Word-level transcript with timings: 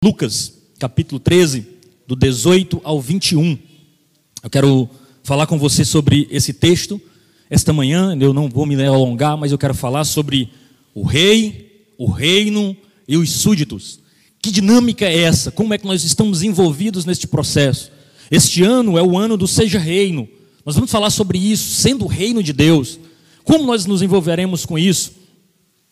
Lucas, 0.00 0.52
capítulo 0.78 1.18
13, 1.18 1.66
do 2.06 2.14
18 2.14 2.80
ao 2.84 3.00
21. 3.00 3.58
Eu 4.44 4.48
quero 4.48 4.88
falar 5.24 5.48
com 5.48 5.58
você 5.58 5.84
sobre 5.84 6.28
esse 6.30 6.52
texto 6.52 7.00
esta 7.50 7.72
manhã. 7.72 8.16
Eu 8.20 8.32
não 8.32 8.48
vou 8.48 8.64
me 8.64 8.80
alongar, 8.80 9.36
mas 9.36 9.50
eu 9.50 9.58
quero 9.58 9.74
falar 9.74 10.04
sobre 10.04 10.50
o 10.94 11.02
rei, 11.02 11.84
o 11.98 12.08
reino 12.08 12.76
e 13.08 13.16
os 13.16 13.28
súditos. 13.28 13.98
Que 14.40 14.52
dinâmica 14.52 15.04
é 15.04 15.22
essa? 15.22 15.50
Como 15.50 15.74
é 15.74 15.78
que 15.78 15.86
nós 15.86 16.04
estamos 16.04 16.44
envolvidos 16.44 17.04
neste 17.04 17.26
processo? 17.26 17.90
Este 18.30 18.62
ano 18.62 18.96
é 18.96 19.02
o 19.02 19.18
ano 19.18 19.36
do 19.36 19.48
Seja 19.48 19.80
Reino. 19.80 20.28
Nós 20.64 20.76
vamos 20.76 20.92
falar 20.92 21.10
sobre 21.10 21.38
isso, 21.38 21.74
sendo 21.74 22.04
o 22.04 22.08
reino 22.08 22.40
de 22.40 22.52
Deus. 22.52 23.00
Como 23.42 23.64
nós 23.64 23.84
nos 23.84 24.00
envolveremos 24.00 24.64
com 24.64 24.78
isso? 24.78 25.12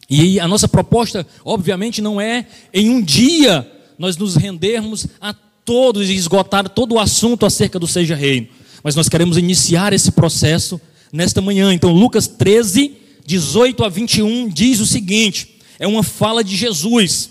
E 0.09 0.39
a 0.39 0.47
nossa 0.47 0.69
proposta, 0.69 1.27
obviamente, 1.45 2.01
não 2.01 2.21
é 2.21 2.47
em 2.73 2.89
um 2.89 3.03
dia 3.03 3.73
nós 3.99 4.17
nos 4.17 4.37
rendermos 4.37 5.07
a 5.21 5.35
todos 5.65 6.09
e 6.09 6.15
esgotar 6.15 6.69
todo 6.69 6.95
o 6.95 6.99
assunto 6.99 7.45
acerca 7.45 7.79
do 7.79 7.87
Seja 7.87 8.15
Reino. 8.15 8.49
Mas 8.83 8.95
nós 8.95 9.09
queremos 9.09 9.37
iniciar 9.37 9.93
esse 9.93 10.13
processo 10.13 10.81
nesta 11.13 11.41
manhã. 11.41 11.73
Então, 11.73 11.93
Lucas 11.93 12.29
13, 12.29 12.93
18 13.27 13.85
a 13.85 13.89
21 13.89 14.49
diz 14.49 14.81
o 14.81 14.87
seguinte: 14.87 15.57
é 15.79 15.87
uma 15.87 16.03
fala 16.03 16.45
de 16.45 16.55
Jesus. 16.57 17.31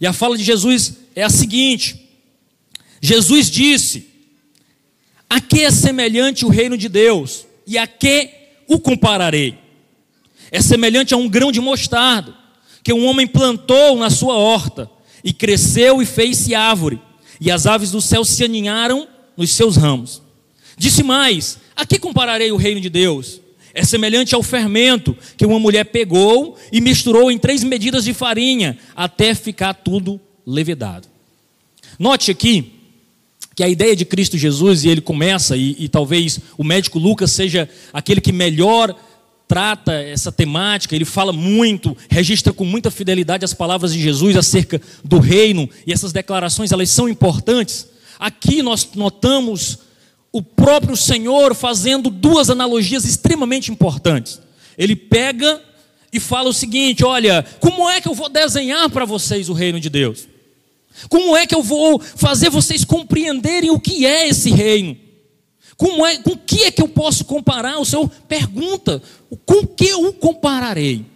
E 0.00 0.06
a 0.06 0.12
fala 0.12 0.36
de 0.36 0.44
Jesus 0.44 0.94
é 1.14 1.22
a 1.22 1.30
seguinte: 1.30 2.08
Jesus 3.00 3.50
disse: 3.50 4.06
A 5.28 5.40
que 5.40 5.62
é 5.62 5.70
semelhante 5.70 6.44
o 6.44 6.48
reino 6.48 6.76
de 6.76 6.88
Deus? 6.88 7.46
E 7.66 7.78
a 7.78 7.86
que 7.86 8.30
o 8.66 8.78
compararei? 8.78 9.58
É 10.50 10.60
semelhante 10.60 11.14
a 11.14 11.16
um 11.16 11.28
grão 11.28 11.52
de 11.52 11.60
mostarda 11.60 12.34
que 12.82 12.92
um 12.92 13.06
homem 13.06 13.26
plantou 13.26 13.96
na 13.98 14.08
sua 14.08 14.34
horta 14.34 14.90
e 15.28 15.32
cresceu 15.34 16.00
e 16.00 16.06
fez-se 16.06 16.54
árvore, 16.54 16.98
e 17.38 17.50
as 17.50 17.66
aves 17.66 17.90
do 17.90 18.00
céu 18.00 18.24
se 18.24 18.42
aninharam 18.44 19.06
nos 19.36 19.50
seus 19.50 19.76
ramos. 19.76 20.22
Disse 20.74 21.02
mais: 21.02 21.58
A 21.76 21.84
que 21.84 21.98
compararei 21.98 22.50
o 22.50 22.56
reino 22.56 22.80
de 22.80 22.88
Deus? 22.88 23.38
É 23.74 23.84
semelhante 23.84 24.34
ao 24.34 24.42
fermento 24.42 25.14
que 25.36 25.44
uma 25.44 25.58
mulher 25.58 25.84
pegou 25.84 26.56
e 26.72 26.80
misturou 26.80 27.30
em 27.30 27.36
três 27.36 27.62
medidas 27.62 28.04
de 28.04 28.14
farinha, 28.14 28.78
até 28.96 29.34
ficar 29.34 29.74
tudo 29.74 30.18
levedado. 30.46 31.06
Note 31.98 32.30
aqui 32.30 32.72
que 33.54 33.62
a 33.62 33.68
ideia 33.68 33.94
de 33.94 34.06
Cristo 34.06 34.38
Jesus, 34.38 34.84
e 34.84 34.88
ele 34.88 35.02
começa, 35.02 35.58
e, 35.58 35.76
e 35.78 35.88
talvez 35.90 36.40
o 36.56 36.64
médico 36.64 36.98
Lucas 36.98 37.32
seja 37.32 37.68
aquele 37.92 38.22
que 38.22 38.32
melhor 38.32 38.98
trata 39.48 39.94
essa 39.94 40.30
temática, 40.30 40.94
ele 40.94 41.06
fala 41.06 41.32
muito, 41.32 41.96
registra 42.10 42.52
com 42.52 42.66
muita 42.66 42.90
fidelidade 42.90 43.46
as 43.46 43.54
palavras 43.54 43.94
de 43.94 44.00
Jesus 44.00 44.36
acerca 44.36 44.80
do 45.02 45.18
reino, 45.18 45.68
e 45.86 45.92
essas 45.92 46.12
declarações 46.12 46.70
elas 46.70 46.90
são 46.90 47.08
importantes. 47.08 47.88
Aqui 48.20 48.62
nós 48.62 48.86
notamos 48.94 49.78
o 50.30 50.42
próprio 50.42 50.96
Senhor 50.96 51.54
fazendo 51.54 52.10
duas 52.10 52.50
analogias 52.50 53.06
extremamente 53.06 53.72
importantes. 53.72 54.38
Ele 54.76 54.94
pega 54.94 55.60
e 56.12 56.20
fala 56.20 56.50
o 56.50 56.54
seguinte: 56.54 57.04
olha, 57.04 57.44
como 57.58 57.88
é 57.88 58.00
que 58.00 58.08
eu 58.08 58.14
vou 58.14 58.28
desenhar 58.28 58.90
para 58.90 59.06
vocês 59.06 59.48
o 59.48 59.54
reino 59.54 59.80
de 59.80 59.88
Deus? 59.88 60.28
Como 61.08 61.36
é 61.36 61.46
que 61.46 61.54
eu 61.54 61.62
vou 61.62 62.00
fazer 62.00 62.50
vocês 62.50 62.84
compreenderem 62.84 63.70
o 63.70 63.80
que 63.80 64.04
é 64.04 64.28
esse 64.28 64.50
reino? 64.50 64.96
Como 65.78 66.04
é, 66.04 66.18
com 66.18 66.36
que 66.36 66.64
é 66.64 66.72
que 66.72 66.82
eu 66.82 66.88
posso 66.88 67.24
comparar? 67.24 67.78
O 67.78 67.84
Senhor 67.84 68.10
pergunta, 68.26 69.00
com 69.46 69.64
que 69.64 69.86
eu 69.86 70.12
compararei? 70.12 71.06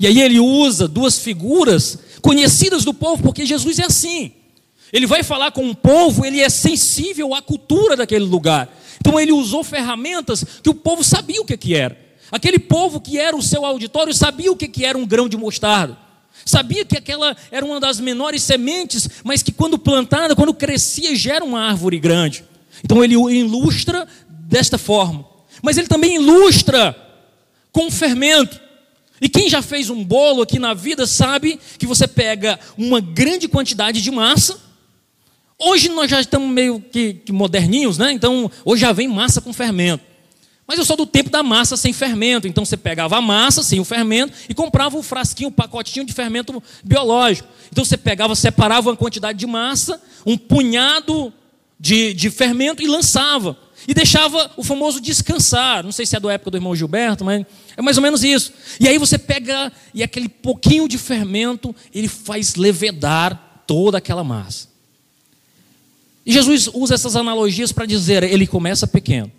E 0.00 0.06
aí 0.06 0.22
ele 0.22 0.40
usa 0.40 0.88
duas 0.88 1.18
figuras 1.18 1.98
conhecidas 2.22 2.82
do 2.82 2.94
povo, 2.94 3.22
porque 3.22 3.44
Jesus 3.44 3.78
é 3.78 3.84
assim. 3.84 4.32
Ele 4.90 5.06
vai 5.06 5.22
falar 5.22 5.52
com 5.52 5.64
um 5.64 5.74
povo, 5.74 6.24
ele 6.24 6.40
é 6.40 6.48
sensível 6.48 7.34
à 7.34 7.42
cultura 7.42 7.94
daquele 7.94 8.24
lugar. 8.24 8.74
Então 8.98 9.20
ele 9.20 9.32
usou 9.32 9.62
ferramentas 9.62 10.42
que 10.62 10.70
o 10.70 10.74
povo 10.74 11.04
sabia 11.04 11.42
o 11.42 11.44
que, 11.44 11.56
que 11.58 11.74
era. 11.74 11.94
Aquele 12.30 12.58
povo 12.58 13.02
que 13.02 13.18
era 13.18 13.36
o 13.36 13.42
seu 13.42 13.66
auditório 13.66 14.14
sabia 14.14 14.50
o 14.50 14.56
que, 14.56 14.66
que 14.66 14.86
era 14.86 14.96
um 14.96 15.06
grão 15.06 15.28
de 15.28 15.36
mostarda. 15.36 15.98
Sabia 16.46 16.86
que 16.86 16.96
aquela 16.96 17.36
era 17.50 17.64
uma 17.64 17.78
das 17.78 18.00
menores 18.00 18.42
sementes, 18.42 19.08
mas 19.22 19.42
que 19.42 19.52
quando 19.52 19.78
plantada, 19.78 20.34
quando 20.34 20.54
crescia, 20.54 21.14
gera 21.14 21.44
uma 21.44 21.60
árvore 21.60 21.98
grande. 22.00 22.44
Então 22.84 23.02
ele 23.02 23.14
ilustra 23.14 24.06
desta 24.28 24.78
forma. 24.78 25.26
Mas 25.62 25.78
ele 25.78 25.86
também 25.86 26.16
ilustra 26.16 26.96
com 27.70 27.90
fermento. 27.90 28.60
E 29.20 29.28
quem 29.28 29.48
já 29.48 29.62
fez 29.62 29.88
um 29.88 30.02
bolo 30.02 30.42
aqui 30.42 30.58
na 30.58 30.74
vida 30.74 31.06
sabe 31.06 31.58
que 31.78 31.86
você 31.86 32.08
pega 32.08 32.58
uma 32.76 33.00
grande 33.00 33.46
quantidade 33.48 34.02
de 34.02 34.10
massa. 34.10 34.60
Hoje 35.58 35.88
nós 35.88 36.10
já 36.10 36.20
estamos 36.20 36.50
meio 36.50 36.80
que, 36.80 37.14
que 37.14 37.32
moderninhos, 37.32 37.96
né? 37.96 38.10
Então 38.10 38.50
hoje 38.64 38.80
já 38.80 38.92
vem 38.92 39.06
massa 39.06 39.40
com 39.40 39.52
fermento. 39.52 40.04
Mas 40.66 40.78
eu 40.78 40.84
sou 40.84 40.96
do 40.96 41.06
tempo 41.06 41.30
da 41.30 41.42
massa 41.42 41.76
sem 41.76 41.92
fermento. 41.92 42.48
Então 42.48 42.64
você 42.64 42.76
pegava 42.76 43.16
a 43.16 43.20
massa 43.20 43.62
sem 43.62 43.78
o 43.78 43.84
fermento 43.84 44.32
e 44.48 44.54
comprava 44.54 44.96
um 44.96 45.02
frasquinho, 45.02 45.50
um 45.50 45.52
pacotinho 45.52 46.04
de 46.04 46.12
fermento 46.12 46.60
biológico. 46.82 47.48
Então 47.70 47.84
você 47.84 47.96
pegava, 47.96 48.34
separava 48.34 48.90
uma 48.90 48.96
quantidade 48.96 49.38
de 49.38 49.46
massa, 49.46 50.02
um 50.26 50.36
punhado 50.36 51.32
de, 51.82 52.14
de 52.14 52.30
fermento 52.30 52.80
e 52.80 52.86
lançava. 52.86 53.58
E 53.88 53.92
deixava 53.92 54.52
o 54.56 54.62
famoso 54.62 55.00
descansar. 55.00 55.82
Não 55.82 55.90
sei 55.90 56.06
se 56.06 56.14
é 56.14 56.20
da 56.20 56.32
época 56.32 56.52
do 56.52 56.56
irmão 56.56 56.76
Gilberto, 56.76 57.24
mas 57.24 57.44
é 57.76 57.82
mais 57.82 57.96
ou 57.96 58.02
menos 58.04 58.22
isso. 58.22 58.52
E 58.78 58.86
aí 58.86 58.96
você 58.98 59.18
pega 59.18 59.72
e 59.92 60.00
aquele 60.00 60.28
pouquinho 60.28 60.86
de 60.86 60.96
fermento, 60.96 61.74
ele 61.92 62.06
faz 62.06 62.54
levedar 62.54 63.64
toda 63.66 63.98
aquela 63.98 64.22
massa. 64.22 64.68
E 66.24 66.32
Jesus 66.32 66.68
usa 66.72 66.94
essas 66.94 67.16
analogias 67.16 67.72
para 67.72 67.84
dizer, 67.84 68.22
ele 68.22 68.46
começa 68.46 68.86
pequeno, 68.86 69.32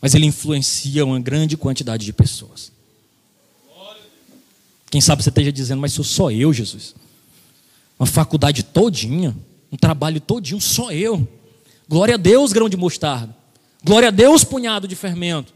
mas 0.00 0.14
ele 0.14 0.26
influencia 0.26 1.04
uma 1.04 1.18
grande 1.18 1.56
quantidade 1.56 2.04
de 2.04 2.12
pessoas. 2.12 2.70
Quem 4.88 5.00
sabe 5.00 5.20
você 5.20 5.30
esteja 5.30 5.50
dizendo, 5.50 5.80
mas 5.80 5.92
sou 5.92 6.04
só 6.04 6.30
eu, 6.30 6.52
Jesus. 6.52 6.94
Uma 7.98 8.06
faculdade 8.06 8.62
todinha 8.62 9.36
um 9.70 9.76
trabalho 9.76 10.20
todinho, 10.20 10.60
só 10.60 10.90
eu. 10.92 11.26
Glória 11.88 12.14
a 12.14 12.18
Deus, 12.18 12.52
grão 12.52 12.68
de 12.68 12.76
mostarda. 12.76 13.34
Glória 13.84 14.08
a 14.08 14.10
Deus, 14.10 14.42
punhado 14.42 14.88
de 14.88 14.96
fermento. 14.96 15.54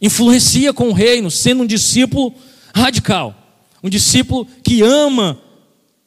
Influencia 0.00 0.72
com 0.72 0.88
o 0.88 0.92
reino, 0.92 1.30
sendo 1.30 1.62
um 1.62 1.66
discípulo 1.66 2.34
radical. 2.74 3.34
Um 3.82 3.90
discípulo 3.90 4.46
que 4.64 4.82
ama 4.82 5.40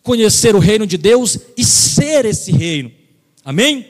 conhecer 0.01 0.55
o 0.55 0.59
reino 0.59 0.85
de 0.85 0.97
Deus 0.97 1.37
e 1.55 1.63
ser 1.63 2.25
esse 2.25 2.51
reino. 2.51 2.91
Amém? 3.45 3.85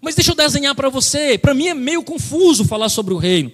Mas 0.00 0.14
deixa 0.14 0.32
eu 0.32 0.36
desenhar 0.36 0.74
para 0.74 0.88
você. 0.88 1.36
Para 1.38 1.54
mim 1.54 1.68
é 1.68 1.74
meio 1.74 2.02
confuso 2.02 2.64
falar 2.64 2.88
sobre 2.88 3.14
o 3.14 3.18
reino. 3.18 3.52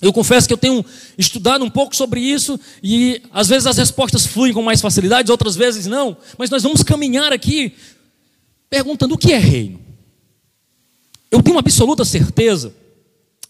Eu 0.00 0.12
confesso 0.12 0.46
que 0.46 0.52
eu 0.52 0.58
tenho 0.58 0.84
estudado 1.16 1.64
um 1.64 1.70
pouco 1.70 1.96
sobre 1.96 2.20
isso 2.20 2.60
e 2.82 3.22
às 3.32 3.48
vezes 3.48 3.66
as 3.66 3.78
respostas 3.78 4.26
fluem 4.26 4.52
com 4.52 4.60
mais 4.60 4.80
facilidade, 4.80 5.32
outras 5.32 5.56
vezes 5.56 5.86
não. 5.86 6.16
Mas 6.36 6.50
nós 6.50 6.62
vamos 6.62 6.82
caminhar 6.82 7.32
aqui 7.32 7.72
perguntando 8.68 9.14
o 9.14 9.18
que 9.18 9.32
é 9.32 9.38
reino. 9.38 9.80
Eu 11.30 11.42
tenho 11.42 11.58
absoluta 11.58 12.04
certeza 12.04 12.74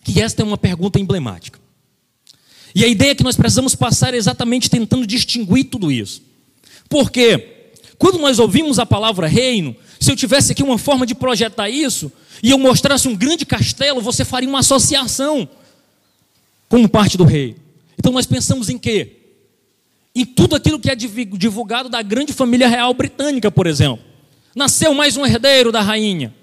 que 0.03 0.21
esta 0.21 0.43
é 0.43 0.45
uma 0.45 0.59
pergunta 0.59 0.99
emblemática. 0.99 1.59
E 2.75 2.85
a 2.85 2.89
ideia 2.89 3.15
que 3.15 3.25
nós 3.25 3.37
precisamos 3.37 3.75
passar 3.75 4.15
é 4.15 4.17
exatamente 4.17 4.71
tentando 4.71 5.07
distinguir 5.07 5.65
tudo 5.65 5.91
isso. 5.91 6.23
Porque 6.89 7.73
quando 7.99 8.19
nós 8.19 8.39
ouvimos 8.39 8.79
a 8.79 8.87
palavra 8.87 9.27
reino, 9.27 9.75
se 9.99 10.13
eu 10.13 10.17
tivesse 10.17 10.53
aqui 10.53 10.63
uma 10.63 10.79
forma 10.79 11.07
de 11.07 11.15
projetar 11.15 11.69
isso, 11.69 12.13
e 12.43 12.51
eu 12.51 12.59
mostrasse 12.59 13.09
um 13.09 13.17
grande 13.17 13.47
castelo, 13.47 14.01
você 14.01 14.25
faria 14.25 14.49
uma 14.49 14.59
associação 14.59 15.49
como 16.69 16.89
parte 16.89 17.17
do 17.17 17.25
rei. 17.25 17.57
Então 17.99 18.13
nós 18.13 18.27
pensamos 18.27 18.69
em 18.69 18.77
quê? 18.77 19.13
Em 20.15 20.25
tudo 20.25 20.55
aquilo 20.57 20.79
que 20.79 20.91
é 20.91 20.95
divulgado 20.95 21.89
da 21.89 22.03
grande 22.03 22.33
família 22.33 22.69
real 22.69 22.93
britânica, 22.93 23.51
por 23.51 23.67
exemplo 23.67 24.16
nasceu 24.57 24.95
mais 24.95 25.19
um 25.19 25.27
herdeiro 25.27 25.71
da 25.71 25.83
rainha. 25.83 26.35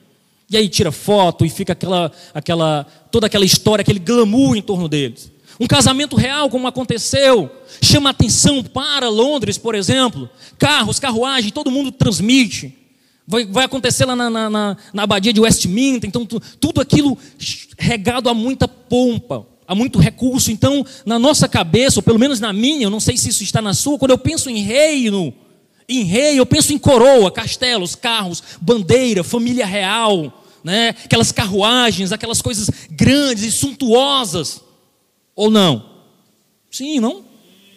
E 0.47 0.55
aí 0.55 0.69
tira 0.69 0.91
foto 0.91 1.43
e 1.43 1.49
fica 1.49 1.73
aquela, 1.73 2.11
aquela, 2.31 2.85
toda 3.11 3.25
aquela 3.25 3.43
história, 3.43 3.81
aquele 3.81 3.97
glamour 3.97 4.55
em 4.55 4.61
torno 4.61 4.87
deles. 4.87 5.31
Um 5.59 5.65
casamento 5.65 6.15
real, 6.15 6.47
como 6.47 6.67
aconteceu, 6.67 7.49
chama 7.81 8.11
atenção 8.11 8.63
para 8.63 9.09
Londres, 9.09 9.57
por 9.57 9.73
exemplo. 9.73 10.29
Carros, 10.59 10.99
carruagem, 10.99 11.51
todo 11.51 11.71
mundo 11.71 11.91
transmite. 11.91 12.77
Vai, 13.25 13.45
vai 13.45 13.65
acontecer 13.65 14.05
lá 14.05 14.15
na, 14.15 14.29
na, 14.29 14.49
na, 14.49 14.77
na 14.93 15.03
abadia 15.03 15.33
de 15.33 15.41
Westminster. 15.41 16.07
Então, 16.07 16.25
tu, 16.25 16.39
tudo 16.59 16.81
aquilo 16.81 17.17
regado 17.79 18.29
a 18.29 18.33
muita 18.33 18.67
pompa, 18.67 19.47
a 19.67 19.73
muito 19.73 19.97
recurso. 19.97 20.51
Então, 20.51 20.85
na 21.03 21.17
nossa 21.17 21.47
cabeça, 21.47 21.99
ou 21.99 22.03
pelo 22.03 22.19
menos 22.19 22.39
na 22.39 22.53
minha, 22.53 22.83
eu 22.83 22.89
não 22.91 22.99
sei 22.99 23.17
se 23.17 23.29
isso 23.29 23.43
está 23.43 23.61
na 23.61 23.73
sua, 23.73 23.97
quando 23.97 24.11
eu 24.11 24.17
penso 24.19 24.49
em 24.49 24.61
reino, 24.61 25.33
em 25.87 26.03
rei, 26.03 26.39
eu 26.39 26.45
penso 26.45 26.73
em 26.73 26.77
coroa, 26.77 27.31
castelos, 27.31 27.95
carros, 27.95 28.41
bandeira, 28.61 29.23
família 29.23 29.65
real, 29.65 30.43
né? 30.63 30.89
aquelas 31.03 31.31
carruagens, 31.31 32.11
aquelas 32.11 32.41
coisas 32.41 32.69
grandes 32.89 33.43
e 33.43 33.51
suntuosas. 33.51 34.61
Ou 35.35 35.49
não? 35.49 36.03
Sim, 36.71 36.99
não? 36.99 37.25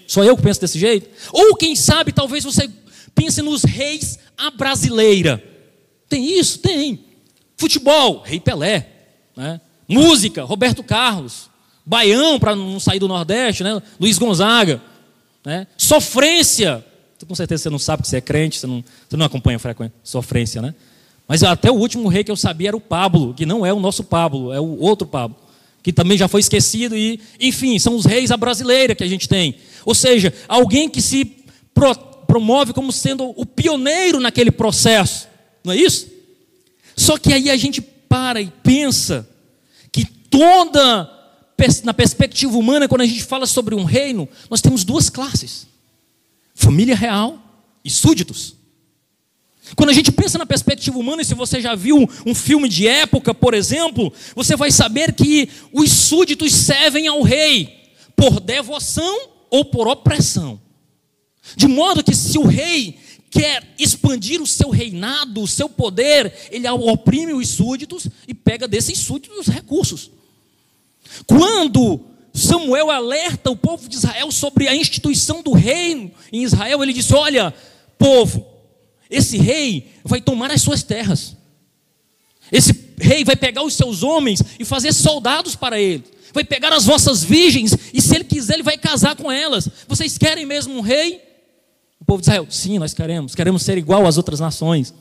Só 0.06 0.22
eu 0.22 0.36
que 0.36 0.42
penso 0.42 0.60
desse 0.60 0.78
jeito? 0.78 1.08
Ou 1.32 1.56
quem 1.56 1.74
sabe, 1.74 2.12
talvez 2.12 2.44
você 2.44 2.70
Pense 3.16 3.40
nos 3.40 3.64
reis 3.64 4.18
à 4.36 4.50
brasileira. 4.50 5.42
Tem 6.06 6.38
isso? 6.38 6.58
Tem. 6.58 7.02
Futebol, 7.56 8.20
Rei 8.20 8.38
Pelé. 8.38 8.86
Né? 9.34 9.58
Música, 9.88 10.44
Roberto 10.44 10.84
Carlos. 10.84 11.48
Baião, 11.84 12.38
para 12.38 12.54
não 12.54 12.78
sair 12.78 12.98
do 12.98 13.08
Nordeste, 13.08 13.64
né? 13.64 13.80
Luiz 13.98 14.18
Gonzaga. 14.18 14.82
Né? 15.42 15.66
Sofrência. 15.78 16.84
Com 17.26 17.34
certeza 17.34 17.64
você 17.64 17.70
não 17.70 17.78
sabe 17.78 18.02
que 18.02 18.08
você 18.08 18.18
é 18.18 18.20
crente, 18.20 18.58
você 18.58 18.66
não, 18.66 18.84
você 19.08 19.16
não 19.16 19.24
acompanha 19.24 19.56
a 19.56 19.60
frequência. 19.60 19.94
Sofrência, 20.02 20.60
né? 20.60 20.74
Mas 21.26 21.42
até 21.42 21.70
o 21.70 21.74
último 21.74 22.08
rei 22.08 22.22
que 22.22 22.30
eu 22.30 22.36
sabia 22.36 22.68
era 22.68 22.76
o 22.76 22.80
Pablo, 22.80 23.34
que 23.34 23.46
não 23.46 23.64
é 23.64 23.72
o 23.72 23.80
nosso 23.80 24.04
Pablo, 24.04 24.52
é 24.52 24.60
o 24.60 24.78
outro 24.78 25.06
Pablo, 25.06 25.36
que 25.82 25.92
também 25.92 26.16
já 26.16 26.28
foi 26.28 26.40
esquecido 26.40 26.96
e, 26.96 27.20
enfim, 27.40 27.78
são 27.78 27.96
os 27.96 28.04
reis 28.04 28.30
à 28.30 28.36
brasileira 28.36 28.94
que 28.94 29.02
a 29.02 29.08
gente 29.08 29.28
tem. 29.28 29.56
Ou 29.84 29.94
seja, 29.94 30.32
alguém 30.46 30.88
que 30.88 31.00
se 31.00 31.24
pro, 31.74 31.94
promove 32.26 32.72
como 32.72 32.92
sendo 32.92 33.32
o 33.36 33.44
pioneiro 33.44 34.20
naquele 34.20 34.50
processo, 34.50 35.26
não 35.64 35.72
é 35.72 35.76
isso? 35.76 36.08
Só 36.94 37.18
que 37.18 37.32
aí 37.32 37.50
a 37.50 37.56
gente 37.56 37.80
para 37.80 38.40
e 38.40 38.52
pensa 38.62 39.28
que 39.90 40.04
toda 40.04 41.12
na 41.84 41.94
perspectiva 41.94 42.56
humana, 42.56 42.86
quando 42.86 43.00
a 43.00 43.06
gente 43.06 43.24
fala 43.24 43.46
sobre 43.46 43.74
um 43.74 43.84
reino, 43.84 44.28
nós 44.50 44.60
temos 44.60 44.84
duas 44.84 45.08
classes: 45.08 45.66
família 46.56 46.96
real 46.96 47.38
e 47.84 47.90
súditos. 47.90 48.56
Quando 49.76 49.90
a 49.90 49.92
gente 49.92 50.10
pensa 50.10 50.38
na 50.38 50.46
perspectiva 50.46 50.98
humana, 50.98 51.22
e 51.22 51.24
se 51.24 51.34
você 51.34 51.60
já 51.60 51.74
viu 51.74 52.08
um 52.24 52.34
filme 52.34 52.68
de 52.68 52.88
época, 52.88 53.34
por 53.34 53.52
exemplo, 53.52 54.12
você 54.34 54.56
vai 54.56 54.72
saber 54.72 55.12
que 55.12 55.48
os 55.72 55.90
súditos 55.90 56.52
servem 56.52 57.06
ao 57.06 57.22
rei 57.22 57.92
por 58.16 58.40
devoção 58.40 59.28
ou 59.50 59.64
por 59.64 59.86
opressão. 59.86 60.60
De 61.56 61.68
modo 61.68 62.02
que 62.02 62.14
se 62.14 62.38
o 62.38 62.46
rei 62.46 62.98
quer 63.30 63.74
expandir 63.78 64.40
o 64.40 64.46
seu 64.46 64.70
reinado, 64.70 65.42
o 65.42 65.48
seu 65.48 65.68
poder, 65.68 66.32
ele 66.50 66.66
oprime 66.68 67.34
os 67.34 67.48
súditos 67.48 68.08
e 68.26 68.32
pega 68.32 68.66
desses 68.66 68.98
súditos 68.98 69.40
os 69.40 69.48
recursos. 69.48 70.10
Quando 71.26 72.00
Samuel 72.36 72.90
alerta 72.90 73.50
o 73.50 73.56
povo 73.56 73.88
de 73.88 73.96
Israel 73.96 74.30
sobre 74.30 74.68
a 74.68 74.74
instituição 74.74 75.42
do 75.42 75.52
reino 75.52 76.10
em 76.30 76.44
Israel, 76.44 76.82
ele 76.82 76.92
disse: 76.92 77.14
Olha, 77.14 77.52
povo, 77.98 78.46
esse 79.10 79.38
rei 79.38 79.92
vai 80.04 80.20
tomar 80.20 80.50
as 80.50 80.60
suas 80.60 80.82
terras. 80.82 81.34
Esse 82.52 82.72
rei 82.98 83.24
vai 83.24 83.34
pegar 83.34 83.62
os 83.62 83.74
seus 83.74 84.02
homens 84.02 84.42
e 84.58 84.64
fazer 84.64 84.92
soldados 84.92 85.56
para 85.56 85.80
ele. 85.80 86.04
Vai 86.32 86.44
pegar 86.44 86.72
as 86.72 86.84
vossas 86.84 87.24
virgens 87.24 87.74
e, 87.94 88.00
se 88.00 88.14
ele 88.14 88.24
quiser, 88.24 88.54
ele 88.54 88.62
vai 88.62 88.76
casar 88.76 89.16
com 89.16 89.32
elas. 89.32 89.68
Vocês 89.88 90.18
querem 90.18 90.44
mesmo 90.44 90.76
um 90.76 90.82
rei? 90.82 91.22
O 91.98 92.04
povo 92.04 92.20
de 92.20 92.28
Israel, 92.28 92.46
sim, 92.50 92.78
nós 92.78 92.92
queremos. 92.92 93.34
Queremos 93.34 93.62
ser 93.62 93.78
igual 93.78 94.06
às 94.06 94.18
outras 94.18 94.38
nações. 94.38 94.92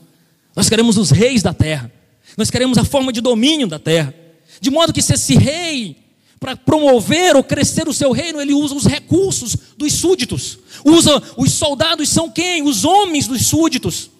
Nós 0.56 0.70
queremos 0.70 0.96
os 0.96 1.10
reis 1.10 1.42
da 1.42 1.52
terra. 1.52 1.92
Nós 2.36 2.50
queremos 2.50 2.78
a 2.78 2.84
forma 2.84 3.12
de 3.12 3.20
domínio 3.20 3.66
da 3.66 3.78
terra. 3.78 4.14
De 4.58 4.70
modo 4.70 4.92
que, 4.92 5.02
se 5.02 5.12
esse 5.12 5.36
rei 5.36 6.05
para 6.38 6.56
promover 6.56 7.34
ou 7.34 7.42
crescer 7.42 7.88
o 7.88 7.94
seu 7.94 8.12
reino, 8.12 8.40
ele 8.40 8.52
usa 8.52 8.74
os 8.74 8.84
recursos 8.84 9.56
dos 9.76 9.92
súditos. 9.94 10.58
Usa 10.84 11.22
os 11.36 11.52
soldados 11.52 12.08
são 12.08 12.30
quem? 12.30 12.62
Os 12.62 12.84
homens 12.84 13.26
dos 13.26 13.46
súditos. 13.46 14.10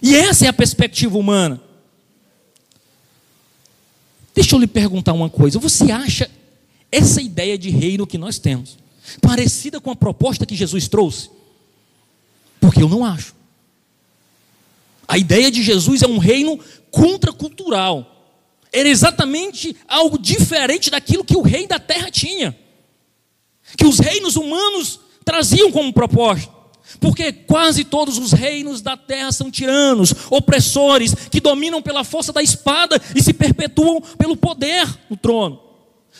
E 0.00 0.14
essa 0.14 0.46
é 0.46 0.48
a 0.48 0.52
perspectiva 0.52 1.18
humana. 1.18 1.60
Deixa 4.34 4.54
eu 4.54 4.60
lhe 4.60 4.68
perguntar 4.68 5.12
uma 5.12 5.28
coisa. 5.28 5.58
Você 5.58 5.90
acha 5.90 6.30
essa 6.92 7.20
ideia 7.20 7.58
de 7.58 7.70
reino 7.70 8.06
que 8.06 8.16
nós 8.16 8.38
temos 8.38 8.78
parecida 9.20 9.80
com 9.80 9.90
a 9.90 9.96
proposta 9.96 10.46
que 10.46 10.54
Jesus 10.54 10.86
trouxe? 10.86 11.30
Porque 12.60 12.82
eu 12.82 12.88
não 12.88 13.04
acho. 13.04 13.34
A 15.08 15.18
ideia 15.18 15.50
de 15.50 15.62
Jesus 15.62 16.02
é 16.02 16.06
um 16.06 16.18
reino 16.18 16.60
contracultural 16.90 18.17
era 18.72 18.88
exatamente 18.88 19.76
algo 19.86 20.18
diferente 20.18 20.90
daquilo 20.90 21.24
que 21.24 21.36
o 21.36 21.42
rei 21.42 21.66
da 21.66 21.78
terra 21.78 22.10
tinha, 22.10 22.56
que 23.76 23.86
os 23.86 23.98
reinos 23.98 24.36
humanos 24.36 25.00
traziam 25.24 25.70
como 25.70 25.92
proposta. 25.92 26.58
Porque 27.00 27.32
quase 27.32 27.84
todos 27.84 28.16
os 28.16 28.32
reinos 28.32 28.80
da 28.80 28.96
terra 28.96 29.30
são 29.30 29.50
tiranos, 29.50 30.14
opressores, 30.30 31.14
que 31.30 31.40
dominam 31.40 31.82
pela 31.82 32.02
força 32.02 32.32
da 32.32 32.42
espada 32.42 33.00
e 33.14 33.22
se 33.22 33.34
perpetuam 33.34 34.00
pelo 34.16 34.36
poder 34.36 34.88
no 35.10 35.16
trono. 35.16 35.60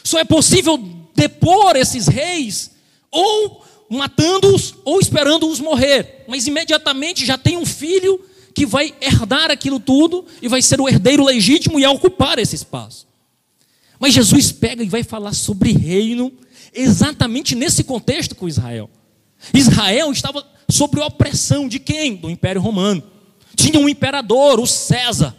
Só 0.04 0.18
é 0.18 0.24
possível 0.24 0.78
depor 1.14 1.74
esses 1.74 2.06
reis 2.06 2.72
ou 3.10 3.64
matando-os 3.88 4.74
ou 4.84 5.00
esperando-os 5.00 5.58
morrer, 5.58 6.24
mas 6.28 6.46
imediatamente 6.46 7.24
já 7.24 7.38
tem 7.38 7.56
um 7.56 7.64
filho 7.64 8.22
que 8.58 8.66
vai 8.66 8.92
herdar 9.00 9.52
aquilo 9.52 9.78
tudo 9.78 10.26
e 10.42 10.48
vai 10.48 10.60
ser 10.60 10.80
o 10.80 10.88
herdeiro 10.88 11.24
legítimo 11.24 11.78
e 11.78 11.86
ocupar 11.86 12.40
esse 12.40 12.56
espaço. 12.56 13.06
Mas 14.00 14.12
Jesus 14.12 14.50
pega 14.50 14.82
e 14.82 14.88
vai 14.88 15.04
falar 15.04 15.32
sobre 15.32 15.70
reino 15.70 16.32
exatamente 16.74 17.54
nesse 17.54 17.84
contexto 17.84 18.34
com 18.34 18.48
Israel. 18.48 18.90
Israel 19.54 20.10
estava 20.10 20.44
sob 20.68 21.00
a 21.00 21.06
opressão 21.06 21.68
de 21.68 21.78
quem? 21.78 22.16
Do 22.16 22.28
Império 22.28 22.60
Romano. 22.60 23.00
Tinha 23.54 23.78
um 23.78 23.88
imperador, 23.88 24.58
o 24.58 24.66
César. 24.66 25.36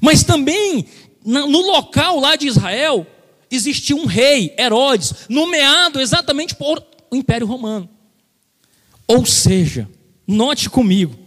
Mas 0.00 0.22
também 0.22 0.86
no 1.24 1.60
local 1.60 2.20
lá 2.20 2.36
de 2.36 2.46
Israel 2.46 3.04
existia 3.50 3.96
um 3.96 4.06
rei, 4.06 4.54
Herodes, 4.56 5.12
nomeado 5.28 6.00
exatamente 6.00 6.54
por 6.54 6.80
o 7.10 7.16
Império 7.16 7.48
Romano. 7.48 7.90
Ou 9.08 9.26
seja, 9.26 9.90
note 10.24 10.70
comigo, 10.70 11.23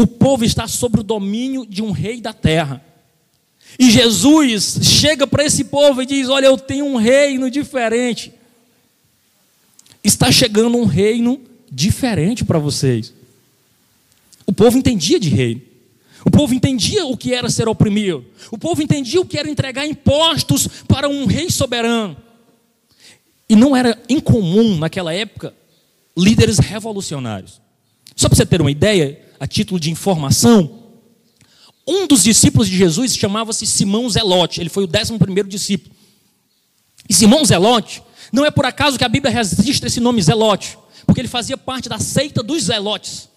o 0.00 0.06
povo 0.06 0.44
está 0.44 0.66
sob 0.66 1.00
o 1.00 1.02
domínio 1.02 1.66
de 1.66 1.82
um 1.82 1.90
rei 1.90 2.20
da 2.20 2.32
terra. 2.32 2.84
E 3.78 3.90
Jesus 3.90 4.78
chega 4.82 5.26
para 5.26 5.44
esse 5.44 5.64
povo 5.64 6.02
e 6.02 6.06
diz: 6.06 6.28
Olha, 6.28 6.46
eu 6.46 6.58
tenho 6.58 6.86
um 6.86 6.96
reino 6.96 7.50
diferente. 7.50 8.32
Está 10.02 10.32
chegando 10.32 10.76
um 10.76 10.84
reino 10.84 11.40
diferente 11.70 12.44
para 12.44 12.58
vocês. 12.58 13.12
O 14.46 14.52
povo 14.52 14.76
entendia 14.76 15.20
de 15.20 15.28
reino. 15.28 15.62
O 16.24 16.30
povo 16.30 16.52
entendia 16.52 17.06
o 17.06 17.16
que 17.16 17.32
era 17.32 17.48
ser 17.48 17.68
oprimido. 17.68 18.24
O 18.50 18.58
povo 18.58 18.82
entendia 18.82 19.20
o 19.20 19.24
que 19.24 19.38
era 19.38 19.48
entregar 19.48 19.86
impostos 19.86 20.66
para 20.88 21.08
um 21.08 21.24
rei 21.26 21.50
soberano. 21.50 22.16
E 23.48 23.56
não 23.56 23.74
era 23.74 23.98
incomum 24.08 24.76
naquela 24.78 25.12
época 25.14 25.54
líderes 26.16 26.58
revolucionários. 26.58 27.60
Só 28.14 28.28
para 28.28 28.36
você 28.36 28.44
ter 28.44 28.60
uma 28.60 28.70
ideia, 28.70 29.18
a 29.40 29.46
título 29.46 29.80
de 29.80 29.90
informação, 29.90 30.78
um 31.86 32.06
dos 32.06 32.22
discípulos 32.22 32.68
de 32.68 32.76
Jesus 32.76 33.16
chamava-se 33.16 33.66
Simão 33.66 34.08
Zelote, 34.08 34.60
ele 34.60 34.68
foi 34.68 34.84
o 34.84 34.86
décimo 34.86 35.18
primeiro 35.18 35.48
discípulo. 35.48 35.94
E 37.08 37.14
Simão 37.14 37.42
Zelote, 37.44 38.02
não 38.30 38.44
é 38.44 38.50
por 38.50 38.66
acaso 38.66 38.98
que 38.98 39.04
a 39.04 39.08
Bíblia 39.08 39.32
registra 39.32 39.88
esse 39.88 39.98
nome 39.98 40.22
Zelote, 40.22 40.78
porque 41.06 41.20
ele 41.20 41.26
fazia 41.26 41.56
parte 41.56 41.88
da 41.88 41.98
seita 41.98 42.42
dos 42.42 42.64
Zelotes. 42.64 43.28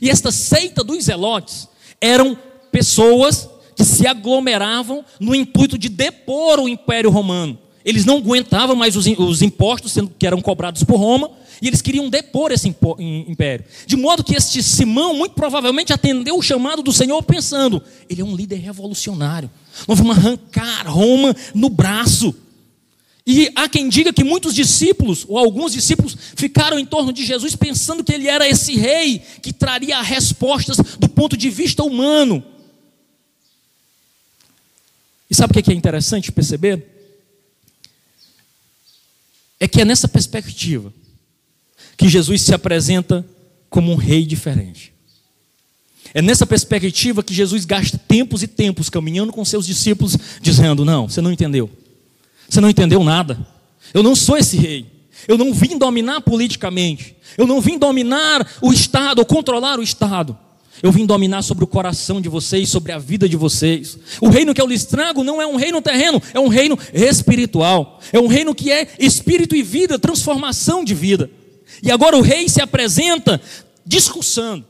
E 0.00 0.10
esta 0.10 0.32
seita 0.32 0.82
dos 0.82 1.04
Zelotes 1.04 1.68
eram 2.00 2.36
pessoas 2.72 3.48
que 3.76 3.84
se 3.84 4.06
aglomeravam 4.06 5.04
no 5.20 5.34
intuito 5.34 5.78
de 5.78 5.88
depor 5.88 6.58
o 6.58 6.68
Império 6.68 7.08
Romano. 7.08 7.58
Eles 7.84 8.04
não 8.04 8.18
aguentavam 8.18 8.76
mais 8.76 8.96
os 8.96 9.42
impostos 9.42 9.96
que 10.18 10.26
eram 10.26 10.40
cobrados 10.40 10.84
por 10.84 10.98
Roma, 10.98 11.30
e 11.62 11.68
eles 11.68 11.80
queriam 11.80 12.10
depor 12.10 12.50
esse 12.50 12.74
império. 12.98 13.64
De 13.86 13.96
modo 13.96 14.24
que 14.24 14.34
este 14.34 14.60
Simão, 14.60 15.14
muito 15.14 15.36
provavelmente, 15.36 15.92
atendeu 15.92 16.36
o 16.36 16.42
chamado 16.42 16.82
do 16.82 16.92
Senhor 16.92 17.22
pensando: 17.22 17.80
ele 18.10 18.20
é 18.20 18.24
um 18.24 18.34
líder 18.34 18.56
revolucionário. 18.56 19.48
Nós 19.86 19.96
vamos 19.96 20.18
arrancar 20.18 20.88
Roma 20.88 21.32
no 21.54 21.70
braço. 21.70 22.34
E 23.24 23.52
há 23.54 23.68
quem 23.68 23.88
diga 23.88 24.12
que 24.12 24.24
muitos 24.24 24.52
discípulos, 24.52 25.24
ou 25.28 25.38
alguns 25.38 25.72
discípulos, 25.72 26.16
ficaram 26.34 26.80
em 26.80 26.84
torno 26.84 27.12
de 27.12 27.24
Jesus 27.24 27.54
pensando 27.54 28.02
que 28.02 28.12
ele 28.12 28.26
era 28.26 28.48
esse 28.48 28.76
rei 28.76 29.20
que 29.40 29.52
traria 29.52 30.02
respostas 30.02 30.78
do 30.98 31.08
ponto 31.08 31.36
de 31.36 31.48
vista 31.48 31.84
humano. 31.84 32.42
E 35.30 35.34
sabe 35.34 35.56
o 35.56 35.62
que 35.62 35.70
é 35.70 35.74
interessante 35.74 36.32
perceber? 36.32 36.84
É 39.60 39.68
que 39.68 39.80
é 39.80 39.84
nessa 39.84 40.08
perspectiva 40.08 40.92
que 41.96 42.08
Jesus 42.08 42.42
se 42.42 42.54
apresenta 42.54 43.24
como 43.68 43.92
um 43.92 43.96
rei 43.96 44.24
diferente. 44.24 44.92
É 46.14 46.20
nessa 46.20 46.46
perspectiva 46.46 47.22
que 47.22 47.32
Jesus 47.32 47.64
gasta 47.64 47.96
tempos 47.96 48.42
e 48.42 48.46
tempos 48.46 48.90
caminhando 48.90 49.32
com 49.32 49.44
seus 49.44 49.66
discípulos, 49.66 50.16
dizendo: 50.40 50.84
Não, 50.84 51.08
você 51.08 51.20
não 51.20 51.32
entendeu. 51.32 51.70
Você 52.48 52.60
não 52.60 52.68
entendeu 52.68 53.02
nada. 53.02 53.38
Eu 53.94 54.02
não 54.02 54.14
sou 54.14 54.36
esse 54.36 54.56
rei. 54.56 54.86
Eu 55.26 55.38
não 55.38 55.54
vim 55.54 55.78
dominar 55.78 56.20
politicamente. 56.20 57.16
Eu 57.38 57.46
não 57.46 57.60
vim 57.60 57.78
dominar 57.78 58.46
o 58.60 58.72
Estado 58.72 59.20
ou 59.20 59.24
controlar 59.24 59.78
o 59.78 59.82
Estado. 59.82 60.36
Eu 60.82 60.90
vim 60.90 61.06
dominar 61.06 61.42
sobre 61.42 61.64
o 61.64 61.66
coração 61.66 62.20
de 62.20 62.28
vocês, 62.28 62.68
sobre 62.68 62.92
a 62.92 62.98
vida 62.98 63.28
de 63.28 63.36
vocês. 63.36 63.96
O 64.20 64.28
reino 64.28 64.52
que 64.52 64.60
eu 64.60 64.66
lhes 64.66 64.84
trago 64.84 65.22
não 65.22 65.40
é 65.40 65.46
um 65.46 65.56
reino 65.56 65.80
terreno, 65.80 66.20
é 66.34 66.40
um 66.40 66.48
reino 66.48 66.78
espiritual. 66.92 68.00
É 68.12 68.18
um 68.18 68.26
reino 68.26 68.54
que 68.54 68.70
é 68.70 68.88
espírito 68.98 69.54
e 69.54 69.62
vida, 69.62 69.98
transformação 69.98 70.84
de 70.84 70.94
vida. 70.94 71.30
E 71.82 71.90
agora 71.90 72.16
o 72.16 72.20
rei 72.20 72.48
se 72.48 72.60
apresenta 72.60 73.40
discursando. 73.86 74.64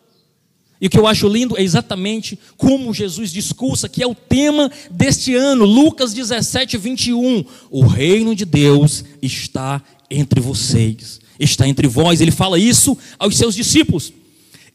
E 0.82 0.88
o 0.88 0.90
que 0.90 0.98
eu 0.98 1.06
acho 1.06 1.28
lindo 1.28 1.56
é 1.56 1.62
exatamente 1.62 2.36
como 2.56 2.92
Jesus 2.92 3.30
discursa, 3.30 3.88
que 3.88 4.02
é 4.02 4.06
o 4.06 4.16
tema 4.16 4.68
deste 4.90 5.32
ano, 5.32 5.64
Lucas 5.64 6.12
17, 6.12 6.76
21. 6.76 7.44
O 7.70 7.86
reino 7.86 8.34
de 8.34 8.44
Deus 8.44 9.04
está 9.22 9.80
entre 10.10 10.40
vocês, 10.40 11.20
está 11.38 11.68
entre 11.68 11.86
vós. 11.86 12.20
Ele 12.20 12.32
fala 12.32 12.58
isso 12.58 12.98
aos 13.16 13.36
seus 13.36 13.54
discípulos. 13.54 14.12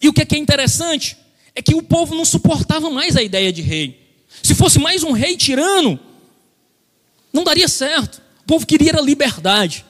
E 0.02 0.08
o 0.08 0.14
que 0.14 0.22
é, 0.22 0.26
que 0.26 0.36
é 0.36 0.40
interessante 0.40 1.18
é 1.54 1.62
que 1.62 1.76
o 1.76 1.84
povo 1.84 2.16
não 2.16 2.24
suportava 2.24 2.90
mais 2.90 3.18
a 3.18 3.22
ideia 3.22 3.52
de 3.52 3.62
rei. 3.62 4.00
Se 4.42 4.56
fosse 4.56 4.80
mais 4.80 5.04
um 5.04 5.12
rei 5.12 5.36
tirano, 5.36 6.00
não 7.34 7.44
daria 7.44 7.68
certo. 7.68 8.22
O 8.44 8.48
povo 8.48 8.66
queria 8.66 8.94
liberdade. 9.02 9.84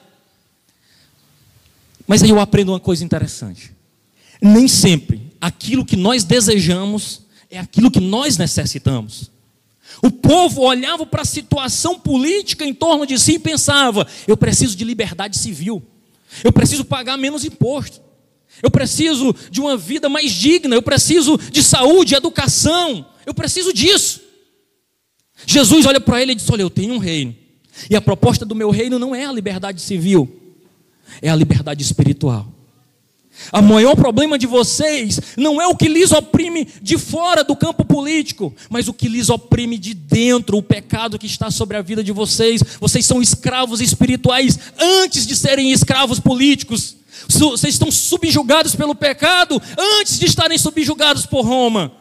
Mas 2.08 2.22
aí 2.22 2.30
eu 2.30 2.40
aprendo 2.40 2.72
uma 2.72 2.80
coisa 2.80 3.04
interessante. 3.04 3.70
Nem 4.40 4.66
sempre 4.66 5.30
aquilo 5.38 5.84
que 5.84 5.94
nós 5.94 6.24
desejamos 6.24 7.20
é 7.50 7.58
aquilo 7.58 7.90
que 7.90 8.00
nós 8.00 8.38
necessitamos. 8.38 9.30
O 10.02 10.10
povo 10.10 10.62
olhava 10.62 11.04
para 11.04 11.22
a 11.22 11.26
situação 11.26 11.98
política 11.98 12.64
em 12.64 12.72
torno 12.72 13.06
de 13.06 13.18
si 13.18 13.32
e 13.34 13.38
pensava: 13.38 14.06
eu 14.26 14.38
preciso 14.38 14.74
de 14.74 14.84
liberdade 14.84 15.36
civil, 15.36 15.82
eu 16.42 16.52
preciso 16.52 16.84
pagar 16.84 17.18
menos 17.18 17.44
imposto, 17.44 18.00
eu 18.62 18.70
preciso 18.70 19.34
de 19.50 19.60
uma 19.60 19.76
vida 19.76 20.08
mais 20.08 20.32
digna, 20.32 20.74
eu 20.74 20.82
preciso 20.82 21.36
de 21.36 21.62
saúde, 21.62 22.14
educação, 22.14 23.06
eu 23.26 23.34
preciso 23.34 23.72
disso. 23.72 24.22
Jesus 25.46 25.84
olha 25.84 26.00
para 26.00 26.22
ele 26.22 26.32
e 26.32 26.34
diz: 26.34 26.48
Olha, 26.48 26.62
eu 26.62 26.70
tenho 26.70 26.94
um 26.94 26.98
reino, 26.98 27.34
e 27.90 27.96
a 27.96 28.00
proposta 28.00 28.46
do 28.46 28.54
meu 28.54 28.70
reino 28.70 28.98
não 28.98 29.14
é 29.14 29.26
a 29.26 29.32
liberdade 29.32 29.80
civil, 29.80 30.37
é 31.20 31.28
a 31.28 31.36
liberdade 31.36 31.82
espiritual. 31.82 32.46
O 33.52 33.62
maior 33.62 33.94
problema 33.94 34.38
de 34.38 34.46
vocês 34.46 35.20
não 35.36 35.62
é 35.62 35.66
o 35.66 35.76
que 35.76 35.88
lhes 35.88 36.12
oprime 36.12 36.66
de 36.82 36.98
fora 36.98 37.44
do 37.44 37.56
campo 37.56 37.84
político, 37.84 38.54
mas 38.68 38.88
o 38.88 38.92
que 38.92 39.08
lhes 39.08 39.30
oprime 39.30 39.78
de 39.78 39.94
dentro, 39.94 40.58
o 40.58 40.62
pecado 40.62 41.18
que 41.18 41.26
está 41.26 41.50
sobre 41.50 41.76
a 41.76 41.82
vida 41.82 42.02
de 42.02 42.12
vocês. 42.12 42.62
Vocês 42.80 43.06
são 43.06 43.22
escravos 43.22 43.80
espirituais 43.80 44.58
antes 44.78 45.26
de 45.26 45.36
serem 45.36 45.70
escravos 45.70 46.20
políticos. 46.20 46.96
Vocês 47.28 47.74
estão 47.74 47.90
subjugados 47.90 48.74
pelo 48.74 48.94
pecado 48.94 49.60
antes 50.00 50.18
de 50.18 50.26
estarem 50.26 50.58
subjugados 50.58 51.24
por 51.24 51.44
Roma. 51.44 51.92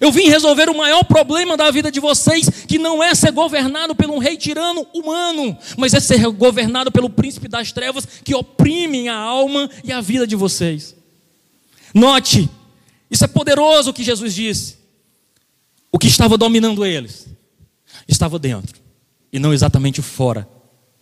Eu 0.00 0.12
vim 0.12 0.28
resolver 0.28 0.68
o 0.68 0.76
maior 0.76 1.02
problema 1.04 1.56
da 1.56 1.70
vida 1.70 1.90
de 1.90 1.98
vocês, 1.98 2.48
que 2.66 2.78
não 2.78 3.02
é 3.02 3.14
ser 3.14 3.32
governado 3.32 3.94
por 3.94 4.08
um 4.08 4.18
rei 4.18 4.36
tirano 4.36 4.86
humano, 4.94 5.56
mas 5.76 5.94
é 5.94 6.00
ser 6.00 6.24
governado 6.30 6.92
pelo 6.92 7.10
príncipe 7.10 7.48
das 7.48 7.72
trevas 7.72 8.06
que 8.24 8.34
oprimem 8.34 9.08
a 9.08 9.16
alma 9.16 9.68
e 9.82 9.92
a 9.92 10.00
vida 10.00 10.26
de 10.26 10.36
vocês. 10.36 10.94
Note, 11.92 12.48
isso 13.10 13.24
é 13.24 13.28
poderoso 13.28 13.90
o 13.90 13.94
que 13.94 14.04
Jesus 14.04 14.34
disse. 14.34 14.76
O 15.90 15.98
que 15.98 16.06
estava 16.06 16.36
dominando 16.36 16.84
eles 16.84 17.26
estava 18.06 18.38
dentro 18.38 18.80
e 19.32 19.38
não 19.38 19.52
exatamente 19.52 20.00
fora, 20.02 20.48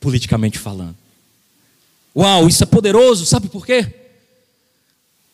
politicamente 0.00 0.58
falando. 0.58 0.96
Uau, 2.14 2.48
isso 2.48 2.62
é 2.62 2.66
poderoso, 2.66 3.26
sabe 3.26 3.48
por 3.48 3.66
quê? 3.66 4.05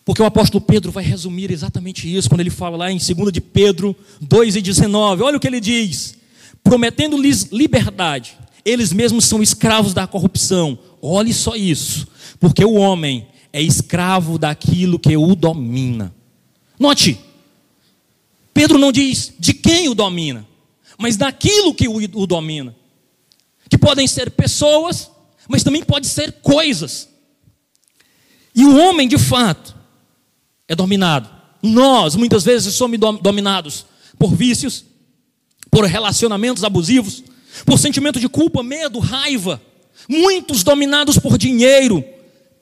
Porque 0.04 0.20
o 0.20 0.26
apóstolo 0.26 0.60
Pedro 0.60 0.90
vai 0.90 1.04
resumir 1.04 1.50
exatamente 1.50 2.12
isso 2.12 2.28
quando 2.28 2.40
ele 2.40 2.50
fala 2.50 2.76
lá 2.76 2.90
em 2.90 2.98
2 2.98 3.32
de 3.32 3.40
Pedro 3.40 3.94
2,19. 4.22 5.22
Olha 5.22 5.36
o 5.36 5.40
que 5.40 5.46
ele 5.46 5.60
diz: 5.60 6.16
prometendo-lhes 6.62 7.44
liberdade, 7.52 8.36
eles 8.64 8.92
mesmos 8.92 9.24
são 9.24 9.42
escravos 9.42 9.94
da 9.94 10.06
corrupção. 10.06 10.78
Olhe 11.00 11.32
só 11.32 11.54
isso, 11.54 12.06
porque 12.40 12.64
o 12.64 12.74
homem 12.74 13.28
é 13.52 13.62
escravo 13.62 14.38
daquilo 14.38 14.98
que 14.98 15.16
o 15.16 15.34
domina. 15.34 16.12
Note, 16.78 17.18
Pedro 18.52 18.78
não 18.78 18.90
diz 18.90 19.32
de 19.38 19.54
quem 19.54 19.88
o 19.88 19.94
domina, 19.94 20.46
mas 20.98 21.16
daquilo 21.16 21.74
que 21.74 21.88
o 21.88 22.26
domina. 22.26 22.74
Que 23.68 23.78
podem 23.78 24.06
ser 24.06 24.30
pessoas, 24.32 25.10
mas 25.48 25.62
também 25.62 25.82
pode 25.82 26.06
ser 26.06 26.32
coisas. 26.42 27.08
E 28.54 28.64
o 28.64 28.76
homem, 28.76 29.08
de 29.08 29.16
fato, 29.16 29.74
é 30.72 30.74
dominado. 30.74 31.28
Nós, 31.62 32.16
muitas 32.16 32.44
vezes, 32.44 32.74
somos 32.74 32.98
dominados 33.20 33.84
por 34.18 34.34
vícios, 34.34 34.84
por 35.70 35.84
relacionamentos 35.84 36.64
abusivos, 36.64 37.22
por 37.66 37.78
sentimento 37.78 38.18
de 38.18 38.28
culpa, 38.28 38.62
medo, 38.62 38.98
raiva. 38.98 39.60
Muitos 40.08 40.64
dominados 40.64 41.18
por 41.18 41.36
dinheiro, 41.36 42.02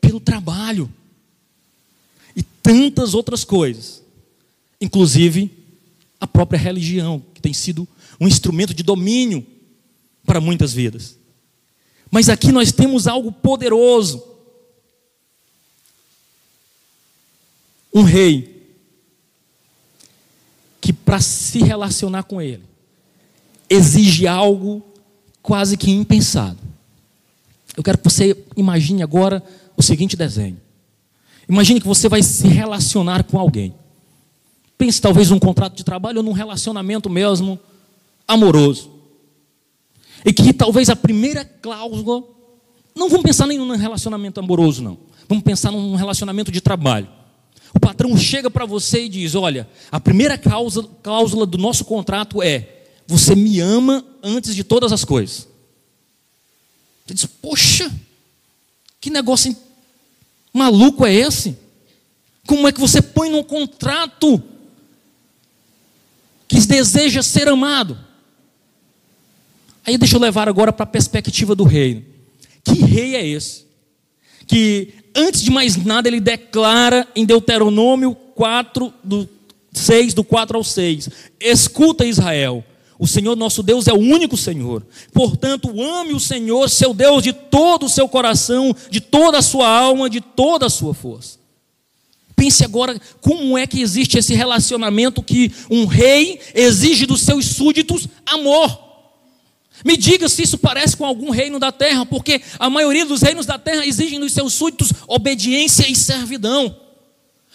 pelo 0.00 0.20
trabalho 0.20 0.92
e 2.36 2.42
tantas 2.42 3.14
outras 3.14 3.44
coisas, 3.44 4.02
inclusive 4.80 5.50
a 6.20 6.26
própria 6.26 6.58
religião, 6.58 7.22
que 7.32 7.40
tem 7.40 7.54
sido 7.54 7.88
um 8.20 8.26
instrumento 8.26 8.74
de 8.74 8.82
domínio 8.82 9.46
para 10.26 10.40
muitas 10.40 10.72
vidas. 10.72 11.16
Mas 12.10 12.28
aqui 12.28 12.50
nós 12.50 12.72
temos 12.72 13.06
algo 13.06 13.30
poderoso 13.32 14.29
um 17.92 18.02
rei 18.02 18.60
que 20.80 20.92
para 20.92 21.20
se 21.20 21.58
relacionar 21.58 22.22
com 22.22 22.40
ele 22.40 22.62
exige 23.68 24.26
algo 24.26 24.82
quase 25.42 25.76
que 25.76 25.90
impensado. 25.90 26.58
Eu 27.76 27.82
quero 27.82 27.98
que 27.98 28.04
você 28.04 28.36
imagine 28.56 29.02
agora 29.02 29.42
o 29.76 29.82
seguinte 29.82 30.16
desenho. 30.16 30.60
Imagine 31.48 31.80
que 31.80 31.86
você 31.86 32.08
vai 32.08 32.22
se 32.22 32.46
relacionar 32.48 33.24
com 33.24 33.38
alguém. 33.38 33.74
Pense 34.76 35.00
talvez 35.00 35.30
num 35.30 35.38
contrato 35.38 35.76
de 35.76 35.84
trabalho 35.84 36.18
ou 36.18 36.22
num 36.22 36.32
relacionamento 36.32 37.10
mesmo 37.10 37.58
amoroso. 38.26 38.90
E 40.24 40.32
que 40.32 40.52
talvez 40.52 40.88
a 40.90 40.96
primeira 40.96 41.44
cláusula, 41.44 42.22
não 42.94 43.08
vamos 43.08 43.24
pensar 43.24 43.46
nem 43.46 43.58
num 43.58 43.76
relacionamento 43.76 44.40
amoroso, 44.40 44.82
não. 44.82 44.98
Vamos 45.28 45.44
pensar 45.44 45.70
num 45.70 45.94
relacionamento 45.94 46.50
de 46.50 46.60
trabalho. 46.60 47.08
O 47.74 47.80
patrão 47.80 48.16
chega 48.16 48.50
para 48.50 48.66
você 48.66 49.04
e 49.04 49.08
diz: 49.08 49.34
Olha, 49.34 49.68
a 49.90 50.00
primeira 50.00 50.36
cláusula, 50.36 50.88
cláusula 51.02 51.46
do 51.46 51.58
nosso 51.58 51.84
contrato 51.84 52.42
é: 52.42 52.84
Você 53.06 53.34
me 53.34 53.60
ama 53.60 54.04
antes 54.22 54.54
de 54.54 54.64
todas 54.64 54.92
as 54.92 55.04
coisas. 55.04 55.48
Você 57.06 57.14
diz: 57.14 57.26
Poxa, 57.26 57.92
que 59.00 59.10
negócio 59.10 59.56
maluco 60.52 61.06
é 61.06 61.14
esse? 61.14 61.56
Como 62.46 62.66
é 62.66 62.72
que 62.72 62.80
você 62.80 63.00
põe 63.00 63.30
num 63.30 63.44
contrato 63.44 64.42
que 66.48 66.58
deseja 66.66 67.22
ser 67.22 67.46
amado? 67.48 67.96
Aí 69.86 69.96
deixa 69.96 70.16
eu 70.16 70.20
levar 70.20 70.48
agora 70.48 70.72
para 70.72 70.84
a 70.84 70.86
perspectiva 70.86 71.54
do 71.54 71.64
reino. 71.64 72.04
Que 72.64 72.74
rei 72.74 73.14
é 73.16 73.26
esse? 73.26 73.64
Que 74.46 74.94
antes 75.14 75.42
de 75.42 75.50
mais 75.50 75.76
nada, 75.76 76.08
ele 76.08 76.20
declara 76.20 77.06
em 77.14 77.24
Deuteronômio 77.24 78.14
4, 78.14 78.92
do 79.02 79.28
6, 79.72 80.14
do 80.14 80.24
4 80.24 80.56
ao 80.56 80.64
6: 80.64 81.08
Escuta, 81.40 82.04
Israel, 82.04 82.64
o 82.98 83.06
Senhor 83.06 83.34
nosso 83.34 83.62
Deus 83.62 83.88
é 83.88 83.92
o 83.92 83.98
único 83.98 84.36
Senhor. 84.36 84.86
Portanto, 85.12 85.70
ame 85.80 86.12
o 86.12 86.20
Senhor, 86.20 86.68
seu 86.68 86.92
Deus, 86.92 87.22
de 87.22 87.32
todo 87.32 87.86
o 87.86 87.88
seu 87.88 88.08
coração, 88.08 88.76
de 88.90 89.00
toda 89.00 89.38
a 89.38 89.42
sua 89.42 89.68
alma, 89.68 90.10
de 90.10 90.20
toda 90.20 90.66
a 90.66 90.70
sua 90.70 90.92
força. 90.92 91.38
Pense 92.36 92.64
agora 92.64 92.98
como 93.20 93.56
é 93.56 93.66
que 93.66 93.80
existe 93.80 94.18
esse 94.18 94.34
relacionamento 94.34 95.22
que 95.22 95.52
um 95.70 95.86
rei 95.86 96.40
exige 96.54 97.06
dos 97.06 97.22
seus 97.22 97.46
súditos 97.46 98.08
amor. 98.26 98.89
Me 99.84 99.96
diga 99.96 100.28
se 100.28 100.42
isso 100.42 100.58
parece 100.58 100.96
com 100.96 101.04
algum 101.04 101.30
reino 101.30 101.58
da 101.58 101.72
terra, 101.72 102.04
porque 102.04 102.40
a 102.58 102.68
maioria 102.68 103.06
dos 103.06 103.22
reinos 103.22 103.46
da 103.46 103.58
terra 103.58 103.86
exigem 103.86 104.20
dos 104.20 104.32
seus 104.32 104.52
súditos 104.52 104.92
obediência 105.06 105.90
e 105.90 105.96
servidão. 105.96 106.76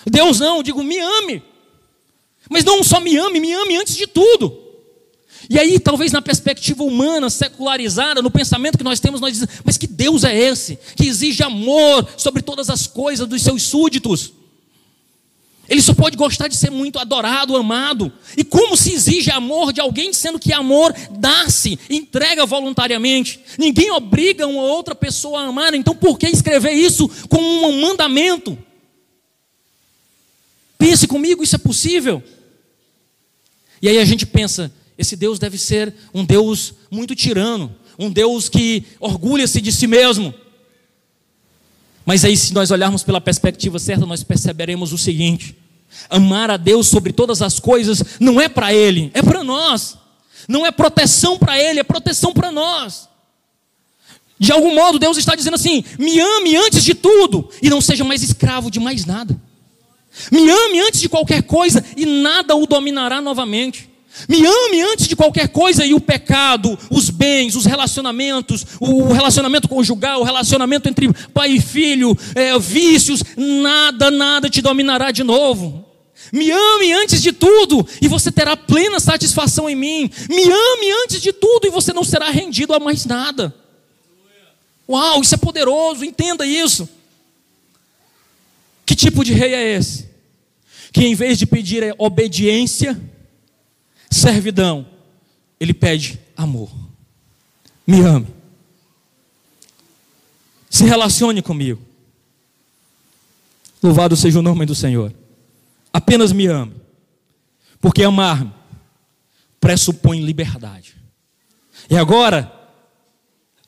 Deus 0.06 0.40
não, 0.40 0.64
digo, 0.64 0.84
me 0.84 1.00
ame. 1.00 1.44
Mas 2.50 2.64
não 2.64 2.84
só 2.84 3.00
me 3.00 3.16
ame, 3.18 3.40
me 3.40 3.54
ame 3.54 3.78
antes 3.78 3.96
de 3.96 4.08
tudo. 4.08 4.66
E 5.50 5.60
aí, 5.60 5.80
talvez 5.80 6.12
na 6.12 6.22
perspectiva 6.22 6.84
humana, 6.84 7.30
secularizada, 7.30 8.22
no 8.22 8.32
pensamento 8.32 8.78
que 8.78 8.84
nós 8.84 9.00
temos, 9.00 9.22
nós 9.22 9.34
dizemos, 9.34 9.56
mas 9.64 9.78
que 9.78 9.88
Deus 9.88 10.24
é 10.24 10.36
esse? 10.36 10.80
Que 10.96 11.06
exige 11.06 11.44
amor 11.44 12.08
sobre 12.18 12.42
todas 12.42 12.70
as 12.70 12.88
coisas 12.88 13.28
dos 13.28 13.42
seus 13.42 13.64
súditos. 13.64 14.34
Ele 15.68 15.82
só 15.82 15.94
pode 15.94 16.16
gostar 16.16 16.48
de 16.48 16.56
ser 16.56 16.70
muito 16.70 17.00
adorado, 17.00 17.56
amado. 17.56 18.12
E 18.38 18.44
como 18.44 18.78
se 18.78 18.94
exige 18.94 19.32
amor 19.32 19.74
de 19.74 19.82
alguém, 19.82 20.14
sendo 20.14 20.40
que 20.40 20.54
amor 20.54 20.94
dá-se, 21.12 21.80
entrega 21.90 22.46
voluntariamente? 22.46 23.40
Ninguém 23.58 23.92
obriga 23.92 24.46
uma 24.48 24.62
outra 24.62 24.94
pessoa 24.94 25.42
a 25.42 25.48
amar, 25.48 25.74
então 25.74 25.96
por 25.96 26.20
que 26.20 26.28
escrever 26.28 26.74
isso 26.74 27.10
como 27.28 27.68
um 27.68 27.82
mandamento? 27.82 28.58
Pense 30.78 31.08
comigo, 31.08 31.44
isso 31.44 31.56
é 31.56 31.60
possível? 31.60 32.22
E 33.82 33.90
aí 33.90 33.98
a 33.98 34.06
gente 34.06 34.26
pensa, 34.26 34.72
esse 34.98 35.16
Deus 35.16 35.40
deve 35.40 35.58
ser 35.58 35.94
um 36.14 36.24
Deus 36.24 36.74
muito 36.92 37.16
tirano, 37.16 37.76
um 37.98 38.12
Deus 38.12 38.48
que 38.50 38.84
orgulha-se 39.00 39.60
de 39.62 39.72
si 39.72 39.88
mesmo. 39.88 40.34
Mas 42.06 42.24
aí, 42.24 42.38
se 42.38 42.54
nós 42.54 42.70
olharmos 42.70 43.04
pela 43.04 43.20
perspectiva 43.20 43.80
certa, 43.80 44.06
nós 44.06 44.24
perceberemos 44.24 44.94
o 44.94 44.98
seguinte: 44.98 45.58
amar 46.10 46.52
a 46.52 46.58
Deus 46.58 46.88
sobre 46.88 47.12
todas 47.12 47.42
as 47.42 47.60
coisas 47.60 48.04
não 48.20 48.40
é 48.40 48.48
para 48.48 48.74
Ele, 48.74 49.12
é 49.14 49.22
para 49.22 49.44
nós. 49.44 49.98
Não 50.48 50.64
é 50.66 50.72
proteção 50.72 51.40
para 51.40 51.60
Ele, 51.60 51.80
é 51.80 51.84
proteção 51.84 52.32
para 52.32 52.52
nós. 52.52 53.10
De 54.38 54.52
algum 54.52 54.76
modo, 54.76 55.00
Deus 55.00 55.18
está 55.18 55.36
dizendo 55.36 55.56
assim: 55.56 55.84
me 55.98 56.20
ame 56.20 56.56
antes 56.56 56.84
de 56.84 56.94
tudo 56.94 57.50
e 57.62 57.70
não 57.70 57.82
seja 57.82 58.04
mais 58.04 58.22
escravo 58.22 58.70
de 58.70 58.80
mais 58.80 59.06
nada. 59.06 59.36
Me 60.32 60.50
ame 60.50 60.80
antes 60.82 61.02
de 61.02 61.10
qualquer 61.10 61.44
coisa 61.44 61.84
e 61.98 62.06
nada 62.06 62.56
o 62.56 62.68
dominará 62.68 63.22
novamente. 63.22 63.90
Me 64.30 64.46
ame 64.46 64.82
antes 64.82 65.08
de 65.08 65.16
qualquer 65.16 65.50
coisa 65.50 65.86
e 65.86 65.94
o 65.94 66.00
pecado, 66.00 66.78
os 66.90 67.10
bens, 67.10 67.56
os 67.56 67.66
relacionamentos, 67.66 68.66
o 68.80 69.12
relacionamento 69.12 69.68
conjugal, 69.68 70.22
o 70.22 70.24
relacionamento 70.24 70.88
entre 70.88 71.12
pai 71.34 71.52
e 71.52 71.62
filho, 71.62 72.18
é, 72.34 72.58
vícios, 72.58 73.22
nada, 73.36 74.10
nada 74.10 74.50
te 74.50 74.62
dominará 74.62 75.12
de 75.12 75.24
novo. 75.24 75.86
Me 76.32 76.50
ame 76.50 76.94
antes 76.94 77.22
de 77.22 77.34
tudo 77.34 77.86
e 78.02 78.08
você 78.08 78.32
terá 78.32 78.56
plena 78.56 79.00
satisfação 79.00 79.70
em 79.70 79.76
mim. 79.76 80.10
Me 80.30 80.44
ame 80.44 80.92
antes 81.04 81.22
de 81.22 81.34
tudo 81.34 81.68
e 81.68 81.70
você 81.70 81.92
não 81.92 82.04
será 82.04 82.30
rendido 82.30 82.74
a 82.74 82.80
mais 82.80 83.06
nada. 83.06 83.54
Uau, 84.88 85.22
isso 85.22 85.36
é 85.36 85.38
poderoso, 85.38 86.06
entenda 86.06 86.46
isso. 86.46 86.88
Que 88.86 88.96
tipo 88.96 89.24
de 89.24 89.34
rei 89.34 89.54
é 89.54 89.76
esse? 89.76 90.08
Que 90.94 91.06
em 91.06 91.16
vez 91.16 91.38
de 91.38 91.46
pedir 91.46 91.94
obediência, 91.98 93.00
servidão, 94.16 94.88
ele 95.60 95.74
pede 95.74 96.20
amor. 96.36 96.72
Me 97.86 98.02
ame. 98.02 98.28
Se 100.70 100.86
relacione 100.86 101.42
comigo. 101.42 101.82
Louvado 103.82 104.16
seja 104.16 104.40
o 104.40 104.42
nome 104.42 104.66
do 104.66 104.74
Senhor. 104.74 105.14
Apenas 105.94 106.32
me 106.32 106.48
ame. 106.48 106.74
Porque 107.80 108.04
amar-me 108.04 108.52
pressupõe 109.60 110.22
liberdade. 110.22 110.96
E 111.90 111.98
agora, 111.98 112.52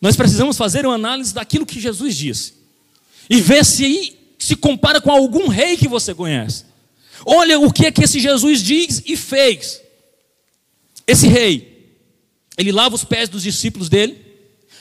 nós 0.01 0.15
precisamos 0.15 0.57
fazer 0.57 0.85
uma 0.85 0.95
análise 0.95 1.33
daquilo 1.33 1.65
que 1.65 1.79
Jesus 1.79 2.15
disse. 2.15 2.53
E 3.29 3.41
ver 3.41 3.65
se 3.65 4.15
se 4.39 4.55
compara 4.55 5.01
com 5.01 5.11
algum 5.11 5.47
rei 5.47 5.75
que 5.75 5.87
você 5.87 6.13
conhece. 6.13 6.65
Olha 7.25 7.59
o 7.59 7.73
que 7.73 7.87
é 7.87 7.91
que 7.91 8.03
esse 8.03 8.19
Jesus 8.19 8.61
diz 8.61 9.01
e 9.05 9.17
fez. 9.17 9.81
Esse 11.07 11.27
rei, 11.27 11.95
ele 12.57 12.71
lava 12.71 12.93
os 12.93 13.05
pés 13.05 13.29
dos 13.29 13.43
discípulos 13.43 13.87
dele 13.87 14.17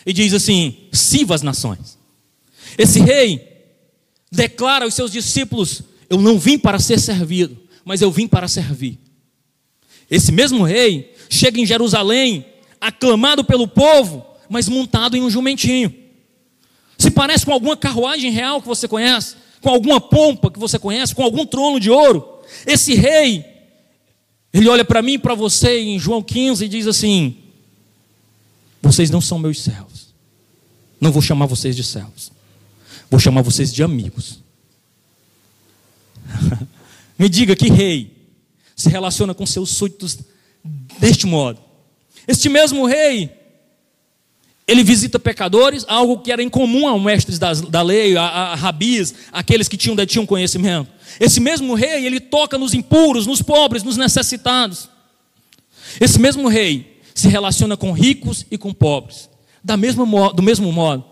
e 0.04 0.12
diz 0.12 0.34
assim: 0.34 0.88
sirva 0.92 1.34
as 1.34 1.42
nações. 1.42 1.96
Esse 2.76 3.00
rei 3.00 3.46
declara 4.30 4.84
aos 4.84 4.94
seus 4.94 5.12
discípulos: 5.12 5.82
Eu 6.10 6.20
não 6.20 6.38
vim 6.38 6.58
para 6.58 6.80
ser 6.80 6.98
servido, 6.98 7.56
mas 7.84 8.02
eu 8.02 8.10
vim 8.10 8.26
para 8.26 8.48
servir. 8.48 8.98
Esse 10.10 10.32
mesmo 10.32 10.64
rei 10.64 11.14
chega 11.30 11.60
em 11.60 11.66
Jerusalém, 11.66 12.44
aclamado 12.80 13.44
pelo 13.44 13.68
povo, 13.68 14.24
mas 14.48 14.68
montado 14.68 15.16
em 15.16 15.22
um 15.22 15.30
jumentinho. 15.30 15.94
Se 16.98 17.10
parece 17.10 17.44
com 17.44 17.52
alguma 17.52 17.76
carruagem 17.76 18.30
real 18.30 18.60
que 18.60 18.68
você 18.68 18.88
conhece, 18.88 19.36
com 19.60 19.68
alguma 19.68 20.00
pompa 20.00 20.50
que 20.50 20.58
você 20.58 20.78
conhece, 20.78 21.14
com 21.14 21.22
algum 21.22 21.44
trono 21.44 21.78
de 21.78 21.90
ouro. 21.90 22.40
Esse 22.66 22.94
rei 22.94 23.44
ele 24.52 24.68
olha 24.68 24.84
para 24.84 25.02
mim 25.02 25.14
e 25.14 25.18
para 25.18 25.34
você 25.34 25.80
em 25.80 25.98
João 25.98 26.22
15 26.22 26.64
e 26.64 26.68
diz 26.68 26.86
assim: 26.86 27.36
Vocês 28.82 29.10
não 29.10 29.20
são 29.20 29.38
meus 29.38 29.60
servos. 29.60 30.14
Não 31.00 31.12
vou 31.12 31.22
chamar 31.22 31.46
vocês 31.46 31.76
de 31.76 31.84
servos. 31.84 32.32
Vou 33.10 33.20
chamar 33.20 33.42
vocês 33.42 33.72
de 33.72 33.82
amigos. 33.82 34.40
Me 37.18 37.28
diga 37.28 37.54
que 37.54 37.68
rei 37.68 38.14
se 38.74 38.88
relaciona 38.88 39.34
com 39.34 39.46
seus 39.46 39.70
súditos 39.70 40.18
deste 40.98 41.26
modo. 41.26 41.60
Este 42.26 42.48
mesmo 42.48 42.86
rei 42.86 43.30
ele 44.66 44.82
visita 44.82 45.18
pecadores, 45.18 45.84
algo 45.86 46.18
que 46.18 46.32
era 46.32 46.42
incomum 46.42 46.88
aos 46.88 47.00
mestres 47.00 47.38
da, 47.38 47.82
lei, 47.82 48.16
a, 48.16 48.22
a, 48.22 48.54
rabis, 48.56 49.14
aqueles 49.30 49.68
que 49.68 49.76
tinham, 49.76 50.26
conhecimento. 50.26 50.90
Esse 51.20 51.38
mesmo 51.38 51.74
rei, 51.74 52.04
ele 52.04 52.18
toca 52.18 52.58
nos 52.58 52.74
impuros, 52.74 53.26
nos 53.26 53.40
pobres, 53.40 53.84
nos 53.84 53.96
necessitados. 53.96 54.88
Esse 56.00 56.18
mesmo 56.18 56.48
rei 56.48 57.00
se 57.14 57.28
relaciona 57.28 57.76
com 57.76 57.92
ricos 57.92 58.44
e 58.50 58.58
com 58.58 58.74
pobres, 58.74 59.30
da 59.62 59.76
mesma, 59.76 60.04
do 60.32 60.42
mesmo 60.42 60.72
modo. 60.72 61.04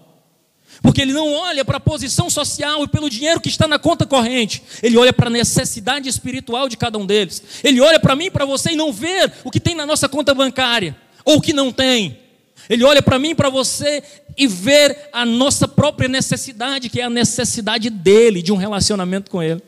Porque 0.83 1.01
ele 1.01 1.13
não 1.13 1.33
olha 1.33 1.65
para 1.65 1.77
a 1.77 1.81
posição 1.81 2.29
social 2.29 2.83
e 2.83 2.89
pelo 2.89 3.09
dinheiro 3.09 3.41
que 3.41 3.49
está 3.49 3.69
na 3.69 3.79
conta 3.79 4.05
corrente. 4.05 4.63
Ele 4.83 4.99
olha 4.99 5.13
para 5.13 5.29
a 5.29 5.31
necessidade 5.31 6.09
espiritual 6.09 6.69
de 6.69 6.77
cada 6.77 6.99
um 6.99 7.07
deles. 7.07 7.43
Ele 7.63 7.81
olha 7.81 8.01
para 8.01 8.17
mim 8.17 8.31
para 8.31 8.45
você 8.45 8.73
e 8.73 8.77
não 8.77 8.93
vê 8.93 9.31
o 9.45 9.51
que 9.51 9.61
tem 9.61 9.75
na 9.75 9.87
nossa 9.87 10.09
conta 10.09 10.35
bancária 10.35 10.97
ou 11.25 11.37
o 11.37 11.41
que 11.41 11.53
não 11.53 11.73
tem. 11.73 12.24
Ele 12.69 12.85
olha 12.85 13.03
para 13.03 13.19
mim 13.19 13.31
e 13.31 13.35
para 13.35 13.51
você 13.51 14.03
e 14.37 14.47
vê 14.47 14.97
a 15.13 15.25
nossa 15.25 15.69
própria 15.69 16.09
necessidade, 16.09 16.89
que 16.89 17.01
é 17.01 17.05
a 17.05 17.11
necessidade 17.11 17.91
dele, 17.91 18.43
de 18.43 18.53
um 18.53 18.57
relacionamento 18.57 19.31
com 19.31 19.43
ele. 19.43 19.63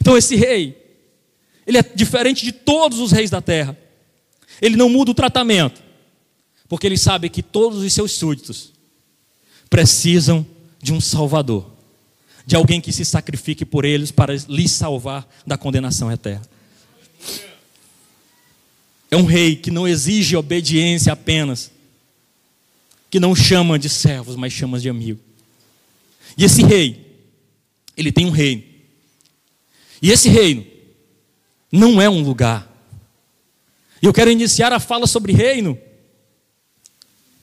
Então 0.00 0.16
esse 0.16 0.34
rei, 0.34 0.76
ele 1.66 1.78
é 1.78 1.82
diferente 1.82 2.44
de 2.44 2.52
todos 2.52 2.98
os 2.98 3.12
reis 3.12 3.30
da 3.30 3.40
terra. 3.40 3.76
Ele 4.60 4.76
não 4.76 4.88
muda 4.88 5.10
o 5.10 5.14
tratamento, 5.14 5.82
porque 6.68 6.86
ele 6.86 6.98
sabe 6.98 7.28
que 7.28 7.42
todos 7.42 7.82
os 7.82 7.92
seus 7.92 8.12
súditos 8.12 8.72
precisam 9.68 10.44
de 10.82 10.92
um 10.92 11.00
salvador, 11.00 11.70
de 12.44 12.56
alguém 12.56 12.80
que 12.80 12.92
se 12.92 13.04
sacrifique 13.04 13.64
por 13.64 13.84
eles 13.84 14.10
para 14.10 14.34
lhes 14.48 14.72
salvar 14.72 15.28
da 15.46 15.56
condenação 15.56 16.10
eterna. 16.10 16.42
É 19.10 19.16
um 19.16 19.24
rei 19.24 19.56
que 19.56 19.70
não 19.70 19.86
exige 19.86 20.36
obediência 20.36 21.12
apenas, 21.12 21.70
que 23.10 23.18
não 23.18 23.34
chama 23.34 23.78
de 23.78 23.88
servos, 23.88 24.36
mas 24.36 24.52
chama 24.52 24.78
de 24.78 24.88
amigo. 24.88 25.20
E 26.38 26.44
esse 26.44 26.62
rei, 26.62 27.18
ele 27.96 28.12
tem 28.12 28.26
um 28.26 28.30
reino. 28.30 28.62
E 30.00 30.10
esse 30.10 30.28
reino 30.28 30.64
não 31.70 32.00
é 32.00 32.08
um 32.08 32.22
lugar. 32.22 32.70
E 34.00 34.06
eu 34.06 34.12
quero 34.12 34.30
iniciar 34.30 34.72
a 34.72 34.80
fala 34.80 35.06
sobre 35.06 35.32
reino, 35.32 35.78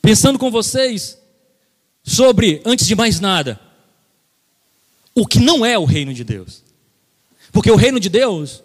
pensando 0.02 0.40
com 0.40 0.50
vocês 0.50 1.18
sobre, 2.04 2.62
antes 2.66 2.88
de 2.88 2.96
mais 2.96 3.20
nada, 3.20 3.60
o 5.14 5.28
que 5.28 5.40
não 5.40 5.66
é 5.66 5.78
o 5.78 5.86
reino 5.86 6.14
de 6.14 6.24
Deus. 6.24 6.64
Porque 7.52 7.70
o 7.70 7.76
reino 7.76 8.00
de 8.00 8.10
Deus 8.10 8.64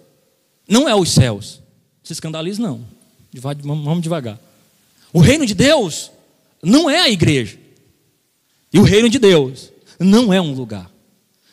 não 0.69 0.89
é 0.89 0.95
os 0.95 1.11
céus. 1.11 1.61
Se 2.03 2.13
escandalize, 2.13 2.61
não. 2.61 2.87
Vamos 3.35 4.03
devagar. 4.03 4.39
O 5.13 5.21
reino 5.21 5.45
de 5.45 5.55
Deus 5.55 6.11
não 6.63 6.89
é 6.89 7.01
a 7.01 7.11
igreja. 7.11 7.59
E 8.73 8.79
o 8.79 8.83
reino 8.83 9.09
de 9.09 9.19
Deus 9.19 9.73
não 9.99 10.33
é 10.33 10.41
um 10.41 10.55
lugar. 10.55 10.91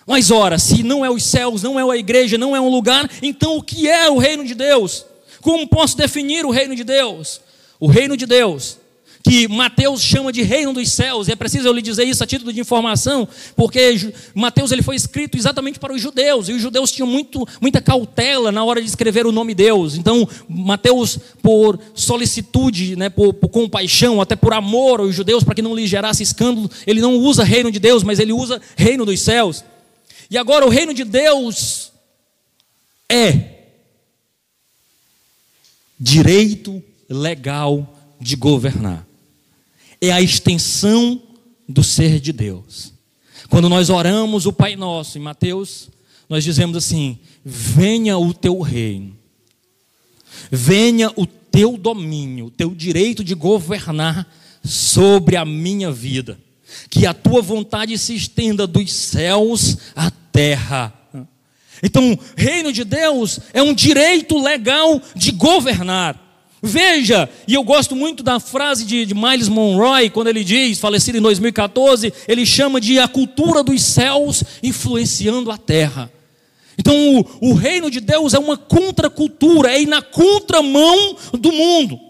Mas 0.05 0.31
ora, 0.31 0.57
se 0.57 0.81
não 0.81 1.05
é 1.05 1.09
os 1.09 1.23
céus, 1.23 1.61
não 1.61 1.79
é 1.79 1.93
a 1.93 1.97
igreja, 1.97 2.37
não 2.37 2.55
é 2.55 2.61
um 2.61 2.69
lugar, 2.69 3.09
então 3.21 3.57
o 3.57 3.63
que 3.63 3.87
é 3.87 4.09
o 4.09 4.17
reino 4.17 4.43
de 4.43 4.55
Deus? 4.55 5.05
Como 5.41 5.67
posso 5.67 5.95
definir 5.95 6.45
o 6.45 6.49
reino 6.49 6.75
de 6.75 6.83
Deus? 6.83 7.41
O 7.79 7.87
reino 7.87 8.17
de 8.17 8.25
Deus 8.25 8.77
que 9.21 9.47
Mateus 9.47 10.01
chama 10.01 10.31
de 10.31 10.41
reino 10.41 10.73
dos 10.73 10.91
céus, 10.91 11.27
e 11.27 11.31
é 11.31 11.35
preciso 11.35 11.67
eu 11.67 11.73
lhe 11.73 11.81
dizer 11.81 12.05
isso 12.05 12.23
a 12.23 12.27
título 12.27 12.53
de 12.53 12.59
informação, 12.59 13.27
porque 13.55 14.11
Mateus 14.33 14.71
ele 14.71 14.81
foi 14.81 14.95
escrito 14.95 15.37
exatamente 15.37 15.77
para 15.77 15.93
os 15.93 16.01
judeus, 16.01 16.47
e 16.47 16.53
os 16.53 16.61
judeus 16.61 16.91
tinham 16.91 17.07
muito, 17.07 17.45
muita 17.61 17.81
cautela 17.81 18.51
na 18.51 18.63
hora 18.63 18.81
de 18.81 18.87
escrever 18.87 19.25
o 19.25 19.31
nome 19.31 19.53
Deus. 19.53 19.95
Então, 19.95 20.27
Mateus, 20.47 21.19
por 21.41 21.77
solicitude, 21.93 22.95
né, 22.95 23.09
por, 23.09 23.33
por 23.33 23.49
compaixão, 23.49 24.21
até 24.21 24.35
por 24.35 24.53
amor 24.53 25.01
aos 25.01 25.13
judeus, 25.13 25.43
para 25.43 25.55
que 25.55 25.61
não 25.61 25.75
lhe 25.75 25.85
gerasse 25.85 26.23
escândalo, 26.23 26.69
ele 26.87 27.01
não 27.01 27.15
usa 27.17 27.43
reino 27.43 27.71
de 27.71 27.79
Deus, 27.79 28.03
mas 28.03 28.19
ele 28.19 28.31
usa 28.31 28.61
reino 28.77 29.05
dos 29.05 29.19
céus. 29.19 29.63
E 30.31 30.37
agora 30.37 30.65
o 30.65 30.69
reino 30.69 30.93
de 30.93 31.03
Deus 31.03 31.91
é 33.11 33.57
direito 35.99 36.81
legal 37.09 37.97
de 38.21 38.35
governar 38.35 39.08
é 40.01 40.11
a 40.11 40.21
extensão 40.21 41.21
do 41.67 41.83
ser 41.83 42.19
de 42.19 42.31
Deus. 42.31 42.93
Quando 43.49 43.69
nós 43.69 43.89
oramos 43.89 44.45
o 44.45 44.53
Pai 44.53 44.75
Nosso 44.75 45.17
em 45.17 45.21
Mateus, 45.21 45.89
nós 46.27 46.43
dizemos 46.43 46.77
assim: 46.77 47.17
venha 47.43 48.17
o 48.17 48.33
teu 48.33 48.59
reino, 48.61 49.17
venha 50.51 51.11
o 51.15 51.25
teu 51.25 51.77
domínio, 51.77 52.45
o 52.45 52.51
teu 52.51 52.73
direito 52.75 53.23
de 53.23 53.33
governar 53.33 54.27
sobre 54.63 55.35
a 55.35 55.45
minha 55.45 55.91
vida, 55.91 56.39
que 56.89 57.05
a 57.05 57.13
tua 57.13 57.41
vontade 57.41 57.97
se 57.97 58.15
estenda 58.15 58.67
dos 58.67 58.93
céus 58.93 59.77
à 59.95 60.11
terra. 60.11 60.93
Então, 61.81 62.17
reino 62.35 62.73
de 62.73 62.83
Deus 62.83 63.39
é 63.53 63.63
um 63.63 63.73
direito 63.73 64.37
legal 64.37 65.01
de 65.15 65.31
governar. 65.31 66.28
Veja, 66.61 67.29
e 67.47 67.53
eu 67.53 67.63
gosto 67.63 67.95
muito 67.95 68.21
da 68.21 68.39
frase 68.39 68.83
de, 68.85 69.05
de, 69.05 69.13
Miles 69.13 69.47
Monroe, 69.47 70.09
quando 70.09 70.27
ele 70.27 70.43
diz, 70.43 70.79
falecido 70.79 71.17
em 71.17 71.21
2014, 71.21 72.13
ele 72.27 72.45
chama 72.45 72.81
de 72.81 72.99
a 72.99 73.07
cultura 73.07 73.63
dos 73.63 73.81
céus 73.81 74.43
influenciando 74.61 75.51
a 75.51 75.57
terra. 75.57 76.11
Então, 76.77 76.93
o, 77.41 77.51
o 77.51 77.53
reino 77.53 77.89
de 77.89 77.99
Deus 77.99 78.33
é 78.33 78.39
uma 78.39 78.57
contracultura, 78.57 79.71
é 79.71 79.81
ir 79.81 79.87
na 79.87 80.01
contramão 80.01 81.15
do 81.33 81.51
mundo. 81.51 82.08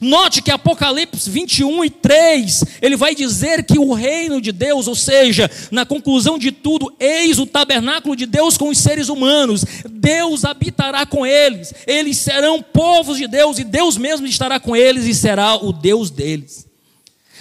Note 0.00 0.42
que 0.42 0.50
Apocalipse 0.50 1.28
21 1.30 1.84
e 1.84 1.90
3, 1.90 2.64
ele 2.82 2.96
vai 2.96 3.14
dizer 3.14 3.64
que 3.64 3.78
o 3.78 3.92
reino 3.92 4.40
de 4.40 4.52
Deus, 4.52 4.86
ou 4.86 4.94
seja, 4.94 5.50
na 5.70 5.86
conclusão 5.86 6.38
de 6.38 6.52
tudo, 6.52 6.92
eis 7.00 7.38
o 7.38 7.46
tabernáculo 7.46 8.14
de 8.14 8.26
Deus 8.26 8.56
com 8.56 8.68
os 8.68 8.78
seres 8.78 9.08
humanos, 9.08 9.64
Deus 9.88 10.44
habitará 10.44 11.04
com 11.06 11.26
eles, 11.26 11.72
eles 11.86 12.18
serão 12.18 12.62
povos 12.62 13.18
de 13.18 13.26
Deus 13.26 13.58
e 13.58 13.64
Deus 13.64 13.96
mesmo 13.96 14.26
estará 14.26 14.60
com 14.60 14.76
eles 14.76 15.06
e 15.06 15.14
será 15.14 15.56
o 15.56 15.72
Deus 15.72 16.10
deles. 16.10 16.66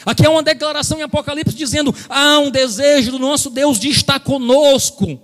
Aqui 0.06 0.26
é 0.26 0.30
uma 0.30 0.44
declaração 0.44 0.98
em 0.98 1.04
Apocalipse 1.04 1.56
dizendo: 1.56 1.94
há 2.08 2.40
um 2.40 2.50
desejo 2.50 3.12
do 3.12 3.20
nosso 3.20 3.50
Deus 3.50 3.80
de 3.80 3.90
estar 3.90 4.20
conosco. 4.20 5.20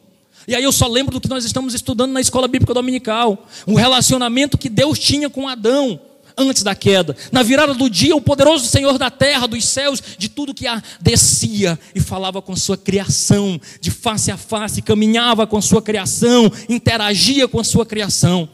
E 0.48 0.54
aí 0.54 0.64
eu 0.64 0.72
só 0.72 0.88
lembro 0.88 1.14
do 1.14 1.22
que 1.22 1.30
nós 1.30 1.44
estamos 1.44 1.74
estudando 1.74 2.12
na 2.12 2.22
escola 2.22 2.48
bíblica 2.48 2.74
dominical, 2.74 3.48
o 3.66 3.76
relacionamento 3.76 4.58
que 4.58 4.70
Deus 4.70 5.00
tinha 5.00 5.30
com 5.30 5.48
Adão 5.48 6.00
antes 6.38 6.64
da 6.64 6.76
queda. 6.76 7.16
Na 7.32 7.44
virada 7.44 7.74
do 7.74 7.90
dia, 7.90 8.16
o 8.16 8.22
poderoso 8.22 8.68
Senhor 8.68 8.98
da 8.98 9.10
terra, 9.10 9.48
dos 9.48 9.66
céus, 9.66 10.02
de 10.18 10.30
tudo 10.30 10.54
que 10.54 10.68
há, 10.68 10.82
descia 11.02 11.80
e 11.94 12.00
falava 12.00 12.42
com 12.42 12.56
sua 12.56 12.78
criação, 12.78 13.60
de 13.80 13.92
face 13.92 14.32
a 14.32 14.38
face, 14.38 14.82
caminhava 14.82 15.48
com 15.48 15.62
sua 15.62 15.82
criação, 15.82 16.52
interagia 16.70 17.48
com 17.48 17.60
a 17.60 17.64
sua 17.64 17.86
criação. 17.86 18.50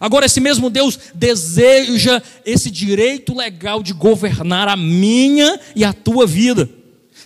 Agora, 0.00 0.26
esse 0.26 0.40
mesmo 0.40 0.70
Deus 0.70 0.98
deseja 1.14 2.22
esse 2.44 2.70
direito 2.70 3.34
legal 3.34 3.82
de 3.82 3.92
governar 3.92 4.68
a 4.68 4.76
minha 4.76 5.58
e 5.74 5.84
a 5.84 5.92
tua 5.92 6.26
vida. 6.26 6.68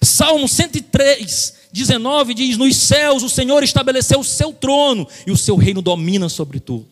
Salmo 0.01 0.49
103, 0.49 1.55
19 1.73 2.35
diz: 2.35 2.57
Nos 2.57 2.77
céus 2.77 3.23
o 3.23 3.29
Senhor 3.29 3.63
estabeleceu 3.63 4.21
o 4.21 4.25
seu 4.25 4.53
trono 4.53 5.07
e 5.27 5.31
o 5.31 5.37
seu 5.37 5.57
reino 5.57 5.83
domina 5.83 6.29
sobre 6.29 6.61
tudo. 6.61 6.87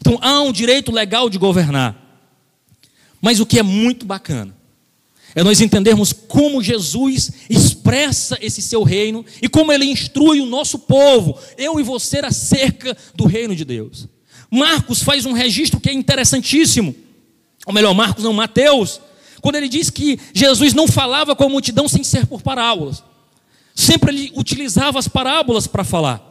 Então 0.00 0.18
há 0.20 0.40
um 0.40 0.52
direito 0.52 0.90
legal 0.90 1.28
de 1.28 1.38
governar. 1.38 2.05
Mas 3.20 3.40
o 3.40 3.46
que 3.46 3.58
é 3.58 3.62
muito 3.62 4.06
bacana 4.06 4.54
é 5.34 5.44
nós 5.44 5.60
entendermos 5.60 6.14
como 6.14 6.62
Jesus 6.62 7.30
expressa 7.50 8.38
esse 8.40 8.62
seu 8.62 8.82
reino 8.82 9.24
e 9.42 9.48
como 9.48 9.70
ele 9.70 9.84
instrui 9.84 10.40
o 10.40 10.46
nosso 10.46 10.78
povo, 10.78 11.38
eu 11.58 11.78
e 11.78 11.82
você, 11.82 12.20
acerca 12.20 12.96
do 13.14 13.26
reino 13.26 13.54
de 13.54 13.62
Deus. 13.62 14.08
Marcos 14.50 15.02
faz 15.02 15.26
um 15.26 15.32
registro 15.32 15.78
que 15.78 15.90
é 15.90 15.92
interessantíssimo, 15.92 16.94
ou 17.66 17.74
melhor, 17.74 17.92
Marcos 17.92 18.24
não, 18.24 18.32
Mateus, 18.32 19.00
quando 19.42 19.56
ele 19.56 19.68
diz 19.68 19.90
que 19.90 20.18
Jesus 20.32 20.72
não 20.72 20.88
falava 20.88 21.36
com 21.36 21.44
a 21.44 21.48
multidão 21.48 21.86
sem 21.86 22.02
ser 22.02 22.26
por 22.26 22.40
parábolas. 22.40 23.02
Sempre 23.74 24.10
ele 24.10 24.32
utilizava 24.34 24.98
as 24.98 25.06
parábolas 25.06 25.66
para 25.66 25.84
falar. 25.84 26.22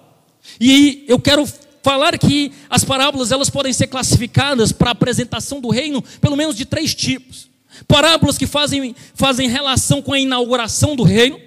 E 0.59 1.05
eu 1.07 1.19
quero 1.19 1.47
falar 1.85 2.17
que 2.17 2.51
as 2.67 2.83
parábolas 2.83 3.31
elas 3.31 3.47
podem 3.47 3.71
ser 3.71 3.85
classificadas 3.85 4.71
para 4.71 4.89
a 4.89 4.93
apresentação 4.93 5.61
do 5.61 5.69
reino 5.69 6.03
pelo 6.19 6.35
menos 6.35 6.55
de 6.55 6.65
três 6.65 6.95
tipos. 6.95 7.47
Parábolas 7.87 8.39
que 8.39 8.47
fazem, 8.47 8.95
fazem 9.13 9.47
relação 9.47 10.01
com 10.01 10.11
a 10.11 10.19
inauguração 10.19 10.95
do 10.95 11.03
reino, 11.03 11.39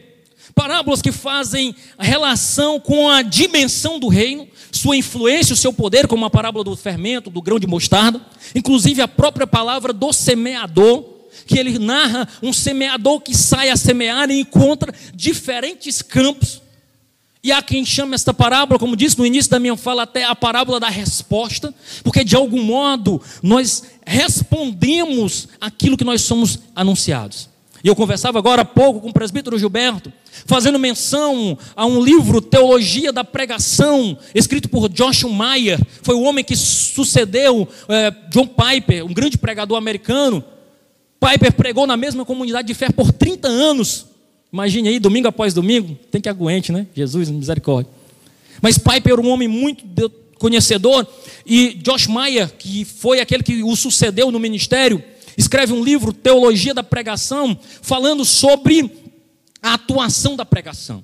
parábolas 0.54 1.02
que 1.02 1.10
fazem 1.10 1.74
relação 1.98 2.78
com 2.78 3.08
a 3.08 3.20
dimensão 3.20 3.98
do 3.98 4.06
reino, 4.06 4.46
sua 4.70 4.96
influência, 4.96 5.54
o 5.54 5.56
seu 5.56 5.72
poder, 5.72 6.06
como 6.06 6.24
a 6.24 6.30
parábola 6.30 6.62
do 6.62 6.76
fermento, 6.76 7.30
do 7.30 7.42
grão 7.42 7.58
de 7.58 7.66
mostarda, 7.66 8.20
inclusive 8.54 9.02
a 9.02 9.08
própria 9.08 9.46
palavra 9.46 9.92
do 9.92 10.12
semeador, 10.12 11.04
que 11.48 11.58
ele 11.58 11.80
narra 11.80 12.28
um 12.40 12.52
semeador 12.52 13.20
que 13.22 13.36
sai 13.36 13.70
a 13.70 13.76
semear 13.76 14.30
e 14.30 14.38
encontra 14.38 14.94
diferentes 15.12 16.00
campos 16.00 16.62
e 17.42 17.52
há 17.52 17.62
quem 17.62 17.84
chame 17.84 18.14
esta 18.14 18.34
parábola, 18.34 18.78
como 18.78 18.96
disse 18.96 19.18
no 19.18 19.24
início 19.24 19.50
da 19.50 19.60
minha 19.60 19.76
fala, 19.76 20.02
até 20.02 20.24
a 20.24 20.34
parábola 20.34 20.80
da 20.80 20.88
resposta, 20.88 21.72
porque 22.02 22.24
de 22.24 22.34
algum 22.34 22.62
modo 22.62 23.22
nós 23.42 23.84
respondemos 24.04 25.48
aquilo 25.60 25.96
que 25.96 26.04
nós 26.04 26.22
somos 26.22 26.58
anunciados. 26.74 27.48
E 27.82 27.86
eu 27.86 27.94
conversava 27.94 28.38
agora 28.38 28.62
há 28.62 28.64
pouco 28.64 29.00
com 29.00 29.10
o 29.10 29.12
presbítero 29.12 29.56
Gilberto, 29.56 30.12
fazendo 30.46 30.78
menção 30.80 31.56
a 31.76 31.86
um 31.86 32.02
livro, 32.02 32.40
Teologia 32.40 33.12
da 33.12 33.22
Pregação, 33.22 34.18
escrito 34.34 34.68
por 34.68 34.88
Joshua 34.88 35.32
Meyer, 35.32 35.78
foi 36.02 36.16
o 36.16 36.22
homem 36.22 36.44
que 36.44 36.56
sucedeu 36.56 37.68
é, 37.88 38.10
John 38.30 38.48
Piper, 38.48 39.06
um 39.06 39.14
grande 39.14 39.38
pregador 39.38 39.78
americano. 39.78 40.42
Piper 41.20 41.52
pregou 41.52 41.86
na 41.86 41.96
mesma 41.96 42.24
comunidade 42.24 42.66
de 42.66 42.74
fé 42.74 42.90
por 42.90 43.12
30 43.12 43.46
anos. 43.46 44.06
Imagine 44.52 44.88
aí, 44.88 44.98
domingo 44.98 45.28
após 45.28 45.52
domingo, 45.52 45.96
tem 46.10 46.20
que 46.20 46.28
aguente, 46.28 46.72
né? 46.72 46.86
Jesus, 46.94 47.30
misericórdia. 47.30 47.92
Mas 48.62 48.78
Piper 48.78 49.12
era 49.12 49.20
um 49.20 49.28
homem 49.28 49.48
muito 49.48 49.84
conhecedor, 50.38 51.06
e 51.44 51.74
Josh 51.82 52.06
Meyer, 52.06 52.52
que 52.56 52.84
foi 52.84 53.20
aquele 53.20 53.42
que 53.42 53.62
o 53.62 53.74
sucedeu 53.74 54.30
no 54.30 54.38
ministério, 54.38 55.02
escreve 55.36 55.72
um 55.72 55.82
livro, 55.82 56.12
Teologia 56.12 56.72
da 56.72 56.82
Pregação, 56.82 57.58
falando 57.82 58.24
sobre 58.24 58.90
a 59.62 59.74
atuação 59.74 60.36
da 60.36 60.44
pregação. 60.44 61.02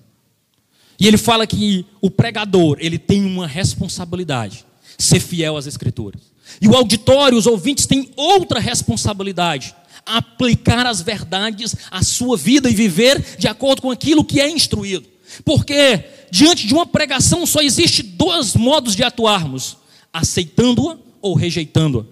E 0.99 1.09
ele 1.09 1.19
fala 1.19 1.47
que 1.47 1.85
o 2.01 2.11
pregador, 2.11 2.79
ele 2.81 2.99
tem 2.99 3.25
uma 3.25 3.47
responsabilidade, 3.47 4.65
ser 4.97 5.21
fiel 5.21 5.57
às 5.57 5.67
escrituras. 5.67 6.23
E 6.61 6.69
o 6.69 6.75
auditório, 6.75 7.37
os 7.37 7.47
ouvintes 7.47 7.87
têm 7.87 8.11
outra 8.17 8.61
responsabilidade, 8.61 9.75
aplicar 10.07 10.87
as 10.87 11.01
verdades 11.01 11.75
à 11.91 12.03
sua 12.03 12.37
vida 12.37 12.71
e 12.71 12.75
viver 12.75 13.37
de 13.39 13.49
acordo 13.49 13.83
com 13.83 13.91
aquilo 13.91 14.25
que 14.25 14.41
é 14.41 14.49
instruído. 14.49 15.07
Porque 15.45 16.05
diante 16.31 16.67
de 16.67 16.75
uma 16.75 16.87
pregação 16.87 17.47
só 17.47 17.61
existe 17.61 18.03
dois 18.03 18.55
modos 18.55 18.95
de 18.95 19.03
atuarmos: 19.03 19.77
aceitando-a 20.13 20.97
ou 21.21 21.35
rejeitando-a. 21.35 22.05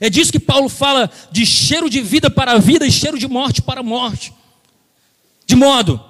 É 0.00 0.10
disso 0.10 0.32
que 0.32 0.40
Paulo 0.40 0.68
fala 0.68 1.10
de 1.30 1.46
cheiro 1.46 1.88
de 1.88 2.00
vida 2.00 2.28
para 2.28 2.52
a 2.52 2.58
vida 2.58 2.86
e 2.86 2.90
cheiro 2.90 3.18
de 3.18 3.28
morte 3.28 3.62
para 3.62 3.80
a 3.80 3.84
morte. 3.84 4.32
De 5.46 5.54
modo 5.54 6.02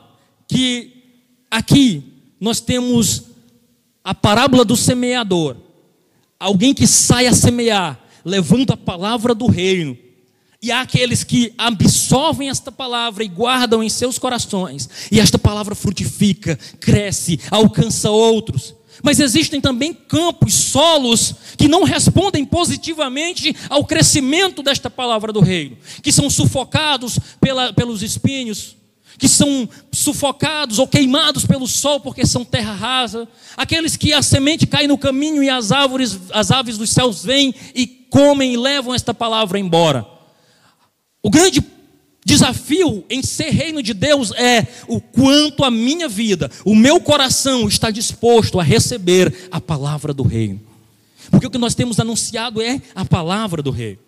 que 0.48 0.92
aqui 1.50 2.02
nós 2.40 2.60
temos 2.60 3.24
a 4.02 4.14
parábola 4.14 4.64
do 4.64 4.76
semeador. 4.76 5.56
Alguém 6.38 6.74
que 6.74 6.86
sai 6.86 7.26
a 7.26 7.32
semear, 7.32 7.98
levando 8.24 8.72
a 8.72 8.76
palavra 8.76 9.34
do 9.34 9.46
reino 9.46 9.96
e 10.64 10.72
há 10.72 10.80
aqueles 10.80 11.22
que 11.22 11.52
absorvem 11.58 12.48
esta 12.48 12.72
palavra 12.72 13.22
e 13.22 13.28
guardam 13.28 13.82
em 13.82 13.88
seus 13.90 14.18
corações, 14.18 14.88
e 15.12 15.20
esta 15.20 15.38
palavra 15.38 15.74
frutifica, 15.74 16.58
cresce, 16.80 17.38
alcança 17.50 18.10
outros. 18.10 18.74
Mas 19.02 19.20
existem 19.20 19.60
também 19.60 19.92
campos, 19.92 20.54
solos, 20.54 21.34
que 21.58 21.68
não 21.68 21.84
respondem 21.84 22.46
positivamente 22.46 23.54
ao 23.68 23.84
crescimento 23.84 24.62
desta 24.62 24.88
palavra 24.88 25.34
do 25.34 25.40
reino, 25.40 25.76
que 26.02 26.10
são 26.10 26.30
sufocados 26.30 27.18
pela, 27.38 27.74
pelos 27.74 28.02
espinhos, 28.02 28.74
que 29.18 29.28
são 29.28 29.68
sufocados 29.92 30.78
ou 30.78 30.88
queimados 30.88 31.44
pelo 31.44 31.68
sol 31.68 32.00
porque 32.00 32.24
são 32.24 32.42
terra 32.42 32.72
rasa, 32.72 33.28
aqueles 33.54 33.98
que 33.98 34.14
a 34.14 34.22
semente 34.22 34.66
cai 34.66 34.86
no 34.86 34.96
caminho 34.96 35.42
e 35.42 35.50
as 35.50 35.70
árvores, 35.70 36.18
as 36.32 36.50
aves 36.50 36.78
dos 36.78 36.88
céus 36.88 37.22
vêm 37.22 37.54
e 37.74 37.86
comem 37.86 38.54
e 38.54 38.56
levam 38.56 38.94
esta 38.94 39.12
palavra 39.12 39.58
embora. 39.58 40.13
O 41.24 41.30
grande 41.30 41.64
desafio 42.22 43.02
em 43.08 43.22
ser 43.22 43.48
reino 43.48 43.82
de 43.82 43.94
Deus 43.94 44.30
é 44.32 44.66
o 44.86 45.00
quanto 45.00 45.64
a 45.64 45.70
minha 45.70 46.06
vida, 46.06 46.50
o 46.66 46.74
meu 46.74 47.00
coração 47.00 47.66
está 47.66 47.90
disposto 47.90 48.60
a 48.60 48.62
receber 48.62 49.48
a 49.50 49.58
palavra 49.58 50.12
do 50.12 50.22
reino. 50.22 50.60
Porque 51.30 51.46
o 51.46 51.50
que 51.50 51.56
nós 51.56 51.74
temos 51.74 51.98
anunciado 51.98 52.60
é 52.60 52.78
a 52.94 53.06
palavra 53.06 53.62
do 53.62 53.70
rei. 53.70 53.98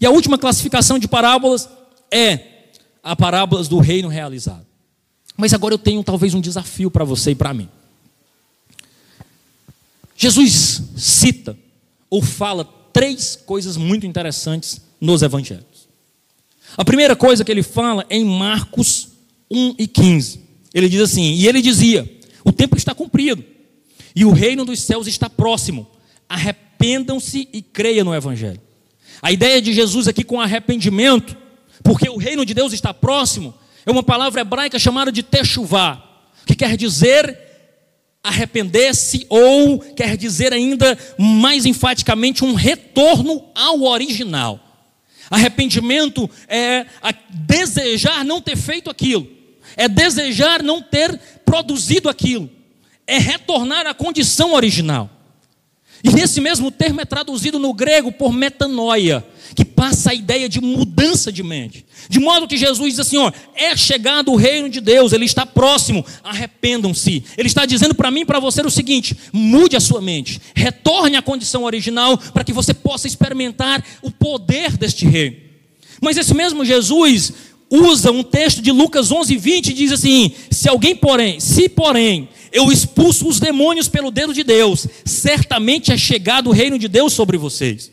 E 0.00 0.04
a 0.04 0.10
última 0.10 0.36
classificação 0.36 0.98
de 0.98 1.06
parábolas 1.06 1.68
é 2.10 2.40
a 3.00 3.14
parábolas 3.14 3.68
do 3.68 3.78
reino 3.78 4.08
realizado. 4.08 4.66
Mas 5.36 5.54
agora 5.54 5.72
eu 5.72 5.78
tenho 5.78 6.02
talvez 6.02 6.34
um 6.34 6.40
desafio 6.40 6.90
para 6.90 7.04
você 7.04 7.30
e 7.30 7.36
para 7.36 7.54
mim. 7.54 7.68
Jesus 10.16 10.82
cita 10.96 11.56
ou 12.10 12.20
fala 12.20 12.64
três 12.92 13.36
coisas 13.36 13.76
muito 13.76 14.04
interessantes 14.04 14.80
nos 15.00 15.22
evangelhos. 15.22 15.75
A 16.76 16.84
primeira 16.84 17.16
coisa 17.16 17.44
que 17.44 17.50
ele 17.50 17.62
fala 17.62 18.04
é 18.10 18.16
em 18.16 18.24
Marcos 18.24 19.08
1 19.50 19.76
e 19.78 19.86
15. 19.86 20.40
Ele 20.74 20.88
diz 20.88 21.00
assim: 21.00 21.32
E 21.32 21.46
ele 21.46 21.62
dizia: 21.62 22.08
O 22.44 22.52
tempo 22.52 22.76
está 22.76 22.94
cumprido, 22.94 23.42
e 24.14 24.24
o 24.24 24.30
reino 24.30 24.64
dos 24.64 24.80
céus 24.80 25.06
está 25.06 25.30
próximo. 25.30 25.86
Arrependam-se 26.28 27.48
e 27.52 27.62
creiam 27.62 28.04
no 28.04 28.14
Evangelho. 28.14 28.60
A 29.22 29.32
ideia 29.32 29.62
de 29.62 29.72
Jesus 29.72 30.06
aqui 30.06 30.22
com 30.22 30.40
arrependimento, 30.40 31.36
porque 31.82 32.08
o 32.08 32.18
reino 32.18 32.44
de 32.44 32.52
Deus 32.52 32.72
está 32.72 32.92
próximo, 32.92 33.54
é 33.86 33.90
uma 33.90 34.02
palavra 34.02 34.40
hebraica 34.42 34.78
chamada 34.78 35.10
de 35.10 35.22
techuvá, 35.22 36.02
que 36.44 36.54
quer 36.54 36.76
dizer 36.76 37.46
arrepender-se, 38.22 39.24
ou 39.28 39.78
quer 39.78 40.16
dizer 40.16 40.52
ainda 40.52 40.98
mais 41.16 41.64
enfaticamente 41.64 42.44
um 42.44 42.54
retorno 42.54 43.44
ao 43.54 43.82
original. 43.82 44.60
Arrependimento 45.30 46.30
é 46.48 46.86
desejar 47.30 48.24
não 48.24 48.40
ter 48.40 48.56
feito 48.56 48.90
aquilo, 48.90 49.28
é 49.76 49.88
desejar 49.88 50.62
não 50.62 50.80
ter 50.80 51.18
produzido 51.44 52.08
aquilo, 52.08 52.50
é 53.06 53.18
retornar 53.18 53.86
à 53.86 53.94
condição 53.94 54.52
original. 54.52 55.10
E 56.14 56.20
esse 56.20 56.40
mesmo 56.40 56.70
termo 56.70 57.00
é 57.00 57.04
traduzido 57.04 57.58
no 57.58 57.74
grego 57.74 58.12
por 58.12 58.32
metanoia, 58.32 59.26
que 59.56 59.64
passa 59.64 60.10
a 60.10 60.14
ideia 60.14 60.48
de 60.48 60.60
mudança 60.60 61.32
de 61.32 61.42
mente. 61.42 61.84
De 62.08 62.20
modo 62.20 62.46
que 62.46 62.56
Jesus 62.56 62.90
diz 62.90 63.00
assim: 63.00 63.16
ó, 63.16 63.32
é 63.54 63.76
chegado 63.76 64.30
o 64.30 64.36
reino 64.36 64.68
de 64.68 64.80
Deus, 64.80 65.12
ele 65.12 65.24
está 65.24 65.44
próximo, 65.44 66.04
arrependam-se. 66.22 67.24
Ele 67.36 67.48
está 67.48 67.66
dizendo 67.66 67.94
para 67.94 68.10
mim 68.10 68.20
e 68.20 68.24
para 68.24 68.38
você 68.38 68.62
o 68.62 68.70
seguinte: 68.70 69.16
mude 69.32 69.76
a 69.76 69.80
sua 69.80 70.00
mente, 70.00 70.40
retorne 70.54 71.16
à 71.16 71.22
condição 71.22 71.64
original 71.64 72.16
para 72.16 72.44
que 72.44 72.52
você 72.52 72.72
possa 72.72 73.08
experimentar 73.08 73.84
o 74.00 74.10
poder 74.10 74.76
deste 74.76 75.06
reino. 75.06 75.36
Mas 76.00 76.16
esse 76.16 76.34
mesmo 76.34 76.64
Jesus 76.64 77.32
usa 77.68 78.12
um 78.12 78.22
texto 78.22 78.62
de 78.62 78.70
Lucas 78.70 79.10
11, 79.10 79.36
20 79.36 79.68
e 79.68 79.72
diz 79.72 79.90
assim: 79.90 80.30
se 80.50 80.68
alguém, 80.68 80.94
porém, 80.94 81.40
se 81.40 81.68
porém 81.68 82.28
eu 82.56 82.72
expulso 82.72 83.28
os 83.28 83.38
demônios 83.38 83.86
pelo 83.86 84.10
dedo 84.10 84.32
de 84.32 84.42
Deus, 84.42 84.86
certamente 85.04 85.92
é 85.92 85.96
chegado 85.96 86.48
o 86.48 86.52
reino 86.52 86.78
de 86.78 86.88
Deus 86.88 87.12
sobre 87.12 87.36
vocês. 87.36 87.92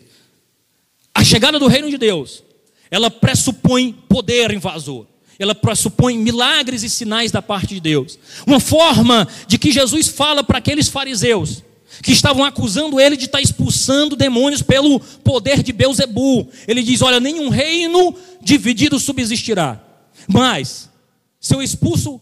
A 1.14 1.22
chegada 1.22 1.60
do 1.60 1.68
reino 1.68 1.90
de 1.90 1.98
Deus, 1.98 2.42
ela 2.90 3.12
pressupõe 3.12 3.92
poder 4.08 4.54
invasor. 4.54 5.06
Ela 5.38 5.54
pressupõe 5.54 6.18
milagres 6.18 6.82
e 6.82 6.90
sinais 6.90 7.30
da 7.30 7.42
parte 7.42 7.74
de 7.74 7.82
Deus. 7.82 8.18
Uma 8.48 8.62
forma 8.62 9.28
de 9.48 9.58
que 9.58 9.70
Jesus 9.70 10.08
fala 10.08 10.44
para 10.44 10.60
aqueles 10.60 10.88
fariseus 10.88 11.62
que 12.02 12.14
estavam 12.14 12.46
acusando 12.46 13.02
ele 13.02 13.18
de 13.18 13.26
estar 13.26 13.42
expulsando 13.42 14.16
demônios 14.16 14.62
pelo 14.62 14.98
poder 15.00 15.62
de 15.62 15.74
Beuzebu. 15.74 16.48
Ele 16.68 16.82
diz: 16.82 17.02
"Olha, 17.02 17.20
nenhum 17.20 17.50
reino 17.50 18.16
dividido 18.42 18.98
subsistirá. 18.98 19.84
Mas 20.28 20.90
se 21.40 21.54
eu 21.54 21.62
expulso 21.62 22.22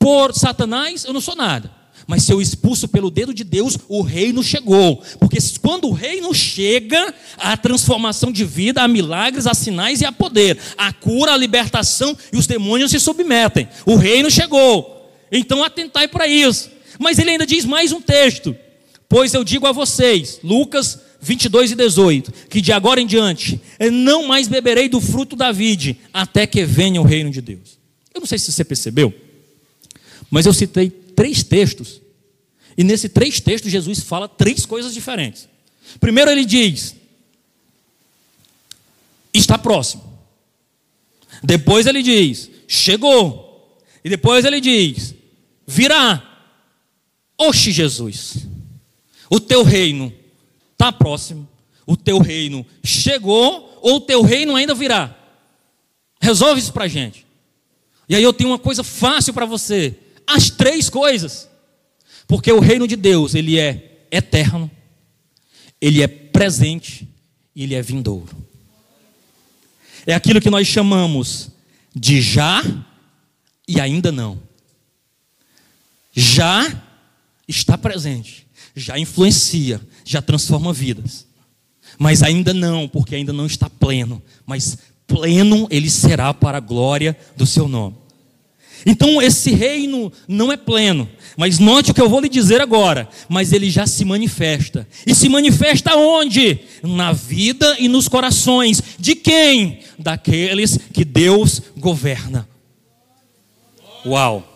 por 0.00 0.34
Satanás, 0.34 1.04
eu 1.04 1.12
não 1.12 1.20
sou 1.20 1.36
nada. 1.36 1.70
Mas 2.06 2.24
se 2.24 2.32
eu 2.32 2.40
expulso 2.40 2.88
pelo 2.88 3.10
dedo 3.10 3.34
de 3.34 3.44
Deus, 3.44 3.78
o 3.86 4.00
reino 4.00 4.42
chegou. 4.42 5.00
Porque 5.20 5.36
quando 5.60 5.86
o 5.86 5.92
reino 5.92 6.34
chega, 6.34 7.14
há 7.36 7.56
transformação 7.56 8.32
de 8.32 8.44
vida, 8.44 8.82
há 8.82 8.88
milagres, 8.88 9.46
há 9.46 9.52
sinais 9.52 10.00
e 10.00 10.06
há 10.06 10.10
poder. 10.10 10.58
Há 10.76 10.92
cura, 10.92 11.34
a 11.34 11.36
libertação 11.36 12.16
e 12.32 12.36
os 12.38 12.46
demônios 12.46 12.90
se 12.90 12.98
submetem. 12.98 13.68
O 13.84 13.94
reino 13.94 14.30
chegou. 14.30 15.12
Então 15.30 15.62
atentai 15.62 16.08
para 16.08 16.26
isso. 16.26 16.70
Mas 16.98 17.18
ele 17.18 17.30
ainda 17.30 17.46
diz 17.46 17.64
mais 17.66 17.92
um 17.92 18.00
texto. 18.00 18.56
Pois 19.08 19.34
eu 19.34 19.44
digo 19.44 19.66
a 19.66 19.72
vocês, 19.72 20.40
Lucas 20.42 20.98
22 21.20 21.72
e 21.72 21.74
18, 21.74 22.32
que 22.48 22.60
de 22.60 22.72
agora 22.72 23.00
em 23.00 23.06
diante 23.06 23.60
não 23.92 24.26
mais 24.26 24.48
beberei 24.48 24.88
do 24.88 25.00
fruto 25.00 25.36
da 25.36 25.52
vide, 25.52 25.98
até 26.12 26.46
que 26.46 26.64
venha 26.64 27.00
o 27.00 27.04
reino 27.04 27.30
de 27.30 27.42
Deus. 27.42 27.78
Eu 28.14 28.20
não 28.20 28.26
sei 28.26 28.38
se 28.38 28.50
você 28.50 28.64
percebeu, 28.64 29.14
mas 30.30 30.46
eu 30.46 30.52
citei 30.52 30.88
três 30.90 31.42
textos, 31.42 32.00
e 32.76 32.84
nesse 32.84 33.08
três 33.08 33.40
textos 33.40 33.70
Jesus 33.70 34.00
fala 34.00 34.28
três 34.28 34.64
coisas 34.64 34.94
diferentes. 34.94 35.48
Primeiro 35.98 36.30
ele 36.30 36.44
diz: 36.44 36.94
está 39.34 39.58
próximo. 39.58 40.18
Depois 41.42 41.86
ele 41.86 42.02
diz: 42.02 42.50
chegou. 42.68 43.78
E 44.04 44.08
depois 44.08 44.44
ele 44.44 44.60
diz: 44.60 45.14
virá. 45.66 46.26
Oxe, 47.36 47.72
Jesus, 47.72 48.46
o 49.30 49.40
teu 49.40 49.62
reino 49.62 50.12
está 50.72 50.92
próximo, 50.92 51.48
o 51.86 51.96
teu 51.96 52.18
reino 52.18 52.66
chegou, 52.84 53.78
ou 53.80 53.96
o 53.96 54.00
teu 54.00 54.20
reino 54.20 54.54
ainda 54.54 54.74
virá. 54.74 55.16
Resolve 56.20 56.60
isso 56.60 56.72
para 56.72 56.84
a 56.84 56.88
gente. 56.88 57.26
E 58.06 58.14
aí 58.14 58.22
eu 58.22 58.32
tenho 58.32 58.50
uma 58.50 58.58
coisa 58.58 58.84
fácil 58.84 59.32
para 59.32 59.46
você 59.46 59.96
as 60.34 60.50
três 60.50 60.88
coisas. 60.88 61.48
Porque 62.26 62.52
o 62.52 62.60
reino 62.60 62.86
de 62.86 62.96
Deus, 62.96 63.34
ele 63.34 63.58
é 63.58 64.06
eterno, 64.10 64.70
ele 65.80 66.02
é 66.02 66.08
presente 66.08 67.08
e 67.54 67.64
ele 67.64 67.74
é 67.74 67.82
vindouro. 67.82 68.36
É 70.06 70.14
aquilo 70.14 70.40
que 70.40 70.50
nós 70.50 70.66
chamamos 70.66 71.50
de 71.94 72.20
já 72.20 72.62
e 73.66 73.80
ainda 73.80 74.10
não. 74.10 74.40
Já 76.12 76.66
está 77.46 77.76
presente, 77.76 78.46
já 78.74 78.98
influencia, 78.98 79.80
já 80.04 80.22
transforma 80.22 80.72
vidas. 80.72 81.26
Mas 81.98 82.22
ainda 82.22 82.54
não, 82.54 82.88
porque 82.88 83.14
ainda 83.14 83.32
não 83.32 83.46
está 83.46 83.68
pleno. 83.68 84.22
Mas 84.46 84.78
pleno 85.06 85.66
ele 85.70 85.90
será 85.90 86.32
para 86.32 86.58
a 86.58 86.60
glória 86.60 87.16
do 87.36 87.44
seu 87.46 87.68
nome. 87.68 87.99
Então 88.84 89.20
esse 89.20 89.50
reino 89.52 90.12
não 90.26 90.50
é 90.50 90.56
pleno, 90.56 91.08
mas 91.36 91.58
note 91.58 91.90
o 91.90 91.94
que 91.94 92.00
eu 92.00 92.08
vou 92.08 92.20
lhe 92.20 92.28
dizer 92.28 92.60
agora, 92.60 93.08
mas 93.28 93.52
ele 93.52 93.70
já 93.70 93.86
se 93.86 94.04
manifesta. 94.04 94.86
E 95.06 95.14
se 95.14 95.28
manifesta 95.28 95.96
onde? 95.96 96.60
Na 96.82 97.12
vida 97.12 97.76
e 97.78 97.88
nos 97.88 98.08
corações 98.08 98.82
de 98.98 99.14
quem? 99.14 99.80
Daqueles 99.98 100.78
que 100.92 101.04
Deus 101.04 101.60
governa. 101.76 102.48
Uau! 104.04 104.46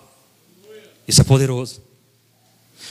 Isso 1.06 1.20
é 1.20 1.24
poderoso. 1.24 1.82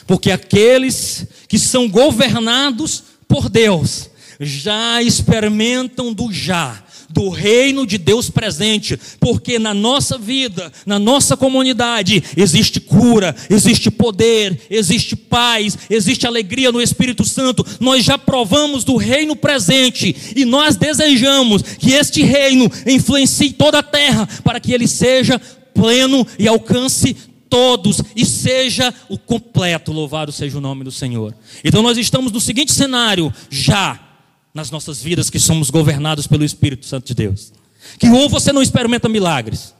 Porque 0.06 0.32
aqueles 0.32 1.26
que 1.48 1.58
são 1.58 1.90
governados 1.90 3.04
por 3.28 3.50
Deus 3.50 4.10
já 4.40 5.02
experimentam 5.02 6.14
do 6.14 6.32
já, 6.32 6.83
do 7.14 7.30
reino 7.30 7.86
de 7.86 8.00
Deus 8.00 8.30
presente, 8.30 9.00
porque 9.20 9.60
na 9.60 9.74
nossa 9.74 10.18
vida, 10.18 10.74
na 10.84 10.98
nossa 10.98 11.38
comunidade, 11.38 12.24
existe 12.36 12.80
cura, 12.80 13.36
existe 13.50 13.92
poder, 13.92 14.60
existe 14.68 15.16
paz, 15.16 15.78
existe 15.90 16.26
alegria 16.26 16.72
no 16.72 16.82
Espírito 16.82 17.24
Santo. 17.24 17.64
Nós 17.80 18.04
já 18.04 18.18
provamos 18.18 18.84
do 18.84 18.98
reino 18.98 19.36
presente 19.36 20.34
e 20.36 20.44
nós 20.44 20.76
desejamos 20.76 21.62
que 21.62 21.92
este 21.92 22.24
reino 22.24 22.70
influencie 22.88 23.54
toda 23.54 23.80
a 23.80 23.84
terra 23.84 24.28
para 24.44 24.60
que 24.60 24.74
ele 24.74 24.88
seja 24.88 25.40
pleno 25.74 26.26
e 26.40 26.48
alcance 26.48 27.16
todos 27.48 28.02
e 28.16 28.26
seja 28.26 28.92
o 29.08 29.16
completo. 29.16 29.92
Louvado 29.92 30.32
seja 30.32 30.58
o 30.58 30.62
nome 30.62 30.84
do 30.84 30.92
Senhor. 30.92 31.36
Então 31.64 31.84
nós 31.84 32.00
estamos 32.00 32.32
no 32.32 32.42
seguinte 32.42 32.74
cenário: 32.74 33.32
já 33.52 34.03
nas 34.54 34.70
nossas 34.70 35.02
vidas 35.02 35.30
que 35.30 35.40
somos 35.40 35.70
governados 35.70 36.28
pelo 36.28 36.44
Espírito 36.44 36.86
Santo 36.86 37.08
de 37.08 37.14
Deus. 37.14 37.52
Que 37.98 38.10
ou 38.10 38.30
você 38.30 38.52
não 38.54 38.62
experimenta 38.62 39.10
milagres, 39.10 39.74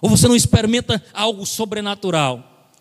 ou 0.00 0.10
você 0.10 0.26
não 0.26 0.36
experimenta 0.36 1.02
algo 1.12 1.46
sobrenatural. 1.46 2.72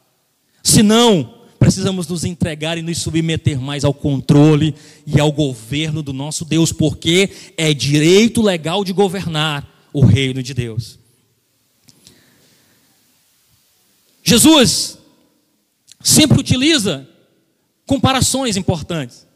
Senão, 0.63 1.33
precisamos 1.59 2.07
nos 2.07 2.23
entregar 2.23 2.77
e 2.77 2.81
nos 2.81 2.97
submeter 2.97 3.59
mais 3.59 3.83
ao 3.83 3.93
controle 3.93 4.73
e 5.05 5.19
ao 5.19 5.31
governo 5.31 6.01
do 6.01 6.13
nosso 6.13 6.43
Deus, 6.43 6.71
porque 6.71 7.29
é 7.55 7.73
direito 7.73 8.41
legal 8.41 8.83
de 8.83 8.93
governar 8.93 9.67
o 9.93 10.05
reino 10.05 10.41
de 10.41 10.53
Deus. 10.53 10.97
Jesus 14.23 14.97
sempre 16.01 16.39
utiliza 16.39 17.07
comparações 17.85 18.57
importantes. 18.57 19.26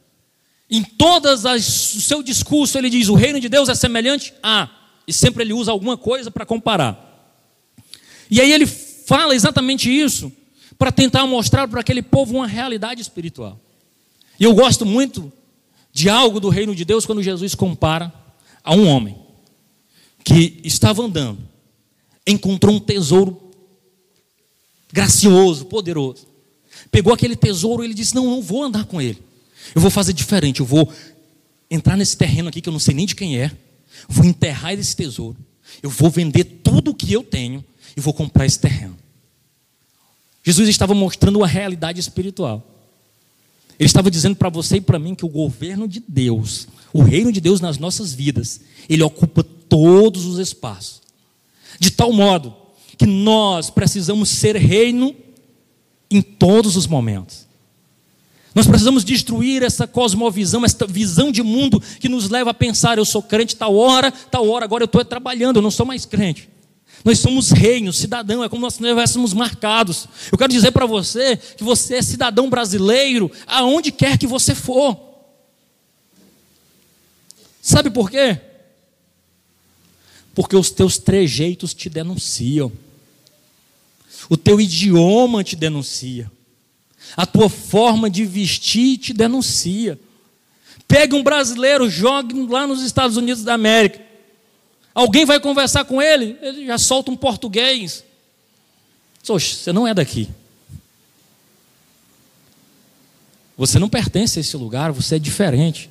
Em 0.72 0.84
todas 0.84 1.46
as, 1.46 1.94
o 1.96 2.02
seu 2.02 2.24
discurso 2.24 2.78
ele 2.78 2.90
diz: 2.90 3.10
o 3.10 3.14
reino 3.14 3.42
de 3.42 3.50
Deus 3.50 3.68
é 3.68 3.76
semelhante 3.76 4.34
a, 4.42 4.70
e 5.06 5.12
sempre 5.12 5.44
ele 5.44 5.52
usa 5.52 5.70
alguma 5.70 5.98
coisa 5.98 6.32
para 6.32 6.46
comparar. 6.46 7.10
E 8.30 8.40
aí 8.40 8.54
ele 8.54 8.66
fala 8.66 9.36
exatamente 9.36 9.92
isso 9.92 10.32
para 10.80 10.90
tentar 10.90 11.28
mostrar 11.28 11.68
para 11.68 11.82
aquele 11.82 12.02
povo 12.02 12.36
uma 12.36 12.48
realidade 12.48 13.02
espiritual. 13.02 13.60
E 14.40 14.46
eu 14.46 14.56
gosto 14.56 14.86
muito 14.86 15.32
de 15.92 16.10
algo 16.10 16.40
do 16.40 16.48
reino 16.48 16.74
de 16.74 16.86
Deus 16.86 17.06
quando 17.06 17.22
Jesus 17.22 17.54
compara 17.54 18.12
a 18.64 18.74
um 18.74 18.88
homem 18.88 19.18
que 20.24 20.62
estava 20.64 21.04
andando, 21.04 21.40
encontrou 22.26 22.76
um 22.76 22.80
tesouro 22.80 23.52
gracioso, 24.94 25.66
poderoso. 25.66 26.28
Pegou 26.90 27.14
aquele 27.14 27.36
tesouro 27.36 27.84
e 27.84 27.88
ele 27.88 27.94
disse: 27.94 28.16
Não, 28.16 28.26
não 28.26 28.42
vou 28.42 28.64
andar 28.64 28.86
com 28.86 29.02
ele. 29.02 29.22
Eu 29.74 29.82
vou 29.82 29.92
fazer 29.92 30.14
diferente, 30.14 30.60
eu 30.60 30.66
vou 30.66 30.92
entrar 31.70 31.96
nesse 31.96 32.18
terreno 32.18 32.50
aqui 32.50 32.62
que 32.62 32.70
eu 32.70 32.74
não 32.74 32.80
sei 32.80 32.94
nem 32.94 33.06
de 33.06 33.16
quem 33.16 33.40
é, 33.40 33.52
vou 34.08 34.26
enterrar 34.26 34.74
esse 34.74 34.96
tesouro, 34.96 35.38
eu 35.82 35.90
vou 35.90 36.10
vender 36.10 36.44
tudo 36.44 36.92
o 36.92 36.96
que 36.96 37.12
eu 37.12 37.24
tenho 37.24 37.64
e 37.96 38.02
vou 38.02 38.14
comprar 38.14 38.46
esse 38.46 38.60
terreno. 38.60 38.98
Jesus 40.44 40.68
estava 40.70 40.94
mostrando 40.94 41.38
uma 41.38 41.48
realidade 41.48 42.00
espiritual. 42.00 42.68
Ele 43.80 43.88
estava 43.88 44.12
dizendo 44.12 44.36
para 44.36 44.50
você 44.50 44.78
e 44.78 44.82
para 44.82 45.00
mim 45.00 45.16
que 45.16 45.26
o 45.26 45.30
governo 45.30 45.88
de 45.88 46.04
Deus, 46.08 46.68
o 46.94 47.02
reino 47.02 47.32
de 47.32 47.42
Deus 47.42 47.62
nas 47.62 47.78
nossas 47.78 48.14
vidas, 48.14 48.62
ele 48.90 49.04
ocupa 49.04 49.44
todos 49.44 50.26
os 50.26 50.40
espaços. 50.40 51.02
De 51.80 51.90
tal 51.90 52.12
modo 52.12 52.56
que 52.98 53.06
nós 53.06 53.70
precisamos 53.70 54.30
ser 54.30 54.56
reino 54.56 55.16
em 56.10 56.22
todos 56.22 56.76
os 56.76 56.86
momentos. 56.86 57.48
Nós 58.54 58.68
precisamos 58.68 59.06
destruir 59.06 59.64
essa 59.64 59.88
cosmovisão, 59.88 60.66
essa 60.66 60.86
visão 60.86 61.32
de 61.32 61.42
mundo 61.42 61.82
que 62.00 62.10
nos 62.10 62.30
leva 62.30 62.52
a 62.52 62.54
pensar: 62.54 62.98
eu 62.98 63.06
sou 63.06 63.24
crente 63.24 63.56
tal 63.56 63.76
hora, 63.76 64.12
tal 64.12 64.48
hora, 64.50 64.66
agora 64.66 64.84
eu 64.84 64.86
estou 64.86 65.04
trabalhando, 65.06 65.58
eu 65.58 65.62
não 65.62 65.72
sou 65.72 65.86
mais 65.86 66.06
crente. 66.06 66.50
Nós 67.04 67.20
somos 67.20 67.50
reinos, 67.50 67.98
cidadão, 67.98 68.44
é 68.44 68.50
como 68.50 68.62
nós 68.62 68.74
estivéssemos 68.74 69.34
marcados. 69.34 70.08
Eu 70.32 70.38
quero 70.38 70.52
dizer 70.52 70.72
para 70.72 70.86
você 70.86 71.36
que 71.36 71.64
você 71.64 71.96
é 71.96 72.02
cidadão 72.02 72.50
brasileiro 72.50 73.32
aonde 73.48 73.92
quer 73.92 74.18
que 74.18 74.28
você 74.28 74.54
for. 74.54 75.00
Sabe 77.62 77.90
por 77.90 78.10
quê? 78.10 78.40
Porque 80.36 80.56
os 80.56 80.70
teus 80.72 80.98
trejeitos 80.98 81.74
te 81.74 81.90
denunciam, 81.90 82.72
o 84.30 84.38
teu 84.38 84.60
idioma 84.62 85.44
te 85.44 85.56
denuncia, 85.56 86.32
a 87.16 87.26
tua 87.26 87.50
forma 87.50 88.10
de 88.10 88.26
vestir 88.26 88.98
te 88.98 89.14
denuncia. 89.14 90.00
Pegue 90.88 91.16
um 91.16 91.24
brasileiro, 91.24 91.90
jogue 91.90 92.48
lá 92.48 92.68
nos 92.68 92.82
Estados 92.82 93.18
Unidos 93.18 93.44
da 93.44 93.54
América. 93.54 94.02
Alguém 94.94 95.26
vai 95.26 95.40
conversar 95.40 95.86
com 95.86 96.02
ele, 96.02 96.38
ele 96.42 96.66
já 96.66 96.78
solta 96.78 97.12
um 97.12 97.16
português. 97.16 98.04
Oxe, 99.28 99.56
você 99.56 99.72
não 99.72 99.88
é 99.88 99.94
daqui. 99.94 100.28
Você 103.58 103.78
não 103.80 103.88
pertence 103.88 104.40
a 104.40 104.42
esse 104.42 104.58
lugar, 104.58 104.92
você 104.92 105.16
é 105.16 105.20
diferente. 105.20 105.90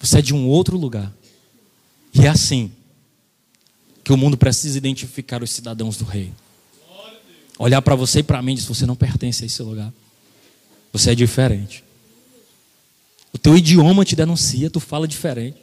Você 0.00 0.18
é 0.18 0.22
de 0.22 0.34
um 0.34 0.48
outro 0.48 0.76
lugar. 0.76 1.12
E 2.14 2.26
é 2.26 2.28
assim 2.28 2.72
que 4.02 4.12
o 4.12 4.16
mundo 4.16 4.36
precisa 4.36 4.78
identificar 4.78 5.42
os 5.42 5.50
cidadãos 5.52 5.96
do 5.96 6.04
rei. 6.04 6.32
Olhar 7.62 7.82
para 7.82 7.94
você 7.94 8.20
e 8.20 8.22
para 8.22 8.40
mim 8.40 8.52
e 8.52 8.54
dizer: 8.54 8.68
você 8.68 8.86
não 8.86 8.96
pertence 8.96 9.42
a 9.42 9.46
esse 9.46 9.62
lugar. 9.62 9.92
Você 10.94 11.10
é 11.10 11.14
diferente. 11.14 11.84
O 13.34 13.38
teu 13.38 13.54
idioma 13.54 14.02
te 14.02 14.16
denuncia, 14.16 14.70
tu 14.70 14.80
fala 14.80 15.06
diferente. 15.06 15.58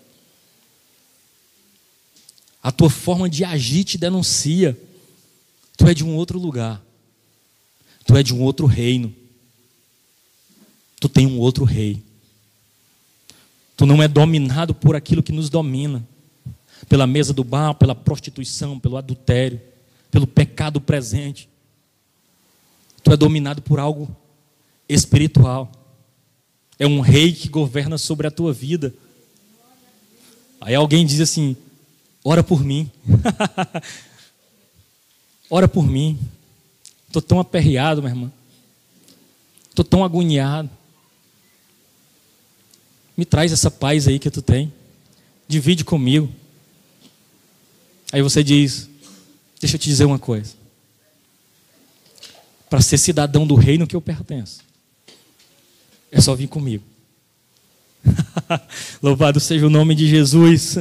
A 2.62 2.72
tua 2.72 2.88
forma 2.88 3.28
de 3.28 3.44
agir 3.44 3.84
te 3.84 3.98
denuncia. 3.98 4.80
Tu 5.76 5.88
é 5.88 5.94
de 5.96 6.04
um 6.04 6.16
outro 6.16 6.38
lugar. 6.38 6.80
Tu 8.06 8.16
é 8.16 8.22
de 8.22 8.32
um 8.32 8.44
outro 8.44 8.68
reino. 8.68 9.12
Tu 11.00 11.10
tem 11.10 11.26
um 11.26 11.40
outro 11.40 11.66
rei. 11.66 12.04
Tu 13.76 13.88
não 13.88 14.04
é 14.04 14.08
dominado 14.08 14.76
por 14.76 14.96
aquilo 14.96 15.24
que 15.24 15.32
nos 15.32 15.50
domina 15.50 16.08
pela 16.88 17.08
mesa 17.08 17.34
do 17.34 17.44
bar, 17.44 17.74
pela 17.74 17.96
prostituição, 17.96 18.80
pelo 18.80 18.98
adultério, 18.98 19.60
pelo 20.12 20.28
pecado 20.28 20.80
presente. 20.80 21.50
Tu 23.08 23.14
é 23.14 23.16
dominado 23.16 23.62
por 23.62 23.80
algo 23.80 24.14
espiritual. 24.90 25.72
É 26.78 26.86
um 26.86 27.00
rei 27.00 27.32
que 27.32 27.48
governa 27.48 27.98
sobre 27.98 28.28
a 28.28 28.32
tua 28.32 28.52
vida. 28.52 28.94
Aí 30.60 30.76
alguém 30.76 31.06
diz 31.06 31.22
assim: 31.22 31.56
ora 32.22 32.44
por 32.44 32.66
mim. 32.66 32.92
ora 35.50 35.70
por 35.70 35.88
mim. 35.88 36.20
Estou 37.08 37.22
tão 37.22 37.40
aperreado, 37.40 38.02
minha 38.02 38.14
irmã. 38.14 38.32
Estou 39.70 39.86
tão 39.86 40.04
agoniado. 40.04 40.70
Me 43.16 43.24
traz 43.24 43.54
essa 43.54 43.72
paz 43.72 44.06
aí 44.06 44.20
que 44.20 44.30
tu 44.30 44.42
tem. 44.42 44.74
Divide 45.48 45.86
comigo. 45.86 46.30
Aí 48.12 48.22
você 48.22 48.44
diz: 48.44 48.90
Deixa 49.62 49.78
eu 49.78 49.80
te 49.80 49.88
dizer 49.88 50.04
uma 50.04 50.20
coisa. 50.20 50.57
Para 52.70 52.82
ser 52.82 52.98
cidadão 52.98 53.48
do 53.48 53.56
reino 53.56 53.88
que 53.88 53.96
eu 53.96 54.02
pertenço, 54.02 54.62
é 56.12 56.20
só 56.20 56.36
vir 56.36 56.48
comigo. 56.48 56.84
Louvado 59.02 59.40
seja 59.40 59.66
o 59.66 59.70
nome 59.70 59.96
de 59.96 60.08
Jesus. 60.08 60.78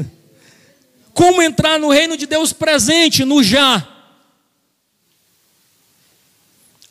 Como 1.12 1.42
entrar 1.42 1.78
no 1.78 1.90
reino 1.90 2.16
de 2.16 2.26
Deus 2.26 2.52
presente, 2.52 3.24
no 3.24 3.42
já? 3.42 3.86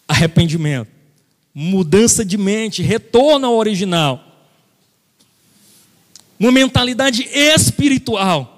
Arrependimento, 0.08 0.89
mudança 1.53 2.23
de 2.23 2.38
mente, 2.38 2.81
retorno 2.81 3.47
ao 3.47 3.55
original. 3.55 4.21
Uma 6.39 6.51
mentalidade 6.51 7.23
espiritual 7.31 8.55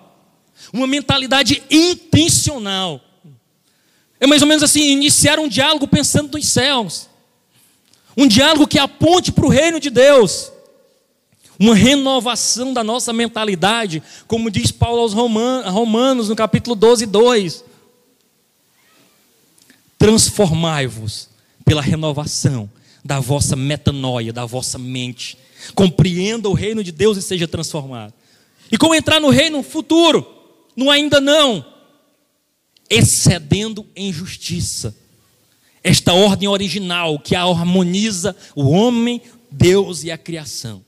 uma 0.71 0.87
mentalidade 0.87 1.61
intencional. 1.69 3.01
É 4.19 4.27
mais 4.27 4.41
ou 4.41 4.47
menos 4.47 4.63
assim: 4.63 4.91
iniciar 4.91 5.39
um 5.39 5.47
diálogo 5.47 5.87
pensando 5.87 6.33
nos 6.33 6.47
céus, 6.47 7.07
um 8.15 8.27
diálogo 8.27 8.67
que 8.67 8.79
aponte 8.79 9.31
para 9.31 9.45
o 9.45 9.49
reino 9.49 9.79
de 9.79 9.89
Deus, 9.89 10.51
uma 11.59 11.75
renovação 11.75 12.73
da 12.73 12.83
nossa 12.83 13.13
mentalidade, 13.13 14.01
como 14.27 14.51
diz 14.51 14.71
Paulo 14.71 15.01
aos 15.01 15.13
Romanos, 15.13 16.29
no 16.29 16.35
capítulo 16.35 16.75
12, 16.75 17.05
2. 17.05 17.63
Transformai-vos 19.97 21.29
pela 21.65 21.81
renovação 21.81 22.69
da 23.03 23.19
vossa 23.19 23.55
metanoia, 23.55 24.31
da 24.31 24.45
vossa 24.45 24.77
mente. 24.77 25.37
Compreenda 25.73 26.47
o 26.47 26.53
reino 26.53 26.83
de 26.83 26.91
Deus 26.91 27.17
e 27.17 27.21
seja 27.21 27.47
transformado. 27.47 28.13
E 28.71 28.77
como 28.77 28.93
entrar 28.93 29.19
no 29.19 29.29
reino 29.29 29.63
futuro? 29.63 30.37
no 30.77 30.91
ainda 30.91 31.19
não, 31.19 31.65
excedendo 32.89 33.85
em 33.95 34.11
justiça. 34.11 34.95
Esta 35.83 36.13
ordem 36.13 36.47
original 36.47 37.19
que 37.19 37.35
harmoniza 37.35 38.35
o 38.55 38.69
homem, 38.69 39.21
Deus 39.49 40.03
e 40.03 40.11
a 40.11 40.17
criação. 40.17 40.83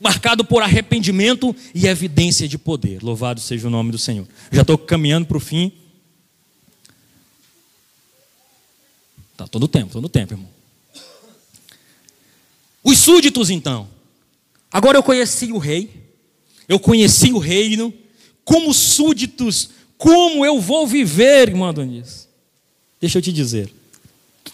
Marcado 0.00 0.44
por 0.44 0.62
arrependimento 0.62 1.54
e 1.74 1.86
evidência 1.86 2.46
de 2.46 2.58
poder. 2.58 3.02
Louvado 3.02 3.40
seja 3.40 3.66
o 3.68 3.70
nome 3.70 3.90
do 3.90 3.98
Senhor. 3.98 4.26
Já 4.50 4.62
estou 4.62 4.78
caminhando 4.78 5.26
para 5.26 5.36
o 5.36 5.40
fim. 5.40 5.72
Tá 9.36 9.46
todo 9.46 9.68
tempo, 9.68 9.92
todo 9.92 10.08
tempo, 10.08 10.34
irmão. 10.34 10.50
Os 12.82 12.98
súditos, 12.98 13.50
então. 13.50 13.88
Agora 14.70 14.98
eu 14.98 15.02
conheci 15.02 15.52
o 15.52 15.58
rei, 15.58 15.90
eu 16.68 16.78
conheci 16.78 17.32
o 17.32 17.38
reino, 17.38 17.92
como 18.44 18.72
súditos, 18.74 19.70
como 19.98 20.46
eu 20.46 20.60
vou 20.60 20.86
viver, 20.86 21.48
irmã 21.48 21.74
Doniz? 21.74 22.28
Deixa 23.00 23.18
eu 23.18 23.22
te 23.22 23.32
dizer. 23.32 23.72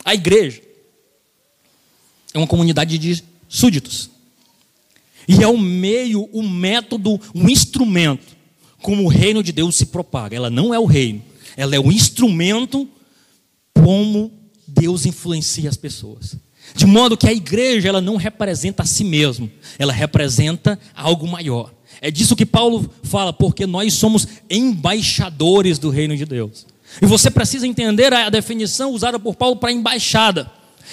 A 0.05 0.15
igreja 0.15 0.63
é 2.33 2.39
uma 2.39 2.47
comunidade 2.47 2.99
de 2.99 3.23
súditos. 3.49 4.11
E 5.29 5.43
é 5.43 5.47
o 5.47 5.59
meio, 5.59 6.29
o 6.33 6.43
método, 6.43 7.21
o 7.35 7.49
instrumento 7.49 8.35
como 8.83 9.05
o 9.05 9.09
reino 9.09 9.43
de 9.43 9.53
Deus 9.53 9.77
se 9.77 9.87
propaga. 9.87 10.37
Ela 10.37 10.51
não 10.51 10.75
é 10.75 10.79
o 10.79 10.85
reino, 10.85 11.23
ela 11.57 11.75
é 11.75 11.79
o 11.79 11.93
instrumento 11.93 12.89
como 13.75 14.33
Deus 14.67 15.07
influencia 15.07 15.69
as 15.69 15.77
pessoas. 15.77 16.37
De 16.75 16.87
modo 16.87 17.17
que 17.17 17.29
a 17.29 17.33
igreja 17.33 17.89
ela 17.89 18.01
não 18.01 18.17
representa 18.17 18.83
a 18.83 18.87
si 18.87 19.05
mesma, 19.05 19.51
ela 19.79 19.93
representa 19.93 20.79
algo 20.95 21.27
maior. 21.27 21.74
É 22.05 22.11
disso 22.11 22.37
que 22.37 22.45
Paulo 22.45 22.87
fala, 23.03 23.33
porque 23.33 23.67
nós 23.67 23.95
somos 23.95 24.29
embaixadores 24.51 25.79
do 25.79 25.89
reino 25.89 26.15
de 26.15 26.27
Deus. 26.27 26.67
E 27.01 27.07
você 27.07 27.31
precisa 27.31 27.67
entender 27.67 28.13
a 28.13 28.29
definição 28.29 28.93
usada 28.93 29.19
por 29.19 29.35
Paulo 29.35 29.57
para 29.57 29.73
embaixada. 29.73 30.51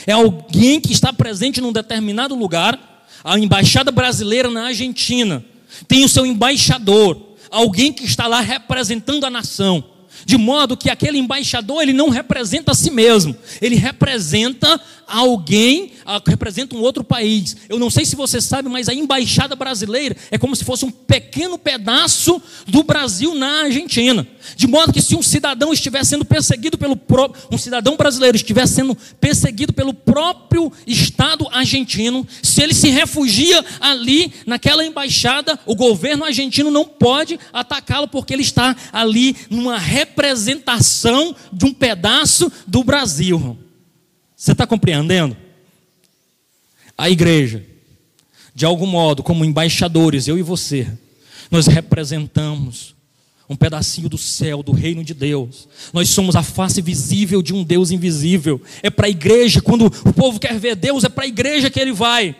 É 0.07 0.13
alguém 0.13 0.79
que 0.79 0.93
está 0.93 1.11
presente 1.11 1.59
num 1.59 1.73
determinado 1.73 2.33
lugar, 2.33 3.03
a 3.25 3.37
embaixada 3.37 3.91
brasileira 3.91 4.49
na 4.49 4.67
Argentina 4.67 5.43
tem 5.85 6.05
o 6.05 6.09
seu 6.09 6.25
embaixador, 6.25 7.21
alguém 7.49 7.91
que 7.91 8.05
está 8.05 8.25
lá 8.25 8.39
representando 8.39 9.25
a 9.25 9.29
nação. 9.29 9.83
De 10.25 10.37
modo 10.37 10.77
que 10.77 10.89
aquele 10.89 11.17
embaixador 11.17 11.81
ele 11.81 11.91
não 11.91 12.07
representa 12.07 12.71
a 12.71 12.75
si 12.75 12.89
mesmo, 12.89 13.35
ele 13.61 13.75
representa 13.75 14.79
alguém, 15.11 15.91
representa 16.25 16.75
um 16.75 16.81
outro 16.81 17.03
país. 17.03 17.55
Eu 17.69 17.77
não 17.77 17.89
sei 17.89 18.05
se 18.05 18.15
você 18.15 18.41
sabe, 18.41 18.69
mas 18.69 18.89
a 18.89 18.93
embaixada 18.93 19.55
brasileira 19.55 20.15
é 20.29 20.37
como 20.37 20.55
se 20.55 20.63
fosse 20.63 20.85
um 20.85 20.91
pequeno 20.91 21.57
pedaço 21.57 22.41
do 22.67 22.83
Brasil 22.83 23.35
na 23.35 23.63
Argentina. 23.63 24.27
De 24.55 24.67
modo 24.67 24.93
que 24.93 25.01
se 25.01 25.15
um 25.15 25.21
cidadão 25.21 25.73
estiver 25.73 26.03
sendo 26.05 26.25
perseguido 26.25 26.77
pelo 26.77 26.95
próprio, 26.95 27.43
um 27.51 27.57
cidadão 27.57 27.95
brasileiro 27.95 28.35
estiver 28.35 28.67
sendo 28.67 28.97
perseguido 29.19 29.73
pelo 29.73 29.93
próprio 29.93 30.71
Estado 30.87 31.47
argentino, 31.51 32.27
se 32.41 32.61
ele 32.61 32.73
se 32.73 32.89
refugia 32.89 33.63
ali 33.79 34.33
naquela 34.45 34.85
embaixada, 34.85 35.59
o 35.65 35.75
governo 35.75 36.25
argentino 36.25 36.71
não 36.71 36.85
pode 36.85 37.39
atacá-lo 37.53 38.07
porque 38.07 38.33
ele 38.33 38.43
está 38.43 38.75
ali 38.91 39.35
numa 39.49 39.77
representação 39.77 41.35
de 41.51 41.65
um 41.65 41.73
pedaço 41.73 42.51
do 42.67 42.83
Brasil. 42.83 43.57
Você 44.41 44.53
está 44.53 44.65
compreendendo? 44.65 45.37
A 46.97 47.11
igreja, 47.11 47.63
de 48.55 48.65
algum 48.65 48.87
modo, 48.87 49.21
como 49.21 49.45
embaixadores, 49.45 50.27
eu 50.27 50.35
e 50.35 50.41
você, 50.41 50.91
nós 51.51 51.67
representamos 51.67 52.95
um 53.47 53.55
pedacinho 53.55 54.09
do 54.09 54.17
céu, 54.17 54.63
do 54.63 54.71
reino 54.71 55.03
de 55.03 55.13
Deus. 55.13 55.67
Nós 55.93 56.09
somos 56.09 56.35
a 56.35 56.41
face 56.41 56.81
visível 56.81 57.43
de 57.43 57.53
um 57.53 57.63
Deus 57.63 57.91
invisível. 57.91 58.59
É 58.81 58.89
para 58.89 59.05
a 59.05 59.11
igreja, 59.11 59.61
quando 59.61 59.85
o 59.85 60.11
povo 60.11 60.39
quer 60.39 60.57
ver 60.57 60.75
Deus, 60.75 61.03
é 61.03 61.09
para 61.09 61.25
a 61.25 61.27
igreja 61.27 61.69
que 61.69 61.79
ele 61.79 61.93
vai. 61.93 62.35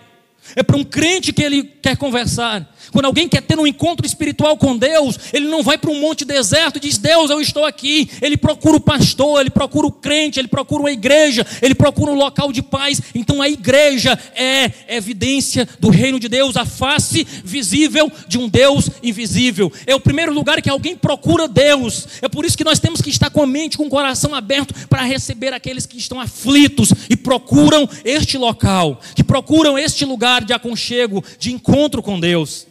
É 0.56 0.64
para 0.64 0.78
um 0.78 0.84
crente 0.84 1.32
que 1.32 1.44
ele 1.44 1.62
quer 1.62 1.96
conversar. 1.98 2.71
Quando 2.92 3.06
alguém 3.06 3.28
quer 3.28 3.42
ter 3.42 3.58
um 3.60 3.68
encontro 3.68 4.06
espiritual 4.06 4.58
com 4.58 4.78
Deus, 4.78 5.18
ele 5.34 5.48
não 5.48 5.64
vai 5.64 5.78
para 5.78 5.92
um 5.92 6.00
monte 6.00 6.26
deserto 6.26 6.78
e 6.78 6.80
diz: 6.80 6.98
Deus, 6.98 7.30
eu 7.30 7.42
estou 7.42 7.66
aqui. 7.66 8.10
Ele 8.22 8.38
procura 8.38 8.78
o 8.78 8.82
pastor, 8.82 9.40
ele 9.42 9.50
procura 9.50 9.88
o 9.88 9.92
crente, 9.92 10.40
ele 10.40 10.48
procura 10.48 10.90
a 10.90 10.92
igreja, 10.92 11.46
ele 11.62 11.76
procura 11.76 12.12
um 12.12 12.16
local 12.16 12.52
de 12.52 12.62
paz. 12.62 13.02
Então 13.14 13.42
a 13.42 13.50
igreja 13.50 14.18
é 14.36 14.72
evidência 14.88 15.68
do 15.80 15.90
reino 15.90 16.20
de 16.20 16.28
Deus, 16.28 16.58
a 16.58 16.66
face 16.66 17.26
visível 17.44 18.12
de 18.28 18.38
um 18.38 18.50
Deus 18.50 18.90
invisível. 19.04 19.72
É 19.86 19.96
o 19.96 20.00
primeiro 20.00 20.34
lugar 20.34 20.62
que 20.62 20.70
alguém 20.70 20.96
procura 20.96 21.48
Deus. 21.48 22.08
É 22.22 22.28
por 22.28 22.46
isso 22.46 22.58
que 22.58 22.64
nós 22.64 22.80
temos 22.80 23.02
que 23.02 23.10
estar 23.10 23.30
com 23.30 23.44
a 23.44 23.48
mente, 23.48 23.78
com 23.78 23.86
o 23.86 23.90
coração 23.90 24.34
aberto 24.34 24.74
para 24.88 25.04
receber 25.04 25.54
aqueles 25.54 25.86
que 25.86 25.98
estão 25.98 26.20
aflitos 26.20 26.94
e 27.10 27.16
procuram 27.16 27.88
este 28.04 28.38
local, 28.38 29.00
que 29.16 29.24
procuram 29.24 29.78
este 29.78 30.06
lugar 30.06 30.44
de 30.44 30.54
aconchego, 30.54 31.24
de 31.38 31.52
encontro 31.52 32.02
com 32.02 32.20
Deus. 32.20 32.71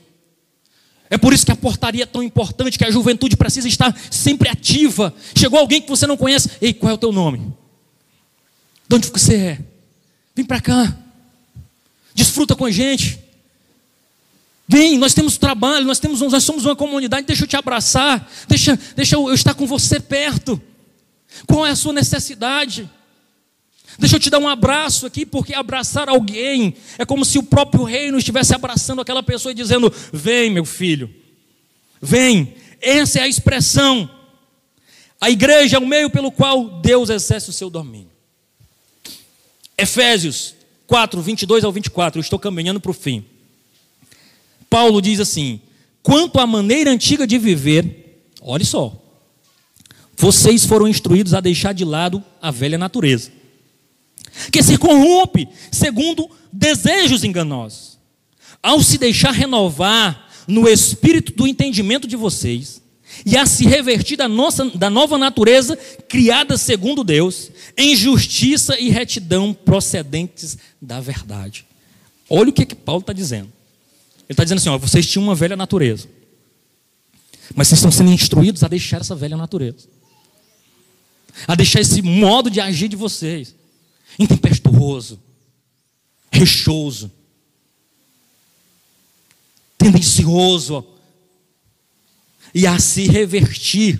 É 1.10 1.18
por 1.18 1.34
isso 1.34 1.44
que 1.44 1.50
a 1.50 1.56
portaria 1.56 2.04
é 2.04 2.06
tão 2.06 2.22
importante, 2.22 2.78
que 2.78 2.84
a 2.84 2.90
juventude 2.90 3.36
precisa 3.36 3.66
estar 3.66 3.94
sempre 4.08 4.48
ativa. 4.48 5.12
Chegou 5.36 5.58
alguém 5.58 5.82
que 5.82 5.88
você 5.88 6.06
não 6.06 6.16
conhece, 6.16 6.48
ei, 6.62 6.72
qual 6.72 6.92
é 6.92 6.94
o 6.94 6.98
teu 6.98 7.10
nome? 7.10 7.52
De 8.88 8.94
onde 8.96 9.08
você 9.08 9.34
é? 9.34 9.58
Vem 10.36 10.44
para 10.44 10.60
cá. 10.60 10.96
Desfruta 12.14 12.54
com 12.54 12.64
a 12.64 12.70
gente. 12.70 13.18
Vem, 14.68 14.98
nós 14.98 15.12
temos 15.12 15.36
trabalho, 15.36 15.84
nós, 15.84 15.98
temos, 15.98 16.20
nós 16.20 16.44
somos 16.44 16.64
uma 16.64 16.76
comunidade, 16.76 17.26
deixa 17.26 17.42
eu 17.42 17.48
te 17.48 17.56
abraçar, 17.56 18.30
deixa, 18.46 18.78
deixa 18.94 19.16
eu 19.16 19.34
estar 19.34 19.52
com 19.52 19.66
você 19.66 19.98
perto. 19.98 20.62
Qual 21.44 21.66
é 21.66 21.70
a 21.70 21.76
sua 21.76 21.92
necessidade? 21.92 22.88
Deixa 24.00 24.16
eu 24.16 24.20
te 24.20 24.30
dar 24.30 24.38
um 24.38 24.48
abraço 24.48 25.04
aqui, 25.04 25.26
porque 25.26 25.52
abraçar 25.52 26.08
alguém 26.08 26.74
é 26.96 27.04
como 27.04 27.22
se 27.22 27.38
o 27.38 27.42
próprio 27.42 27.84
reino 27.84 28.16
estivesse 28.16 28.54
abraçando 28.54 29.02
aquela 29.02 29.22
pessoa 29.22 29.52
e 29.52 29.54
dizendo: 29.54 29.92
Vem, 30.10 30.50
meu 30.50 30.64
filho, 30.64 31.14
vem. 32.00 32.54
Essa 32.80 33.18
é 33.18 33.22
a 33.22 33.28
expressão. 33.28 34.08
A 35.20 35.28
igreja 35.28 35.76
é 35.76 35.78
o 35.78 35.86
meio 35.86 36.08
pelo 36.08 36.32
qual 36.32 36.80
Deus 36.80 37.10
exerce 37.10 37.50
o 37.50 37.52
seu 37.52 37.68
domínio. 37.68 38.10
Efésios 39.76 40.54
4, 40.86 41.20
22 41.20 41.62
ao 41.62 41.70
24, 41.70 42.18
eu 42.18 42.22
estou 42.22 42.38
caminhando 42.38 42.80
para 42.80 42.90
o 42.90 42.94
fim. 42.94 43.22
Paulo 44.70 45.02
diz 45.02 45.20
assim: 45.20 45.60
Quanto 46.02 46.40
à 46.40 46.46
maneira 46.46 46.90
antiga 46.90 47.26
de 47.26 47.36
viver, 47.36 48.24
olhe 48.40 48.64
só, 48.64 48.98
vocês 50.16 50.64
foram 50.64 50.88
instruídos 50.88 51.34
a 51.34 51.40
deixar 51.40 51.74
de 51.74 51.84
lado 51.84 52.24
a 52.40 52.50
velha 52.50 52.78
natureza 52.78 53.39
que 54.50 54.62
se 54.62 54.76
corrompe 54.76 55.48
segundo 55.70 56.30
desejos 56.52 57.24
enganosos. 57.24 57.98
Ao 58.62 58.82
se 58.82 58.98
deixar 58.98 59.32
renovar 59.32 60.28
no 60.46 60.68
espírito 60.68 61.32
do 61.32 61.46
entendimento 61.46 62.06
de 62.06 62.16
vocês, 62.16 62.80
e 63.24 63.36
a 63.36 63.44
se 63.44 63.66
revertir 63.66 64.16
da, 64.16 64.28
nossa, 64.28 64.64
da 64.70 64.88
nova 64.88 65.18
natureza 65.18 65.76
criada 66.08 66.56
segundo 66.56 67.04
Deus, 67.04 67.50
em 67.76 67.94
justiça 67.94 68.78
e 68.78 68.88
retidão 68.88 69.52
procedentes 69.52 70.56
da 70.80 71.00
verdade. 71.00 71.66
Olha 72.28 72.50
o 72.50 72.52
que, 72.52 72.64
que 72.64 72.74
Paulo 72.74 73.00
está 73.00 73.12
dizendo. 73.12 73.52
Ele 74.20 74.32
está 74.32 74.44
dizendo 74.44 74.58
assim: 74.58 74.68
ó, 74.68 74.78
vocês 74.78 75.06
tinham 75.06 75.24
uma 75.24 75.34
velha 75.34 75.56
natureza, 75.56 76.08
mas 77.54 77.68
vocês 77.68 77.78
estão 77.78 77.90
sendo 77.90 78.10
instruídos 78.12 78.62
a 78.62 78.68
deixar 78.68 79.00
essa 79.00 79.14
velha 79.14 79.36
natureza, 79.36 79.88
a 81.46 81.54
deixar 81.54 81.80
esse 81.80 82.00
modo 82.00 82.48
de 82.48 82.60
agir 82.60 82.88
de 82.88 82.96
vocês 82.96 83.54
intempestuoso, 84.20 85.18
reixoso, 86.30 87.10
tendencioso, 89.78 90.86
e 92.54 92.66
a 92.66 92.78
se 92.78 93.06
revertir. 93.08 93.98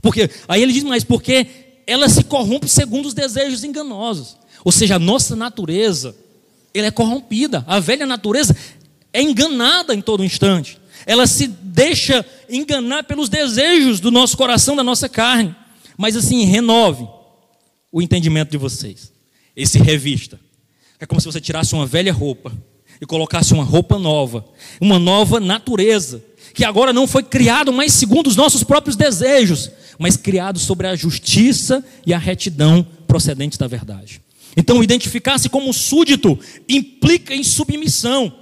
Porque 0.00 0.30
aí 0.48 0.62
ele 0.62 0.72
diz 0.72 0.84
mais, 0.84 1.04
porque 1.04 1.46
ela 1.86 2.08
se 2.08 2.24
corrompe 2.24 2.66
segundo 2.66 3.06
os 3.06 3.14
desejos 3.14 3.62
enganosos. 3.62 4.38
Ou 4.64 4.72
seja, 4.72 4.96
a 4.96 4.98
nossa 4.98 5.36
natureza, 5.36 6.16
ela 6.72 6.86
é 6.86 6.90
corrompida. 6.90 7.62
A 7.66 7.78
velha 7.78 8.06
natureza 8.06 8.56
é 9.12 9.20
enganada 9.20 9.94
em 9.94 10.00
todo 10.00 10.24
instante. 10.24 10.78
Ela 11.04 11.26
se 11.26 11.46
deixa 11.46 12.24
enganar 12.48 13.04
pelos 13.04 13.28
desejos 13.28 14.00
do 14.00 14.10
nosso 14.10 14.36
coração, 14.36 14.74
da 14.74 14.82
nossa 14.82 15.08
carne. 15.08 15.54
Mas 15.96 16.16
assim, 16.16 16.44
renove 16.44 17.06
o 17.92 18.00
entendimento 18.00 18.50
de 18.50 18.56
vocês 18.56 19.17
esse 19.58 19.78
revista. 19.78 20.38
É 21.00 21.04
como 21.04 21.20
se 21.20 21.26
você 21.26 21.40
tirasse 21.40 21.74
uma 21.74 21.84
velha 21.84 22.12
roupa 22.12 22.52
e 23.00 23.04
colocasse 23.04 23.52
uma 23.52 23.64
roupa 23.64 23.98
nova, 23.98 24.44
uma 24.80 24.98
nova 24.98 25.40
natureza, 25.40 26.24
que 26.54 26.64
agora 26.64 26.92
não 26.92 27.06
foi 27.06 27.24
criado 27.24 27.72
mais 27.72 27.92
segundo 27.92 28.28
os 28.28 28.36
nossos 28.36 28.62
próprios 28.62 28.96
desejos, 28.96 29.70
mas 29.98 30.16
criado 30.16 30.58
sobre 30.58 30.86
a 30.86 30.94
justiça 30.94 31.84
e 32.06 32.14
a 32.14 32.18
retidão 32.18 32.86
procedentes 33.06 33.58
da 33.58 33.66
verdade. 33.66 34.22
Então, 34.56 34.82
identificar-se 34.82 35.48
como 35.48 35.72
súdito 35.72 36.38
implica 36.68 37.34
em 37.34 37.44
submissão. 37.44 38.32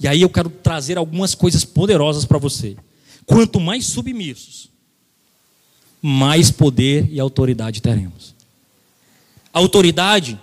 E 0.00 0.08
aí 0.08 0.22
eu 0.22 0.28
quero 0.28 0.50
trazer 0.50 0.98
algumas 0.98 1.34
coisas 1.34 1.64
poderosas 1.64 2.24
para 2.24 2.38
você. 2.38 2.76
Quanto 3.24 3.60
mais 3.60 3.86
submissos, 3.86 4.70
mais 6.02 6.50
poder 6.50 7.08
e 7.10 7.20
autoridade 7.20 7.80
teremos. 7.80 8.33
Autoridade 9.54 10.36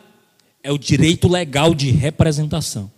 é 0.64 0.72
o 0.72 0.78
direito 0.78 1.28
legal 1.28 1.76
de 1.76 1.92
representação. 1.92 2.90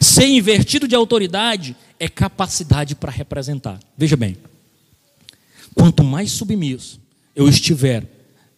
Ser 0.00 0.26
invertido 0.26 0.88
de 0.88 0.94
autoridade 0.94 1.76
é 2.00 2.08
capacidade 2.08 2.94
para 2.94 3.12
representar. 3.12 3.78
Veja 3.94 4.16
bem, 4.16 4.38
quanto 5.74 6.02
mais 6.02 6.32
submisso 6.32 6.98
eu 7.36 7.46
estiver 7.46 8.06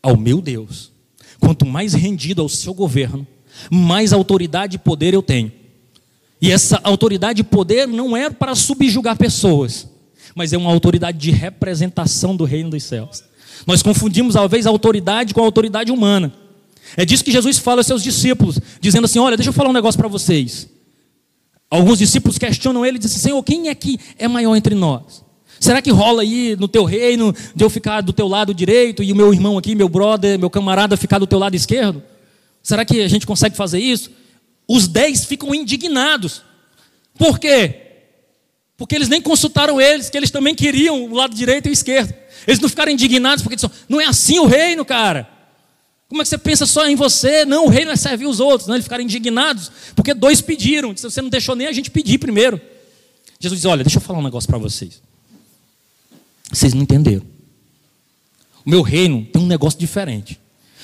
ao 0.01 0.17
meu 0.17 0.41
Deus, 0.41 0.93
quanto 1.41 1.67
mais 1.67 1.95
rendido 1.95 2.41
ao 2.41 2.49
seu 2.49 2.73
governo, 2.73 3.27
mais 3.69 4.13
autoridade 4.13 4.77
e 4.77 4.79
poder 4.79 5.15
eu 5.15 5.23
tenho. 5.23 5.51
E 6.41 6.53
essa 6.53 6.81
autoridade 6.85 7.41
e 7.41 7.45
poder 7.45 7.89
não 7.89 8.17
é 8.17 8.31
para 8.31 8.55
subjugar 8.55 9.17
pessoas, 9.17 9.89
mas 10.33 10.53
é 10.53 10.57
uma 10.57 10.71
autoridade 10.71 11.19
de 11.19 11.33
representação 11.33 12.37
do 12.37 12.45
reino 12.45 12.71
dos 12.71 12.85
céus. 12.85 13.25
Nós 13.67 13.83
confundimos, 13.83 14.37
às 14.37 14.49
vezes, 14.49 14.67
a 14.67 14.71
autoridade 14.71 15.35
com 15.35 15.41
a 15.41 15.45
autoridade 15.45 15.91
humana. 15.91 16.44
É 16.97 17.05
disso 17.05 17.25
que 17.25 17.33
Jesus 17.33 17.59
fala 17.59 17.81
aos 17.81 17.87
seus 17.87 18.03
discípulos, 18.03 18.59
dizendo 18.81 19.05
assim: 19.05 19.19
Olha, 19.19 19.37
deixa 19.37 19.51
eu 19.51 19.55
falar 19.55 19.71
um 19.71 19.73
negócio 19.73 19.99
para 19.99 20.09
vocês. 20.09 20.69
Alguns 21.71 21.99
discípulos 21.99 22.39
questionam 22.39 22.85
ele 22.85 22.97
e 22.97 23.01
dizem: 23.01 23.19
Senhor, 23.19 23.43
quem 23.43 23.69
é 23.69 23.75
que 23.75 23.99
é 24.19 24.29
maior 24.29 24.55
entre 24.55 24.75
nós? 24.75 25.25
Será 25.59 25.81
que 25.81 25.91
rola 25.91 26.23
aí 26.23 26.57
no 26.59 26.69
teu 26.69 26.85
reino 26.85 27.35
de 27.55 27.65
eu 27.65 27.71
ficar 27.71 28.01
do 28.01 28.13
teu 28.13 28.29
lado 28.29 28.53
direito 28.53 29.03
e 29.03 29.13
o 29.13 29.17
meu 29.17 29.33
irmão 29.33 29.57
aqui, 29.57 29.75
meu 29.75 29.89
brother, 29.89 30.39
meu 30.39 30.51
camarada 30.51 30.97
ficar 30.97 31.19
do 31.19 31.27
teu 31.27 31.39
lado 31.39 31.55
esquerdo? 31.55 32.03
Será 32.63 32.85
que 32.85 33.01
a 33.01 33.09
gente 33.09 33.27
consegue 33.27 33.57
fazer 33.57 33.79
isso? 33.79 34.11
Os 34.69 34.87
dez 34.87 35.25
ficam 35.25 35.55
indignados. 35.55 36.43
Por 37.19 37.39
quê? 37.39 37.81
Porque 38.77 38.95
eles 38.95 39.09
nem 39.09 39.21
consultaram 39.21 39.81
eles, 39.81 40.11
que 40.11 40.17
eles 40.17 40.31
também 40.31 40.55
queriam 40.55 41.05
o 41.05 41.15
lado 41.15 41.35
direito 41.35 41.67
e 41.67 41.71
o 41.71 41.73
esquerdo. 41.73 42.13
Eles 42.47 42.61
não 42.61 42.69
ficaram 42.69 42.93
indignados 42.93 43.43
porque 43.43 43.57
disseram: 43.57 43.75
não 43.89 44.01
é 44.01 44.07
assim 44.07 44.39
o 44.39 44.47
reino, 44.47 44.85
cara. 44.85 45.29
Como 46.15 46.23
é 46.23 46.25
que 46.25 46.29
você 46.29 46.39
pensa 46.39 46.65
só 46.65 46.87
em 46.87 46.95
você? 46.95 47.45
Não, 47.45 47.67
o 47.67 47.69
reino 47.69 47.91
é 47.91 47.97
servir 47.97 48.27
os 48.27 48.39
outros. 48.39 48.69
Não, 48.69 48.77
eles 48.77 48.85
ficaram 48.85 49.03
indignados, 49.03 49.69
porque 49.97 50.15
dois 50.15 50.41
pediram. 50.41 50.95
Você 50.97 51.21
não 51.21 51.29
deixou 51.29 51.57
nem 51.57 51.67
a 51.67 51.73
gente 51.73 51.91
pedir 51.91 52.19
primeiro. 52.19 52.61
Jesus 53.41 53.61
diz: 53.61 53.65
Olha, 53.65 53.83
deixa 53.83 53.97
eu 53.97 54.01
falar 54.01 54.21
um 54.21 54.23
negócio 54.23 54.49
para 54.49 54.57
vocês. 54.57 55.03
Vocês 56.49 56.73
não 56.73 56.83
entenderam. 56.83 57.27
O 58.65 58.71
meu 58.71 58.81
reino 58.81 59.27
tem 59.27 59.43
um 59.43 59.47
negócio 59.47 59.77
diferente. 59.77 60.41